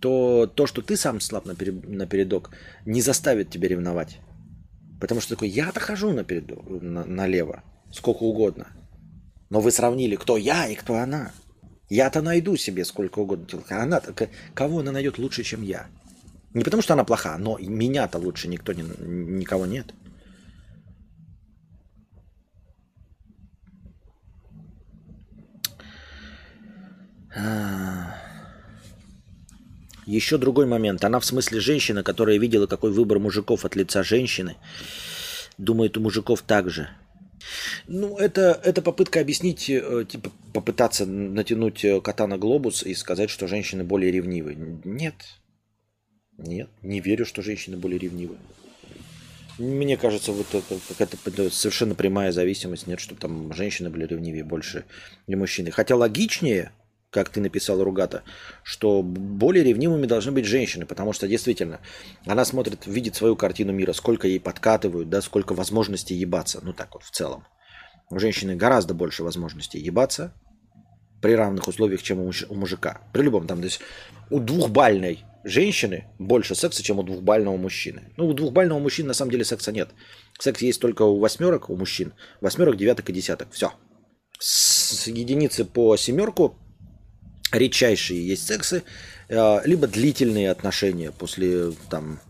[0.00, 2.50] то то, что ты сам слаб напередок,
[2.84, 4.18] не заставит тебя ревновать.
[5.00, 7.62] Потому что такой, я-то хожу на, налево,
[7.92, 8.68] сколько угодно.
[9.50, 11.32] Но вы сравнили, кто я и кто она.
[11.88, 13.46] Я-то найду себе сколько угодно.
[13.70, 14.02] А она
[14.54, 15.86] кого она найдет лучше, чем я?
[16.54, 19.94] Не потому, что она плоха, но меня-то лучше никто не, никого нет.
[30.06, 31.04] Еще другой момент.
[31.04, 34.56] Она в смысле женщина, которая видела, какой выбор мужиков от лица женщины.
[35.58, 36.88] Думает, у мужиков так же.
[37.86, 43.30] Ну, это, это попытка объяснить, э, типа, попытаться натянуть э, кота на глобус и сказать,
[43.30, 44.56] что женщины более ревнивы.
[44.84, 45.14] Нет.
[46.38, 48.36] Нет, не верю, что женщины более ревнивы.
[49.58, 52.86] Мне кажется, вот это какая-то совершенно прямая зависимость.
[52.86, 54.84] Нет, чтобы там женщины были ревнивее больше,
[55.26, 55.70] не мужчины.
[55.70, 56.72] Хотя логичнее,
[57.10, 58.22] как ты написал, Ругата,
[58.62, 61.80] что более ревнивыми должны быть женщины, потому что действительно
[62.26, 66.94] она смотрит, видит свою картину мира, сколько ей подкатывают, да, сколько возможностей ебаться, ну так
[66.94, 67.46] вот в целом.
[68.10, 70.34] У женщины гораздо больше возможностей ебаться
[71.20, 73.00] при равных условиях, чем у, у мужика.
[73.12, 73.80] При любом там, то есть
[74.30, 78.12] у двухбальной женщины больше секса, чем у двухбального мужчины.
[78.16, 79.90] Ну, у двухбального мужчины на самом деле секса нет.
[80.38, 82.12] Секс есть только у восьмерок, у мужчин.
[82.40, 83.50] Восьмерок, девяток и десяток.
[83.52, 83.72] Все.
[84.38, 86.58] С единицы по семерку
[87.52, 88.82] редчайшие есть сексы,
[89.28, 92.20] э, либо длительные отношения после там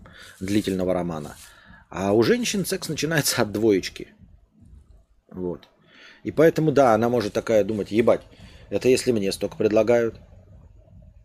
[0.40, 1.36] длительного романа.
[1.88, 4.08] А у женщин секс начинается от двоечки.
[5.30, 5.68] Вот.
[6.24, 8.22] И поэтому, да, она может такая думать, ебать,
[8.70, 10.16] это если мне столько предлагают,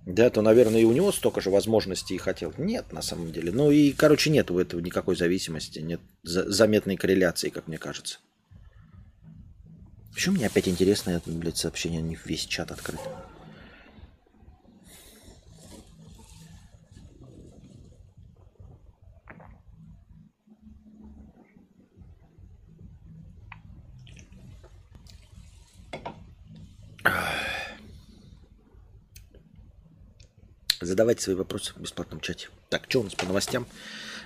[0.06, 2.54] да, то, наверное, и у него столько же возможностей и хотел.
[2.58, 3.52] Нет, на самом деле.
[3.52, 8.18] Ну и, короче, нет у этого никакой зависимости, нет заметной корреляции, как мне кажется.
[10.14, 13.00] Почему мне опять интересно это, блядь, сообщение, не весь чат открыт?
[30.82, 32.50] Задавайте свои вопросы в бесплатном чате.
[32.70, 33.68] Так, что у нас по новостям?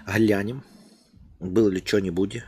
[0.07, 0.63] Глянем.
[1.39, 2.43] Было ли что-нибудь?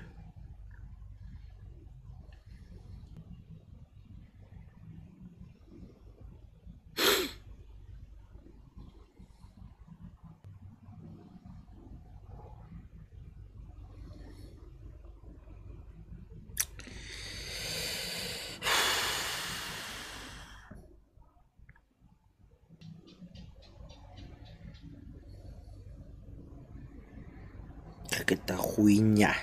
[28.10, 29.36] Как это хуйня.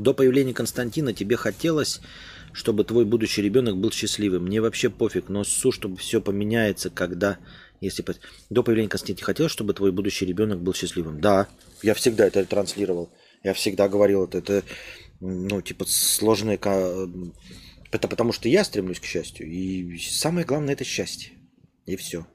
[0.00, 2.00] До появления Константина тебе хотелось,
[2.52, 4.44] чтобы твой будущий ребенок был счастливым.
[4.44, 7.38] Мне вообще пофиг, но су, чтобы все поменяется, когда...
[7.82, 8.04] Если
[8.50, 11.20] до появления Константина хотелось, чтобы твой будущий ребенок был счастливым.
[11.20, 11.48] Да,
[11.82, 13.10] я всегда это транслировал.
[13.42, 14.38] Я всегда говорил это.
[14.38, 14.62] Это,
[15.20, 16.58] ну, типа, сложное...
[17.92, 19.50] Это потому что я стремлюсь к счастью.
[19.50, 21.32] И самое главное это счастье.
[21.84, 22.26] И все.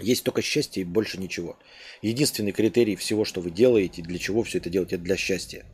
[0.00, 1.58] Есть только счастье и больше ничего.
[2.00, 5.66] Единственный критерий всего, что вы делаете, для чего все это делаете, это для счастья.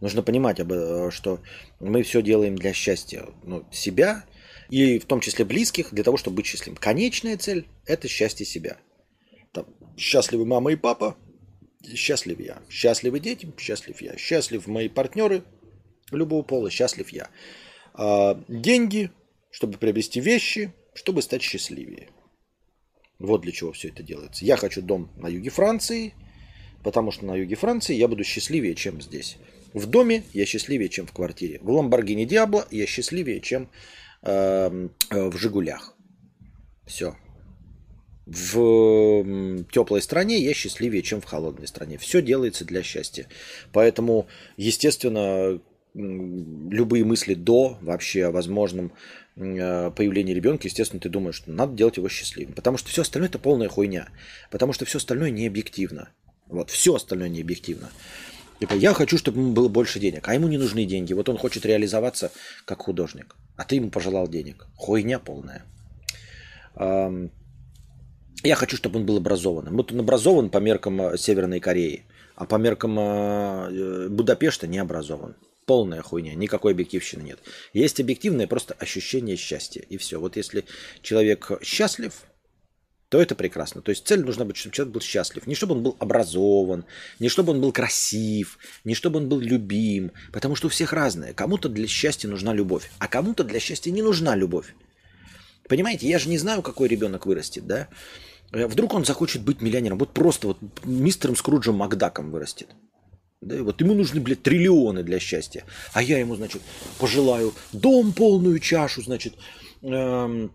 [0.00, 1.40] Нужно понимать, э, что
[1.78, 4.24] мы все делаем для счастья ну, себя
[4.70, 6.76] и в том числе близких, для того, чтобы быть счастливым.
[6.76, 8.78] Конечная цель– это счастье себя.
[9.52, 9.66] Там,
[9.96, 11.16] счастливы мама и папа,
[11.94, 12.62] счастлив я.
[12.70, 14.16] Счастливы дети, счастлив я.
[14.16, 15.44] Счастлив мои партнеры
[16.10, 17.28] любого пола, счастлив я.
[17.94, 19.10] А деньги,
[19.50, 22.08] чтобы приобрести вещи, чтобы стать счастливее.
[23.18, 24.44] Вот для чего все это делается.
[24.44, 26.14] Я хочу дом на юге Франции,
[26.82, 29.36] потому что на юге Франции я буду счастливее, чем здесь.
[29.72, 31.58] В доме я счастливее, чем в квартире.
[31.62, 33.68] В Ламборгини Диабло я счастливее, чем
[34.22, 35.96] э, в Жигулях.
[36.86, 37.14] Все.
[38.26, 39.24] В
[39.72, 41.98] теплой стране я счастливее, чем в холодной стране.
[41.98, 43.26] Все делается для счастья.
[43.72, 44.26] Поэтому,
[44.56, 45.60] естественно,
[45.94, 48.92] любые мысли до вообще о возможном
[49.40, 52.54] Э, появления ребенка, естественно, ты думаешь, что надо делать его счастливым.
[52.54, 54.08] Потому что все остальное это полная хуйня.
[54.50, 56.10] Потому что все остальное не объективно.
[56.50, 57.90] Вот, все остальное не объективно.
[58.58, 61.14] Типа, я хочу, чтобы ему было больше денег, а ему не нужны деньги.
[61.14, 62.30] Вот он хочет реализоваться
[62.66, 64.66] как художник, а ты ему пожелал денег.
[64.76, 65.64] Хуйня полная.
[68.42, 69.76] Я хочу, чтобы он был образованным.
[69.76, 72.04] Вот он образован по меркам э, Северной Кореи,
[72.36, 75.36] а по меркам э, Будапешта не образован
[75.66, 77.38] полная хуйня, никакой объективщины нет.
[77.72, 80.18] Есть объективное просто ощущение счастья, и все.
[80.18, 80.64] Вот если
[81.00, 82.24] человек счастлив,
[83.10, 83.82] то это прекрасно.
[83.82, 85.46] То есть цель нужна быть, чтобы человек был счастлив.
[85.48, 86.84] Не чтобы он был образован,
[87.18, 90.12] не чтобы он был красив, не чтобы он был любим.
[90.32, 91.34] Потому что у всех разное.
[91.34, 94.74] Кому-то для счастья нужна любовь, а кому-то для счастья не нужна любовь.
[95.68, 97.88] Понимаете, я же не знаю, какой ребенок вырастет, да?
[98.52, 99.98] Вдруг он захочет быть миллионером.
[99.98, 102.68] Вот просто вот мистером Скруджем Макдаком вырастет.
[103.40, 105.64] Да, и вот ему нужны, блядь, триллионы для счастья.
[105.94, 106.62] А я ему, значит,
[106.98, 109.34] пожелаю дом полную чашу, значит,
[109.82, 110.52] эм,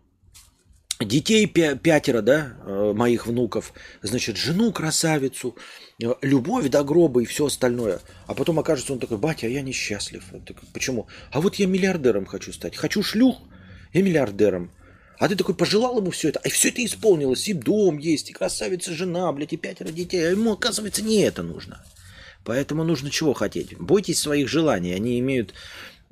[1.08, 5.56] детей пятеро, да, э, моих внуков, значит, жену красавицу,
[6.02, 8.00] э, любовь до гроба и все остальное.
[8.28, 10.24] А потом окажется он такой, батя, а я несчастлив.
[10.74, 11.08] Почему?
[11.32, 12.76] А вот я миллиардером хочу стать.
[12.76, 13.38] Хочу шлюх
[13.94, 14.72] и миллиардером.
[15.18, 18.34] А ты такой пожелал ему все это, а все это исполнилось, и дом есть, и
[18.34, 20.28] красавица жена, блядь, и пятеро детей.
[20.28, 21.84] А ему, оказывается, не это нужно.
[22.44, 23.78] Поэтому нужно чего хотеть?
[23.78, 25.54] Бойтесь своих желаний, они имеют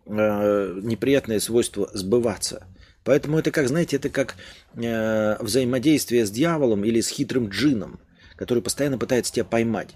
[0.06, 2.66] э, неприятное свойство сбываться.
[3.04, 4.36] Поэтому это как, знаете, это как
[4.76, 8.00] э, взаимодействие с дьяволом или с хитрым джином,
[8.36, 9.90] который постоянно пытается тебя поймать.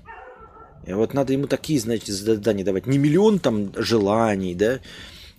[0.86, 2.86] И вот надо ему такие, значит, задания давать.
[2.86, 4.80] Не миллион там желаний, да,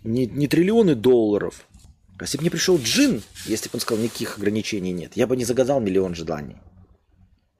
[0.02, 1.66] не, не триллионы долларов.
[2.18, 5.36] А если бы мне пришел джин, если бы он сказал, никаких ограничений нет, я бы
[5.36, 6.56] не загадал миллион желаний.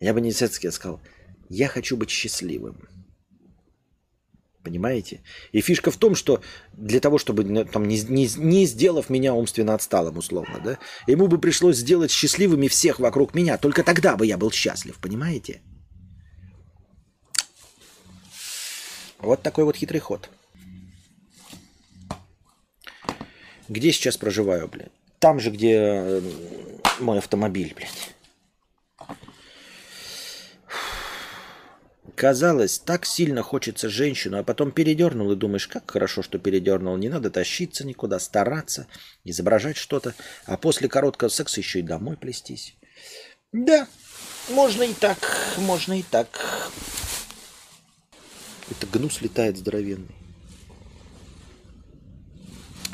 [0.00, 1.00] Я бы не сказал,
[1.48, 2.88] я хочу быть счастливым.
[4.68, 5.20] Понимаете?
[5.52, 6.42] И фишка в том, что
[6.72, 11.26] для того, чтобы ну, там, не, не, не сделав меня умственно отсталым, условно, да, ему
[11.26, 13.56] бы пришлось сделать счастливыми всех вокруг меня.
[13.56, 15.62] Только тогда бы я был счастлив, понимаете?
[19.20, 20.28] Вот такой вот хитрый ход.
[23.70, 24.92] Где сейчас проживаю, блядь?
[25.18, 26.22] Там же, где э,
[27.00, 28.14] мой автомобиль, блядь.
[32.18, 36.96] Казалось, так сильно хочется женщину, а потом передернул и думаешь, как хорошо, что передернул.
[36.96, 38.88] Не надо тащиться никуда, стараться,
[39.22, 42.74] изображать что-то, а после короткого секса еще и домой плестись.
[43.52, 43.86] Да,
[44.48, 45.18] можно и так,
[45.58, 46.26] можно и так.
[48.68, 50.16] Это гнус летает здоровенный.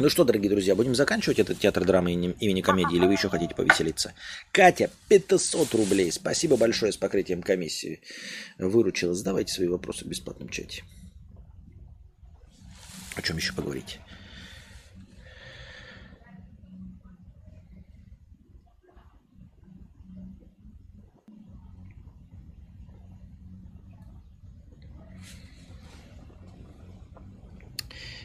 [0.00, 3.54] Ну что, дорогие друзья, будем заканчивать этот театр драмы имени комедии, или вы еще хотите
[3.54, 4.12] повеселиться?
[4.50, 6.10] Катя, 500 рублей.
[6.10, 8.00] Спасибо большое с покрытием комиссии.
[8.58, 9.14] Выручила.
[9.14, 10.82] Задавайте свои вопросы в бесплатном чате.
[13.14, 14.00] О чем еще поговорить?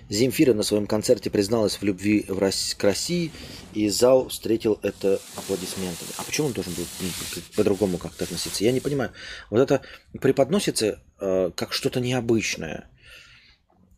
[0.10, 3.32] Земфира на своем концерте призналась в любви в России, к России,
[3.74, 6.10] и зал встретил это аплодисментами.
[6.18, 6.86] А почему он должен был
[7.56, 8.64] по-другому как-то относиться?
[8.64, 9.12] Я не понимаю.
[9.52, 9.82] Вот это
[10.20, 12.90] преподносится э, как что-то необычное,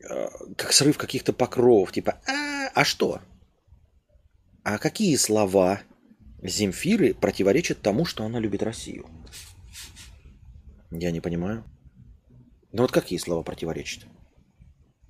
[0.01, 0.27] э,
[0.57, 3.21] как срыв каких-то покровов, типа «а, а что?»
[4.63, 5.81] А какие слова
[6.43, 9.07] Земфиры противоречат тому, что она любит Россию?
[10.91, 11.63] Я не понимаю.
[12.73, 14.05] Ну вот какие слова противоречат?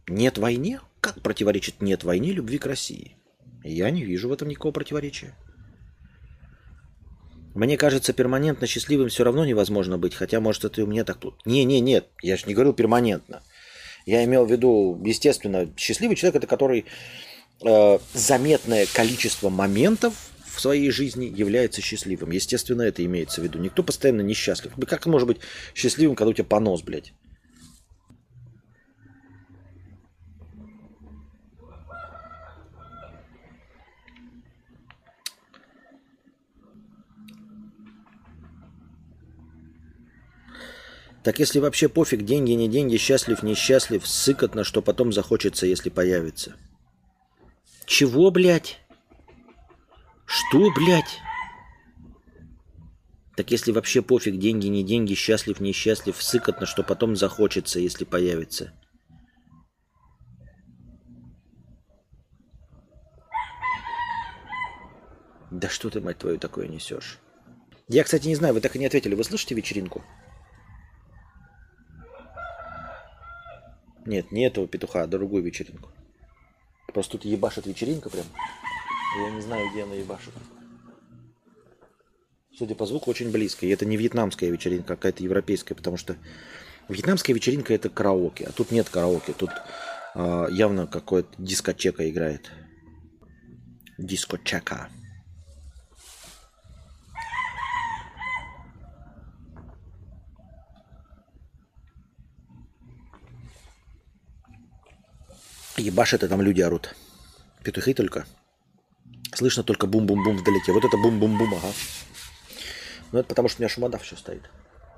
[0.08, 0.80] Нет войне?
[1.02, 3.18] Как противоречит нет войне любви к России?
[3.64, 5.36] Я не вижу в этом никакого противоречия.
[7.56, 11.18] Мне кажется, перманентно счастливым все равно невозможно быть, хотя, может, это и у меня так
[11.18, 11.46] тут.
[11.46, 13.44] Не, не, нет, я же не говорил перманентно.
[14.06, 16.86] Я имел в виду, естественно, счастливый человек это который
[17.64, 20.14] э, заметное количество моментов
[20.46, 22.32] в своей жизни является счастливым.
[22.32, 23.60] Естественно, это имеется в виду.
[23.60, 24.74] Никто постоянно несчастлив.
[24.88, 25.38] Как может быть
[25.76, 27.14] счастливым, когда у тебя понос, блядь?
[41.24, 46.56] Так если вообще пофиг, деньги, не деньги, счастлив, несчастлив, сыкотно, что потом захочется, если появится.
[47.86, 48.80] Чего, блядь?
[50.26, 51.20] Что, блядь?
[53.36, 58.74] Так если вообще пофиг, деньги, не деньги, счастлив, несчастлив, сыкотно, что потом захочется, если появится.
[65.52, 67.20] Да что ты, мать твою, такое несешь?
[67.88, 69.16] Я, кстати, не знаю, вы так и не ответили.
[69.16, 70.04] Вы слышите вечеринку?
[74.06, 75.90] Нет, не этого петуха, а другую вечеринку.
[76.94, 78.26] Просто тут ебашит вечеринка прям.
[79.18, 80.34] Я не знаю, где она ебашит.
[82.58, 83.66] Судя по звуку, очень близко.
[83.66, 86.18] И это не вьетнамская вечеринка, а какая-то европейская, потому что
[86.90, 89.34] вьетнамская вечеринка это караоке, а тут нет караоке.
[89.34, 89.52] Тут
[90.16, 92.52] э, явно какое-то дискотека играет.
[93.98, 94.90] Дискотека.
[105.78, 106.96] Ебашит, и там люди орут.
[107.64, 108.26] Петухи только.
[109.34, 110.72] Слышно только бум-бум-бум вдалеке.
[110.72, 111.72] Вот это бум-бум-бум, ага.
[113.12, 114.50] Ну это потому, что у меня шумодав все стоит.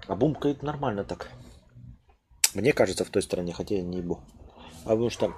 [0.08, 1.30] А бумкает нормально так.
[2.54, 4.24] Мне кажется, в той стороне, хотя я не ебу.
[4.86, 5.34] А потому что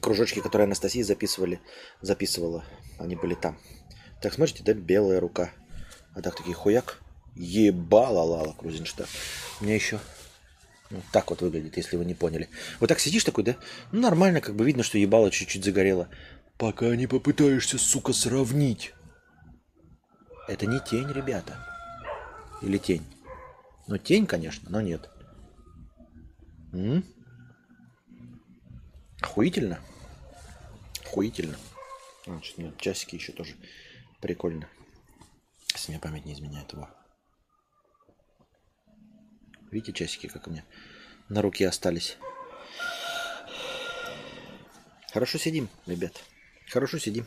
[0.00, 1.60] кружочки, которые Анастасия записывали,
[2.00, 2.64] записывала,
[2.98, 3.58] они были там.
[4.20, 5.50] Так, смотрите, да, белая рука.
[6.14, 7.00] А так такие хуяк.
[7.34, 9.08] Ебала Лала Крузенштадт.
[9.60, 9.98] У меня еще
[10.92, 12.50] Вот так вот выглядит, если вы не поняли.
[12.78, 13.56] Вот так сидишь такой, да?
[13.92, 16.08] Ну, нормально, как бы видно, что ебало чуть-чуть загорело.
[16.58, 18.92] Пока не попытаешься, сука, сравнить.
[20.48, 21.66] Это не тень, ребята.
[22.60, 23.02] Или тень?
[23.86, 25.08] Ну, тень, конечно, но нет.
[26.74, 27.04] М?
[29.22, 29.80] Охуительно.
[31.04, 31.56] Охуительно.
[32.26, 33.54] Значит, нет, часики еще тоже
[34.20, 34.68] прикольно.
[35.72, 36.88] Если мне память не изменяет его.
[39.72, 40.64] Видите, часики, как у меня
[41.30, 42.18] на руке остались.
[45.12, 46.12] Хорошо сидим, ребят.
[46.70, 47.26] Хорошо сидим.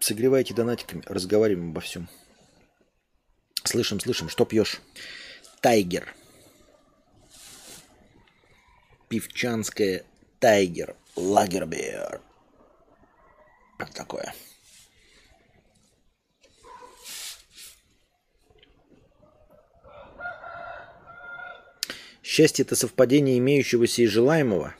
[0.00, 2.08] Согревайте донатиками, разговариваем обо всем.
[3.64, 4.28] Слышим, слышим.
[4.28, 4.80] Что пьешь?
[5.60, 6.14] Тайгер.
[9.08, 10.04] Пивчанская
[10.40, 10.94] Тайгер.
[11.16, 12.20] Лагербер.
[13.94, 14.34] Такое.
[22.28, 24.74] Счастье– это совпадение имеющегося и желаемого?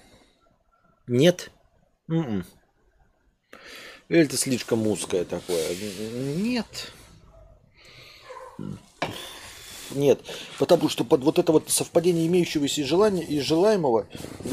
[1.07, 1.51] Нет.
[2.07, 2.45] М-м.
[4.11, 5.67] Или это слишком узкое такое?
[6.37, 6.93] Нет.
[9.93, 10.21] Нет,
[10.59, 14.07] потому что под вот это вот совпадение имеющегося и, желания, и желаемого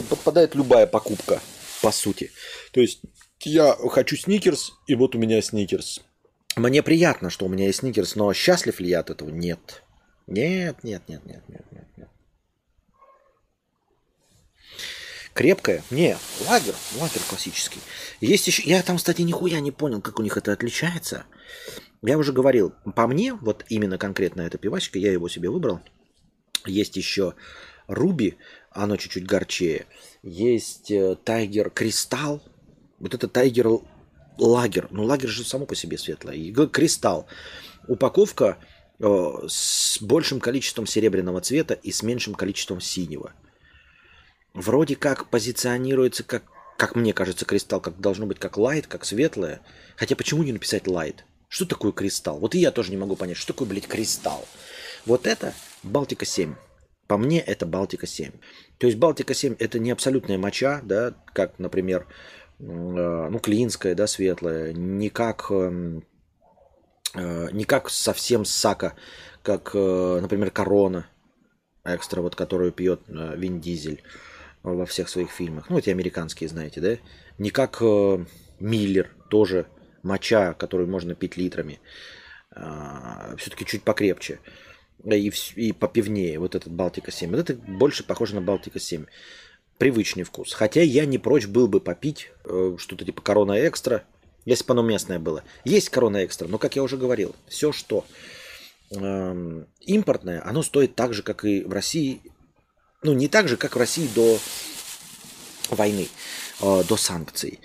[0.09, 1.41] подпадает любая покупка,
[1.81, 2.31] по сути.
[2.71, 3.01] То есть
[3.41, 5.99] я хочу сникерс, и вот у меня сникерс.
[6.55, 9.31] Мне приятно, что у меня есть сникерс, но счастлив ли я от этого?
[9.31, 9.83] Нет.
[10.27, 11.87] Нет, нет, нет, нет, нет, нет.
[11.97, 12.09] нет.
[15.35, 15.83] Крепкая?
[15.91, 17.81] Не, лагер, лагер классический.
[18.21, 21.25] Есть еще, я там, кстати, нихуя не понял, как у них это отличается.
[22.01, 25.81] Я уже говорил, по мне, вот именно конкретно эта пивачка, я его себе выбрал.
[26.65, 27.33] Есть еще
[27.87, 28.37] Ruby,
[28.71, 29.87] оно чуть-чуть горчее.
[30.23, 30.89] Есть
[31.25, 32.41] Tiger Crystal.
[32.99, 33.67] Вот это Tiger
[34.37, 34.87] Lager.
[34.89, 36.35] Ну, лагер же само по себе светлое.
[36.35, 37.25] И Кристалл.
[37.89, 38.57] Упаковка
[38.99, 39.05] э,
[39.49, 43.33] с большим количеством серебряного цвета и с меньшим количеством синего.
[44.55, 46.43] Вроде как позиционируется как,
[46.77, 49.59] как мне кажется, кристалл, как должно быть как light, как светлое.
[49.97, 51.25] Хотя почему не написать light?
[51.49, 52.39] Что такое кристалл?
[52.39, 54.47] Вот и я тоже не могу понять, что такое, блядь, кристалл.
[55.05, 55.53] Вот это
[55.83, 56.55] Балтика 7.
[57.07, 58.31] По мне это Балтика 7.
[58.77, 62.07] То есть Балтика 7 это не абсолютная моча, да, как, например,
[62.59, 66.05] э, ну, клинская, да, светлая, не как, эм,
[67.13, 68.95] э, не как совсем сака,
[69.43, 71.07] как, э, например, корона
[71.83, 74.01] экстра, вот которую пьет Вин Дизель
[74.73, 75.69] во всех своих фильмах.
[75.69, 76.97] Ну, эти американские, знаете, да?
[77.37, 77.81] Не как
[78.59, 79.67] Миллер, тоже
[80.03, 81.79] моча, которую можно пить литрами,
[82.51, 84.39] а, все-таки чуть покрепче
[85.03, 86.39] и, и попивнее.
[86.39, 87.29] Вот этот Балтика 7.
[87.31, 89.05] Вот это больше похоже на Балтика 7.
[89.77, 90.53] Привычный вкус.
[90.53, 94.05] Хотя я не прочь был бы попить э, что-то типа Корона Экстра,
[94.45, 95.43] если бы оно местное было.
[95.65, 98.05] Есть Корона Экстра, но, как я уже говорил, все, что
[98.91, 102.21] э, импортное, оно стоит так же, как и в России.
[103.05, 104.39] Ну, не так же, как в России до
[105.69, 106.07] войны,
[106.59, 107.59] э, до санкций.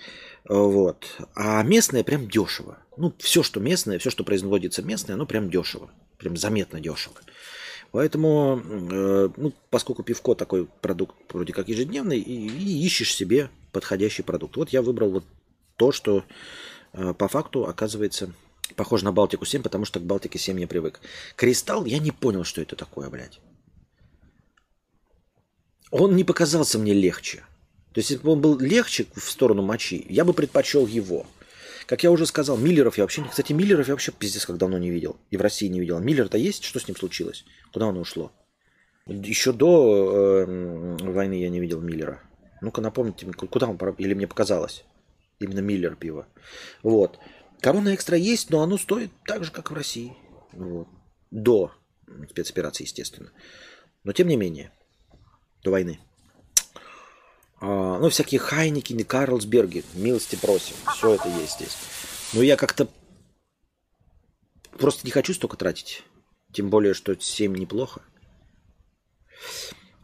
[0.47, 1.17] Вот.
[1.33, 2.77] А местное прям дешево.
[2.95, 5.89] Ну, все, что местное, все, что производится местное, оно прям дешево.
[6.19, 7.15] Прям заметно дешево.
[7.91, 14.21] Поэтому, э, ну, поскольку пивко такой продукт вроде как ежедневный, и, и ищешь себе подходящий
[14.21, 14.57] продукт.
[14.57, 15.23] Вот я выбрал вот
[15.75, 16.23] то, что
[16.93, 18.31] э, по факту оказывается
[18.75, 20.99] похоже на Балтику 7, потому что к Балтике 7 не привык.
[21.35, 23.39] Кристалл, я не понял, что это такое, блядь.
[25.91, 27.43] Он не показался мне легче.
[27.93, 31.27] То есть, если бы он был легче в сторону мочи, я бы предпочел его.
[31.85, 33.23] Как я уже сказал, Миллеров я вообще...
[33.29, 35.17] Кстати, Миллеров я вообще пиздец как давно не видел.
[35.29, 35.99] И в России не видел.
[35.99, 36.63] Миллер-то есть?
[36.63, 37.43] Что с ним случилось?
[37.73, 38.31] Куда оно ушло?
[39.07, 42.21] Еще до э, войны я не видел Миллера.
[42.61, 43.77] Ну-ка напомните, куда он...
[43.97, 44.85] Или мне показалось?
[45.39, 46.27] Именно Миллер пиво.
[46.83, 47.19] Вот.
[47.59, 50.15] Корона экстра есть, но оно стоит так же, как в России.
[50.53, 50.87] Вот.
[51.29, 51.73] До
[52.29, 53.31] спецоперации, естественно.
[54.05, 54.71] Но тем не менее.
[55.63, 55.99] До войны.
[57.59, 60.75] А, ну, всякие Хайникины, Карлсберги, милости просим.
[60.93, 61.77] Все это есть здесь.
[62.33, 62.87] Но я как-то
[64.77, 66.03] просто не хочу столько тратить.
[66.51, 68.01] Тем более, что 7 неплохо.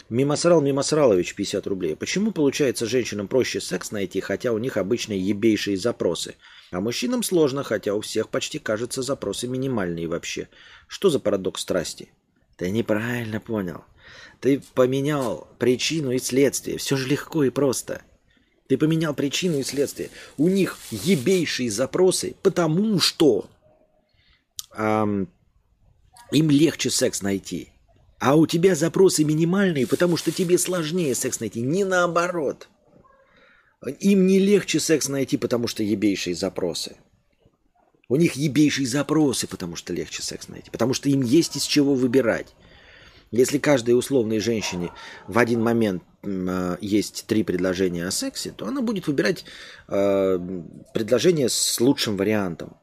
[0.10, 1.96] Мимосрал Мимосралович, 50 рублей.
[1.96, 6.36] Почему, получается, женщинам проще секс найти, хотя у них обычные ебейшие запросы?
[6.72, 10.48] А мужчинам сложно, хотя у всех почти, кажется, запросы минимальные вообще.
[10.88, 12.10] Что за парадокс страсти?
[12.56, 13.84] Ты неправильно понял.
[14.40, 16.78] Ты поменял причину и следствие.
[16.78, 18.02] Все же легко и просто.
[18.68, 20.10] Ты поменял причину и следствие.
[20.38, 23.50] У них ебейшие запросы, потому что
[24.76, 25.30] эм,
[26.32, 27.70] им легче секс найти.
[28.20, 31.62] А у тебя запросы минимальные, потому что тебе сложнее секс найти.
[31.62, 32.68] Не наоборот.
[34.00, 36.98] Им не легче секс найти, потому что ебейшие запросы.
[38.10, 40.72] У них ебейшие запросы, потому что легче секс найти.
[40.72, 42.56] Потому что им есть из чего выбирать.
[43.32, 44.92] Если каждой условной женщине
[45.28, 49.46] в один момент э, есть три предложения о сексе, то она будет выбирать
[49.88, 50.40] э,
[50.94, 52.78] предложение с лучшим вариантом.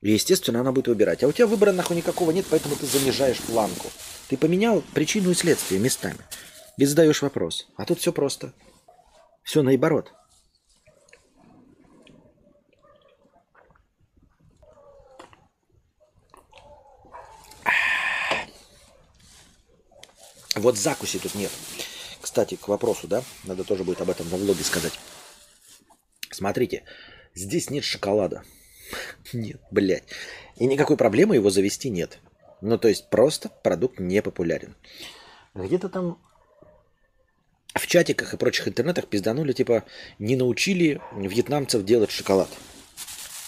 [0.00, 1.22] Естественно, она будет выбирать.
[1.22, 3.88] А у тебя выбора нахуй никакого нет, поэтому ты занижаешь планку.
[4.28, 6.18] Ты поменял причину и следствие местами.
[6.78, 7.68] И задаешь вопрос.
[7.76, 8.52] А тут все просто.
[9.44, 10.12] Все наоборот.
[20.56, 21.50] Вот закуси тут нет.
[22.20, 23.22] Кстати, к вопросу, да?
[23.44, 24.92] Надо тоже будет об этом во влоге сказать.
[26.30, 26.84] Смотрите,
[27.34, 28.42] здесь нет шоколада.
[29.32, 30.04] Нет, блядь.
[30.56, 32.18] И никакой проблемы его завести нет.
[32.60, 34.76] Ну, то есть просто продукт не популярен.
[35.54, 36.18] Где-то там
[37.74, 39.84] в чатиках и прочих интернетах пизданули, типа,
[40.18, 42.48] не научили вьетнамцев делать шоколад.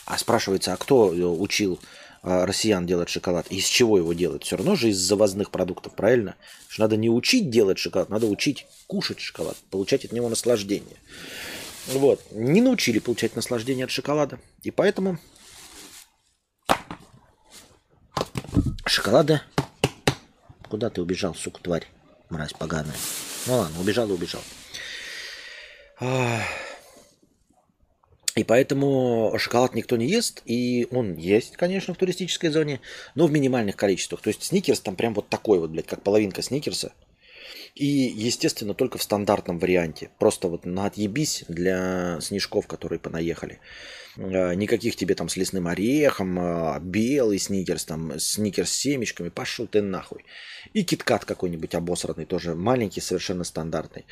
[0.06, 3.46] А спрашивается, а кто учил а, россиян делать шоколад?
[3.48, 4.44] Из чего его делать?
[4.44, 6.34] Все равно же из завозных продуктов, правильно?
[6.68, 10.96] Что надо не учить делать шоколад, надо учить кушать шоколад, получать от него наслаждение.
[11.88, 12.20] Вот.
[12.32, 14.40] Не научили получать наслаждение от шоколада.
[14.62, 15.18] И поэтому
[18.86, 19.42] шоколада...
[20.68, 21.86] Куда ты убежал, сука, тварь,
[22.30, 22.96] мразь поганая?
[23.46, 24.40] Ну ладно, убежал и убежал.
[28.36, 32.80] И поэтому шоколад никто не ест, и он есть, конечно, в туристической зоне,
[33.14, 34.22] но в минимальных количествах.
[34.22, 36.92] То есть сникерс там прям вот такой вот, блядь, как половинка сникерса.
[37.76, 40.10] И, естественно, только в стандартном варианте.
[40.18, 43.60] Просто вот на отъебись для снежков, которые понаехали.
[44.16, 49.66] А, никаких тебе там с лесным орехом, а, белый сникерс, там сникерс с семечками, пошел
[49.66, 50.24] ты нахуй.
[50.72, 54.04] И киткат какой-нибудь обосранный, тоже маленький, совершенно стандартный.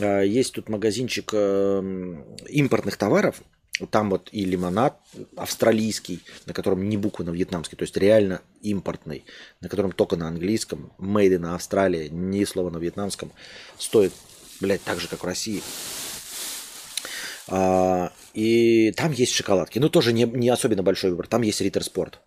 [0.00, 3.42] А, есть тут магазинчик импортных товаров,
[3.90, 5.00] там вот и лимонад
[5.36, 9.24] австралийский, на котором не буква на вьетнамский, то есть реально импортный,
[9.60, 13.32] на котором только на английском, made in Австралия, ни слова на вьетнамском,
[13.76, 14.12] стоит,
[14.60, 15.60] блядь, так же, как в России.
[17.48, 21.26] А, и там есть шоколадки, но тоже не, не особенно большой выбор.
[21.26, 22.20] Там есть Риттер Спорт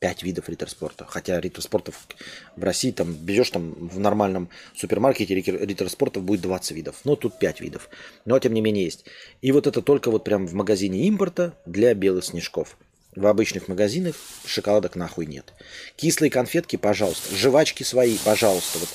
[0.00, 1.04] пять видов риттер-спорта.
[1.06, 2.08] Хотя риттер-спортов
[2.56, 6.96] в России там берешь там в нормальном супермаркете риттер-спортов будет 20 видов.
[7.04, 7.88] Но тут 5 видов.
[8.24, 9.04] Но тем не менее есть.
[9.42, 12.76] И вот это только вот прям в магазине импорта для белых снежков.
[13.14, 15.52] В обычных магазинах шоколадок нахуй нет.
[15.96, 17.34] Кислые конфетки, пожалуйста.
[17.34, 18.78] Жвачки свои, пожалуйста.
[18.78, 18.88] Вот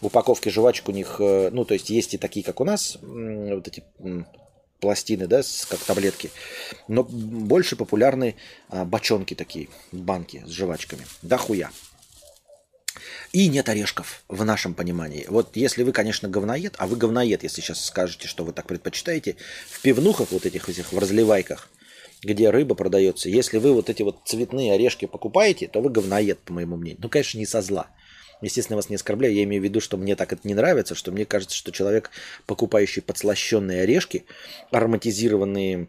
[0.00, 2.98] в упаковке жвачек у них, э, ну, то есть есть и такие, как у нас,
[3.00, 3.82] вот эти
[4.82, 6.30] пластины, да, как таблетки.
[6.88, 8.34] Но больше популярны
[8.68, 11.06] а, бочонки такие, банки с жвачками.
[11.22, 11.70] Да хуя.
[13.32, 15.24] И нет орешков в нашем понимании.
[15.28, 19.36] Вот если вы, конечно, говноед, а вы говноед, если сейчас скажете, что вы так предпочитаете,
[19.70, 21.70] в пивнухах вот этих, этих в разливайках,
[22.22, 26.52] где рыба продается, если вы вот эти вот цветные орешки покупаете, то вы говноед, по
[26.52, 27.00] моему мнению.
[27.02, 27.86] Ну, конечно, не со зла.
[28.42, 31.12] Естественно, вас не оскорбляю, я имею в виду, что мне так это не нравится, что
[31.12, 32.10] мне кажется, что человек,
[32.46, 34.24] покупающий подслащенные орешки,
[34.70, 35.88] ароматизированные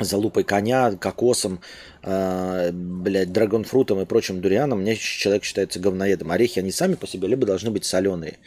[0.00, 1.60] залупой коня, кокосом,
[2.02, 6.32] э, блядь, драгонфрутом и прочим дурианом, мне человек считается говноедом.
[6.32, 8.38] Орехи, они сами по себе либо должны быть соленые.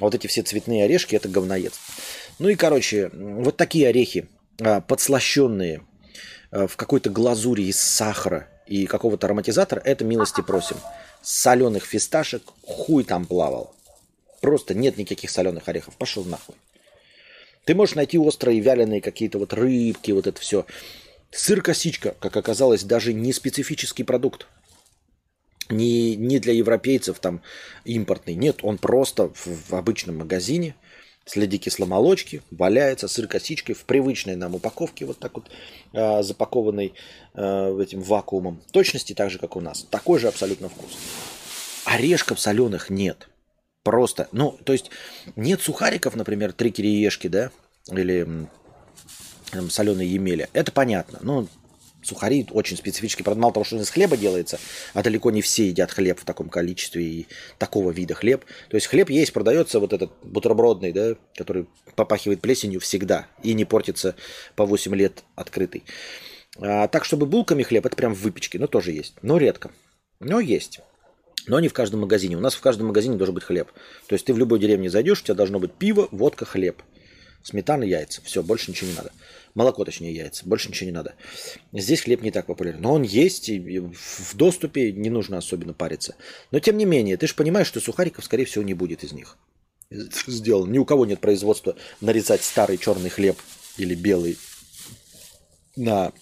[0.00, 1.74] А вот эти все цветные орешки, это говноед.
[2.38, 4.28] Ну и, короче, вот такие орехи,
[4.58, 5.82] э, подслащенные
[6.50, 10.76] э, в какой-то глазури из сахара и какого-то ароматизатора, это милости просим
[11.26, 13.74] соленых фисташек хуй там плавал.
[14.40, 15.96] Просто нет никаких соленых орехов.
[15.96, 16.54] Пошел нахуй.
[17.64, 20.66] Ты можешь найти острые вяленые какие-то вот рыбки, вот это все.
[21.32, 24.46] Сыр-косичка, как оказалось, даже не специфический продукт.
[25.68, 27.42] Не, не для европейцев там
[27.84, 28.36] импортный.
[28.36, 30.76] Нет, он просто в, в обычном магазине
[31.26, 35.50] следи кисломолочки, валяется сыр косичкой в привычной нам упаковке, вот так вот
[35.92, 36.94] э, запакованной
[37.34, 38.62] э, этим вакуумом.
[38.70, 39.82] Точности так же, как у нас.
[39.90, 40.96] Такой же абсолютно вкус.
[41.84, 43.28] Орешков соленых нет.
[43.82, 44.90] Просто, ну, то есть
[45.34, 47.50] нет сухариков, например, три кириешки, да,
[47.90, 48.48] или
[49.50, 50.48] там, соленые емеля.
[50.52, 51.18] Это понятно.
[51.22, 51.48] Ну,
[52.06, 53.42] Сухари очень специфический продукт.
[53.42, 54.60] Мало того, что он из хлеба делается,
[54.94, 57.26] а далеко не все едят хлеб в таком количестве и
[57.58, 58.44] такого вида хлеб.
[58.70, 63.64] То есть хлеб есть, продается вот этот бутербродный, да, который попахивает плесенью всегда и не
[63.64, 64.14] портится
[64.54, 65.82] по 8 лет открытый.
[66.58, 69.14] А, так, чтобы булками хлеб, это прям в выпечке, но тоже есть.
[69.22, 69.72] Но редко.
[70.20, 70.80] Но есть.
[71.48, 72.36] Но не в каждом магазине.
[72.36, 73.72] У нас в каждом магазине должен быть хлеб.
[74.06, 76.82] То есть ты в любой деревне зайдешь, у тебя должно быть пиво, водка, хлеб.
[77.42, 78.20] Сметана, яйца.
[78.24, 79.12] Все, больше ничего не надо.
[79.56, 80.46] Молоко, точнее, яйца.
[80.46, 81.14] Больше ничего не надо.
[81.72, 82.82] Здесь хлеб не так популярен.
[82.82, 86.14] Но он есть, и в доступе не нужно особенно париться.
[86.50, 89.38] Но тем не менее, ты же понимаешь, что сухариков, скорее всего, не будет из них
[89.90, 90.70] сделан.
[90.70, 93.38] Ни у кого нет производства нарезать старый черный хлеб
[93.78, 94.36] или белый
[95.74, 96.12] на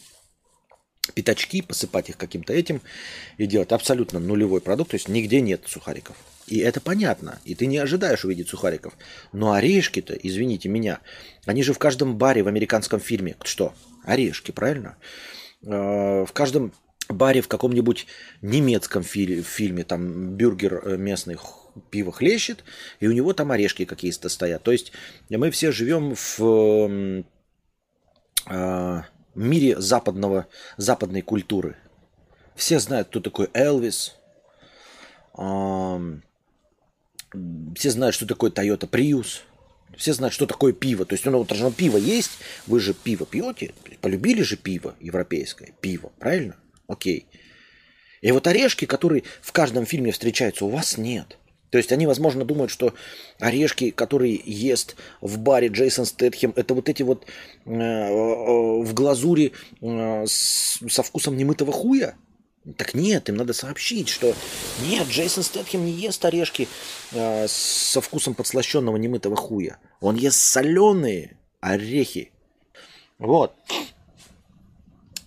[1.14, 2.82] пятачки, посыпать их каким-то этим
[3.36, 4.92] и делать абсолютно нулевой продукт.
[4.92, 6.16] То есть нигде нет сухариков.
[6.46, 7.38] И это понятно.
[7.44, 8.94] И ты не ожидаешь увидеть сухариков.
[9.32, 11.00] Но орешки-то, извините меня,
[11.46, 13.36] они же в каждом баре в американском фильме.
[13.42, 13.74] Что?
[14.04, 14.96] Орешки, правильно?
[15.62, 16.72] Э, в каждом
[17.08, 18.06] баре в каком-нибудь
[18.42, 21.36] немецком фильме, там бюргер э, местный
[21.90, 22.64] пиво хлещет,
[23.00, 24.62] и у него там орешки какие-то стоят.
[24.62, 24.92] То есть
[25.28, 27.24] мы все живем в
[28.46, 29.02] э,
[29.34, 31.76] мире западного, западной культуры.
[32.54, 34.14] Все знают, кто такой Элвис.
[37.76, 39.40] Все знают, что такое Toyota Prius.
[39.96, 41.04] Все знают, что такое пиво.
[41.04, 42.32] То есть, ну, вот должно пиво есть.
[42.66, 43.72] Вы же пиво пьете.
[44.00, 45.70] Полюбили же пиво европейское.
[45.80, 46.56] Пиво, правильно?
[46.88, 47.26] Окей.
[48.20, 51.38] И вот орешки, которые в каждом фильме встречаются, у вас нет.
[51.74, 52.94] То есть они, возможно, думают, что
[53.40, 57.26] орешки, которые ест в баре Джейсон Стэтхем, это вот эти вот
[57.66, 62.14] э, э, в глазури э, с, со вкусом немытого хуя.
[62.78, 64.34] Так нет, им надо сообщить, что
[64.82, 66.66] нет, Джейсон Стэтхем не ест орешки
[67.12, 69.78] э, со вкусом подслащенного немытого хуя.
[70.00, 72.32] Он ест соленые орехи.
[73.18, 73.54] Вот.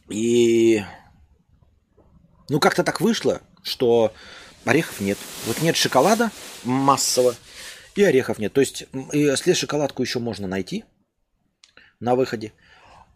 [0.10, 0.84] И
[2.50, 4.14] ну как-то так вышло, что
[4.66, 5.20] орехов нет.
[5.46, 6.32] Вот нет шоколада
[6.64, 7.36] массово,
[7.96, 8.54] и орехов нет.
[8.54, 10.86] То есть, если шоколадку еще можно найти
[12.00, 12.54] на выходе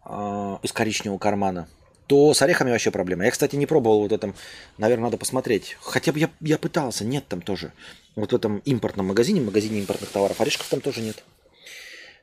[0.04, 1.68] э, из коричневого кармана,
[2.12, 3.24] то с орехами вообще проблема.
[3.24, 4.34] Я, кстати, не пробовал вот этом,
[4.76, 5.78] наверное, надо посмотреть.
[5.80, 7.72] Хотя бы я, я пытался, нет там тоже.
[8.16, 11.24] Вот в этом импортном магазине, магазине импортных товаров, орешков там тоже нет.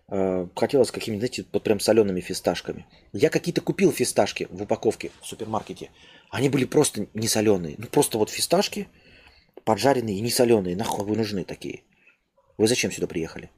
[0.09, 2.85] Э, хотелось какими-то, знаете, вот прям солеными фисташками.
[3.13, 5.89] Я какие-то купил фисташки в упаковке в супермаркете.
[6.29, 7.73] Они были просто не соленые.
[7.79, 8.87] Ну, просто вот фисташки
[9.65, 10.75] поджаренные и не соленые.
[10.75, 11.81] Нахуй вы нужны такие?
[12.59, 13.49] Вы зачем сюда приехали?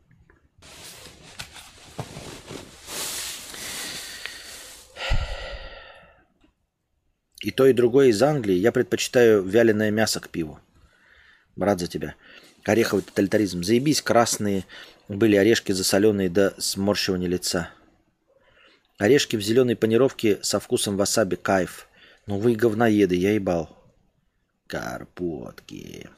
[7.41, 8.55] И то, и другое из Англии.
[8.55, 10.59] Я предпочитаю вяленое мясо к пиву.
[11.57, 12.15] Рад за тебя.
[12.63, 13.63] Ореховый тоталитаризм.
[13.63, 14.65] Заебись, красные
[15.07, 17.69] были орешки засоленные до сморщивания лица.
[18.97, 21.35] Орешки в зеленой панировке со вкусом васаби.
[21.35, 21.87] Кайф.
[22.27, 23.75] Ну вы говноеды, я ебал.
[24.67, 26.09] Карпотки.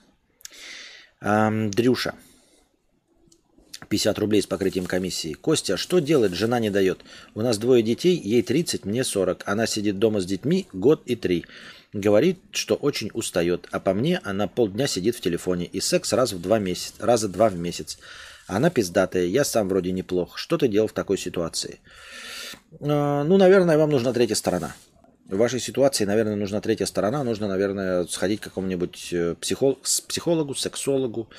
[1.22, 2.16] Андрюша.
[3.89, 5.33] 50 рублей с покрытием комиссии.
[5.33, 6.33] Костя, что делать?
[6.33, 6.99] Жена не дает.
[7.35, 9.43] У нас двое детей, ей 30, мне 40.
[9.45, 11.45] Она сидит дома с детьми год и три.
[11.93, 13.67] Говорит, что очень устает.
[13.71, 15.65] А по мне она полдня сидит в телефоне.
[15.65, 17.99] И секс раз в два месяца, раза два в месяц.
[18.47, 20.37] Она пиздатая, я сам вроде неплох.
[20.37, 21.79] Что ты делал в такой ситуации?
[22.81, 24.75] А, ну, наверное, вам нужна третья сторона.
[25.27, 27.23] В вашей ситуации, наверное, нужна третья сторона.
[27.23, 29.79] Нужно, наверное, сходить к какому-нибудь э, психол...
[30.07, 31.29] психологу, сексологу,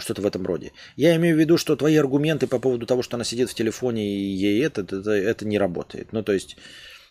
[0.00, 0.72] что-то в этом роде.
[0.96, 4.06] Я имею в виду, что твои аргументы по поводу того, что она сидит в телефоне
[4.06, 6.12] и ей это, это, это не работает.
[6.12, 6.56] Ну, то есть,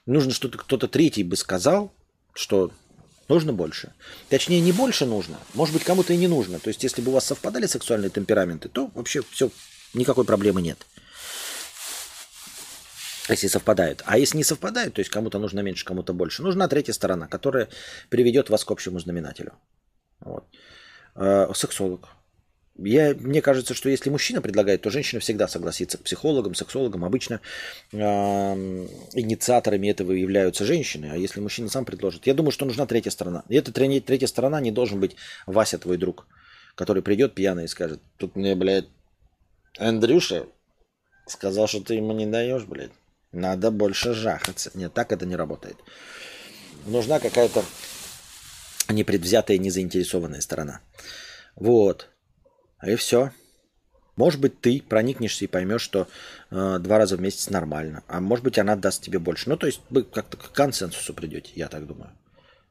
[0.06, 1.94] нужно что-то кто-то третий бы сказал,
[2.34, 2.72] что
[3.28, 3.94] нужно больше.
[4.30, 5.38] Точнее, не больше нужно.
[5.54, 6.60] Может быть, кому-то и не нужно.
[6.60, 9.50] То есть, если бы у вас совпадали сексуальные темпераменты, то вообще все,
[9.94, 10.86] никакой проблемы нет.
[13.30, 14.04] Если совпадают.
[14.06, 16.44] А если не совпадают, то есть кому-то нужно меньше, кому-то больше.
[16.44, 17.70] Нужна третья сторона, которая
[18.10, 19.54] приведет вас к общему знаменателю.
[20.20, 20.46] Вот.
[21.16, 22.15] Э, сексолог.
[22.78, 27.06] Я, мне кажется, что если мужчина предлагает, то женщина всегда согласится к психологам, сексологам.
[27.06, 27.40] Обычно
[27.94, 32.28] э, инициаторами этого являются женщины, а если мужчина сам предложит.
[32.28, 33.44] Я думаю, что нужна третья сторона.
[33.48, 36.28] И эта третья сторона не должен быть Вася, твой друг,
[36.76, 38.88] который придет пьяный и скажет, тут мне, блядь,
[39.78, 40.46] Андрюша
[41.28, 42.92] сказал, что ты ему не даешь, блядь.
[43.32, 44.72] Надо больше жахаться.
[44.74, 45.78] Нет, так это не работает.
[46.86, 47.64] Нужна какая-то
[48.90, 50.82] непредвзятая, незаинтересованная сторона.
[51.56, 52.10] Вот.
[52.84, 53.32] И все.
[54.16, 56.08] Может быть, ты проникнешься и поймешь, что
[56.50, 58.04] э, два раза в месяц нормально.
[58.08, 59.50] А может быть, она даст тебе больше.
[59.50, 62.12] Ну, то есть вы как-то к консенсусу придете, я так думаю.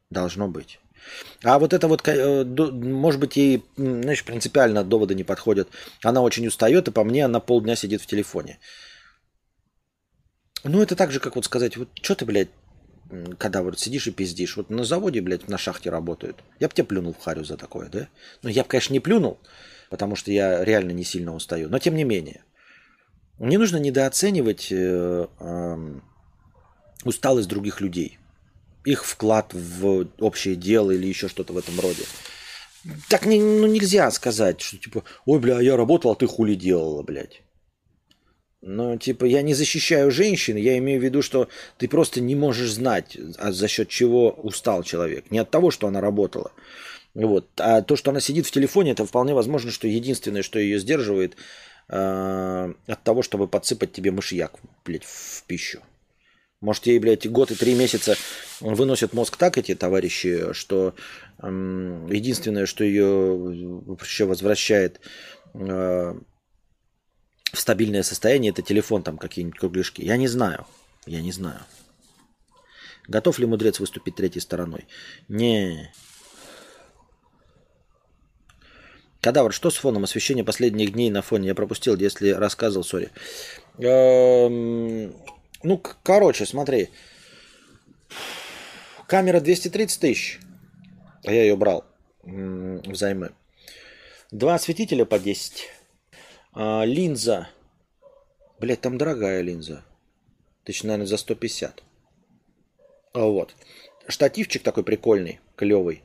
[0.09, 0.81] Должно быть.
[1.43, 5.69] А вот это вот, э, может быть, ей, знаешь, принципиально доводы не подходят.
[6.03, 8.59] Она очень устает, и по мне она полдня сидит в телефоне.
[10.63, 12.49] Ну, это так же, как вот сказать, вот что ты, блядь,
[13.39, 14.57] когда вот сидишь и пиздишь.
[14.57, 16.43] Вот на заводе, блядь, на шахте работают.
[16.59, 18.09] Я бы тебе плюнул в харю за такое, да?
[18.43, 19.39] Ну, я бы, конечно, не плюнул,
[19.91, 21.69] потому что я реально не сильно устаю.
[21.69, 22.45] Но тем не менее.
[23.39, 25.95] Не нужно недооценивать э, э,
[27.05, 28.19] усталость других людей.
[28.85, 32.05] Их вклад в общее дело или еще что-то в этом роде.
[33.09, 37.03] Так не, ну, нельзя сказать, что типа, ой, бля, я работал, а ты хули делала,
[37.03, 37.41] блядь.
[38.67, 42.73] Но, типа, я не защищаю женщин, я имею в виду, что ты просто не можешь
[42.73, 45.31] знать, а за счет чего устал человек.
[45.31, 46.51] Не от того, что она работала.
[47.15, 47.49] Вот.
[47.59, 51.37] А то, что она сидит в телефоне, это вполне возможно, что единственное, что ее сдерживает
[51.89, 55.81] э, от того, чтобы подсыпать тебе мышьяк, блядь, в пищу.
[56.61, 58.17] Может, ей, блядь, год и три месяца
[58.61, 60.95] выносят мозг так, эти товарищи, что
[61.43, 65.01] эм, единственное, что ее вообще возвращает
[65.53, 65.59] э,
[67.53, 70.03] в стабильное состояние, это телефон, там какие-нибудь кругляшки.
[70.03, 70.67] Я не знаю.
[71.07, 71.61] Я не знаю.
[73.07, 74.87] Готов ли мудрец выступить третьей стороной?
[75.29, 75.93] Не.
[79.25, 81.49] Кадавр, что с фоном освещения последних дней на фоне?
[81.49, 83.11] Я пропустил, если рассказывал, сори.
[83.79, 85.15] Эм,
[85.63, 86.91] ну, короче, смотри.
[89.09, 90.41] Камера 230 тысяч.
[91.25, 91.87] А я ее брал
[92.23, 93.31] взаймы.
[94.31, 95.71] Два осветителя по 10.
[96.53, 97.49] А, линза.
[98.61, 99.87] Блять, там дорогая линза.
[100.65, 101.83] Тысяч, наверное, за 150.
[103.15, 103.55] А вот.
[104.07, 106.03] Штативчик такой прикольный, клевый.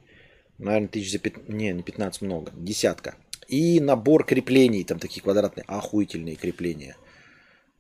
[0.60, 1.50] Наверное, тысяч за 15.
[1.50, 2.52] Не, не 15 много.
[2.56, 3.16] Десятка.
[3.48, 6.98] И набор креплений, там такие квадратные, охуительные крепления.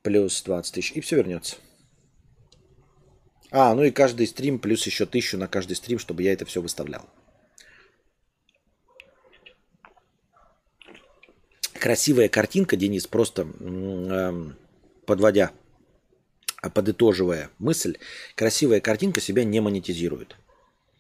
[0.02, 0.94] Плюс 20 тысяч.
[0.94, 1.58] И все вернется.
[3.52, 6.62] А, ну и каждый стрим плюс еще тысячу на каждый стрим, чтобы я это все
[6.62, 7.06] выставлял.
[11.74, 14.52] Красивая картинка, Денис, просто э,
[15.06, 15.52] подводя,
[16.74, 17.98] подытоживая мысль,
[18.36, 20.36] красивая картинка себя не монетизирует.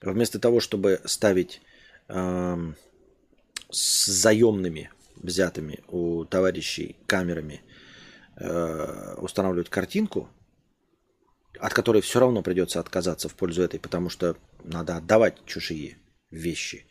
[0.01, 1.61] Вместо того, чтобы ставить
[2.09, 7.61] с заемными взятыми у товарищей камерами
[8.37, 10.29] э, устанавливать картинку,
[11.59, 15.97] от которой все равно придется отказаться в пользу этой, потому что надо отдавать чужие
[16.31, 16.87] вещи.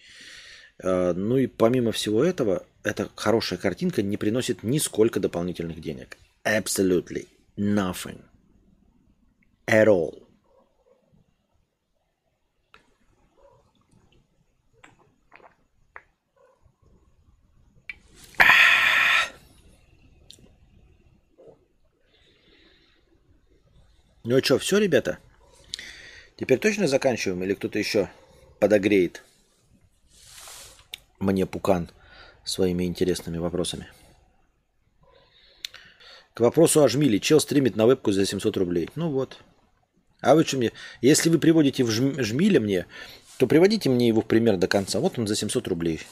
[0.82, 6.16] Э, ну и помимо всего этого, эта хорошая картинка не приносит нисколько дополнительных денег.
[6.44, 8.22] Absolutely nothing.
[9.66, 10.27] At all.
[24.30, 25.16] Ну что, все, ребята?
[26.36, 28.10] Теперь точно заканчиваем или кто-то еще
[28.60, 29.22] подогреет
[31.18, 31.88] мне пукан
[32.44, 33.88] своими интересными вопросами?
[36.34, 37.20] К вопросу о жмиле.
[37.20, 38.90] Чел стримит на вебку за 700 рублей.
[38.96, 39.38] Ну вот.
[40.20, 40.72] А вы что мне?
[41.00, 42.84] Если вы приводите в жмиле мне,
[43.38, 45.00] то приводите мне его в пример до конца.
[45.00, 46.02] Вот он за 700 рублей.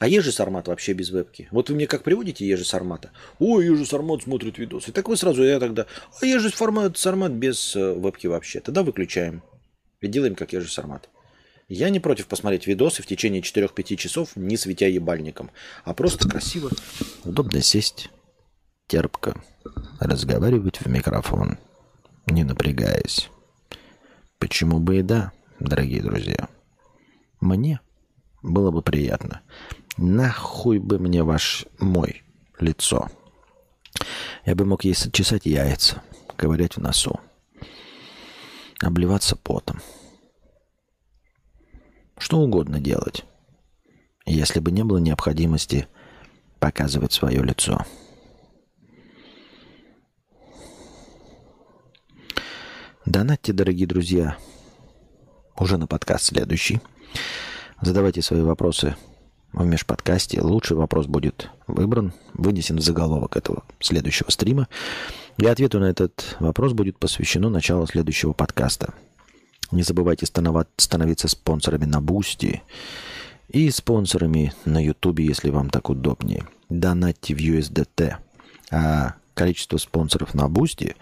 [0.00, 1.48] А Ежи Сармат вообще без вебки.
[1.52, 3.12] Вот вы мне как приводите Ежи Сармата?
[3.38, 4.90] Ой, Ежи Сармат смотрит видосы.
[4.90, 5.86] Так вы сразу, я тогда...
[6.20, 8.60] А Ежи формат Сармат без э, вебки вообще.
[8.60, 9.42] Тогда выключаем.
[10.00, 11.08] И делаем как Ежи Сармат.
[11.68, 15.50] Я не против посмотреть видосы в течение 4-5 часов, не светя ебальником.
[15.84, 16.70] А просто красиво.
[17.24, 18.10] Удобно сесть,
[18.88, 19.40] терпко,
[20.00, 21.58] разговаривать в микрофон,
[22.26, 23.30] не напрягаясь.
[24.38, 26.48] Почему бы и да, дорогие друзья?
[27.40, 27.80] Мне
[28.42, 29.40] было бы приятно.
[29.96, 32.24] Нахуй бы мне ваш мой
[32.58, 33.08] лицо.
[34.44, 36.02] Я бы мог ей чесать яйца,
[36.36, 37.20] ковырять в носу,
[38.80, 39.80] обливаться потом.
[42.18, 43.24] Что угодно делать,
[44.26, 45.86] если бы не было необходимости
[46.58, 47.84] показывать свое лицо.
[53.06, 54.38] Донатьте, дорогие друзья,
[55.56, 56.80] уже на подкаст следующий.
[57.80, 58.96] Задавайте свои вопросы
[59.54, 60.40] в межподкасте.
[60.40, 64.68] Лучший вопрос будет выбран, вынесен в заголовок этого следующего стрима.
[65.38, 68.94] И ответу на этот вопрос будет посвящено начало следующего подкаста.
[69.70, 72.62] Не забывайте становиться спонсорами на Бусти
[73.48, 76.46] и спонсорами на Ютубе, если вам так удобнее.
[76.68, 78.16] Донатьте в USDT.
[78.70, 80.96] А количество спонсоров на Бусти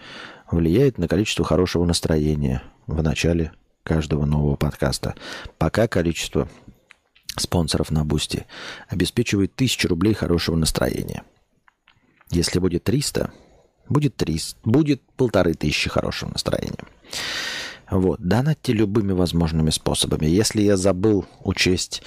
[0.49, 3.51] влияет на количество хорошего настроения в начале
[3.83, 5.15] каждого нового подкаста.
[5.57, 6.47] Пока количество
[7.37, 8.45] спонсоров на Boosty
[8.87, 11.23] обеспечивает 1000 рублей хорошего настроения.
[12.29, 13.31] Если будет 300,
[13.89, 16.85] будет 300, будет полторы тысячи хорошего настроения.
[17.89, 20.25] Вот, донатьте любыми возможными способами.
[20.25, 22.01] Если я забыл учесть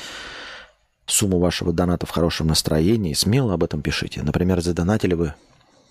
[1.06, 4.22] сумму вашего доната в хорошем настроении, смело об этом пишите.
[4.22, 5.34] Например, задонатили вы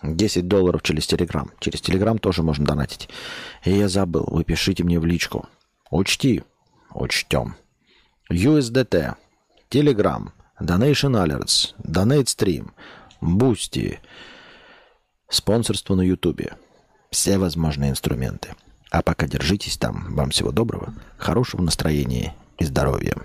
[0.03, 1.51] 10 долларов через Телеграм.
[1.59, 3.09] Через Телеграм тоже можно донатить.
[3.63, 5.47] И я забыл, вы пишите мне в личку.
[5.89, 6.43] Учти.
[6.93, 7.55] Учтем.
[8.31, 9.15] USDT.
[9.75, 10.31] Telegram,
[10.61, 12.71] Donation Alerts, Donate Stream,
[13.21, 13.97] Boosty,
[15.27, 16.49] спонсорство на YouTube.
[17.11, 18.55] Все возможные инструменты.
[18.89, 20.15] А пока держитесь там.
[20.15, 23.17] Вам всего доброго, хорошего настроения и здоровья.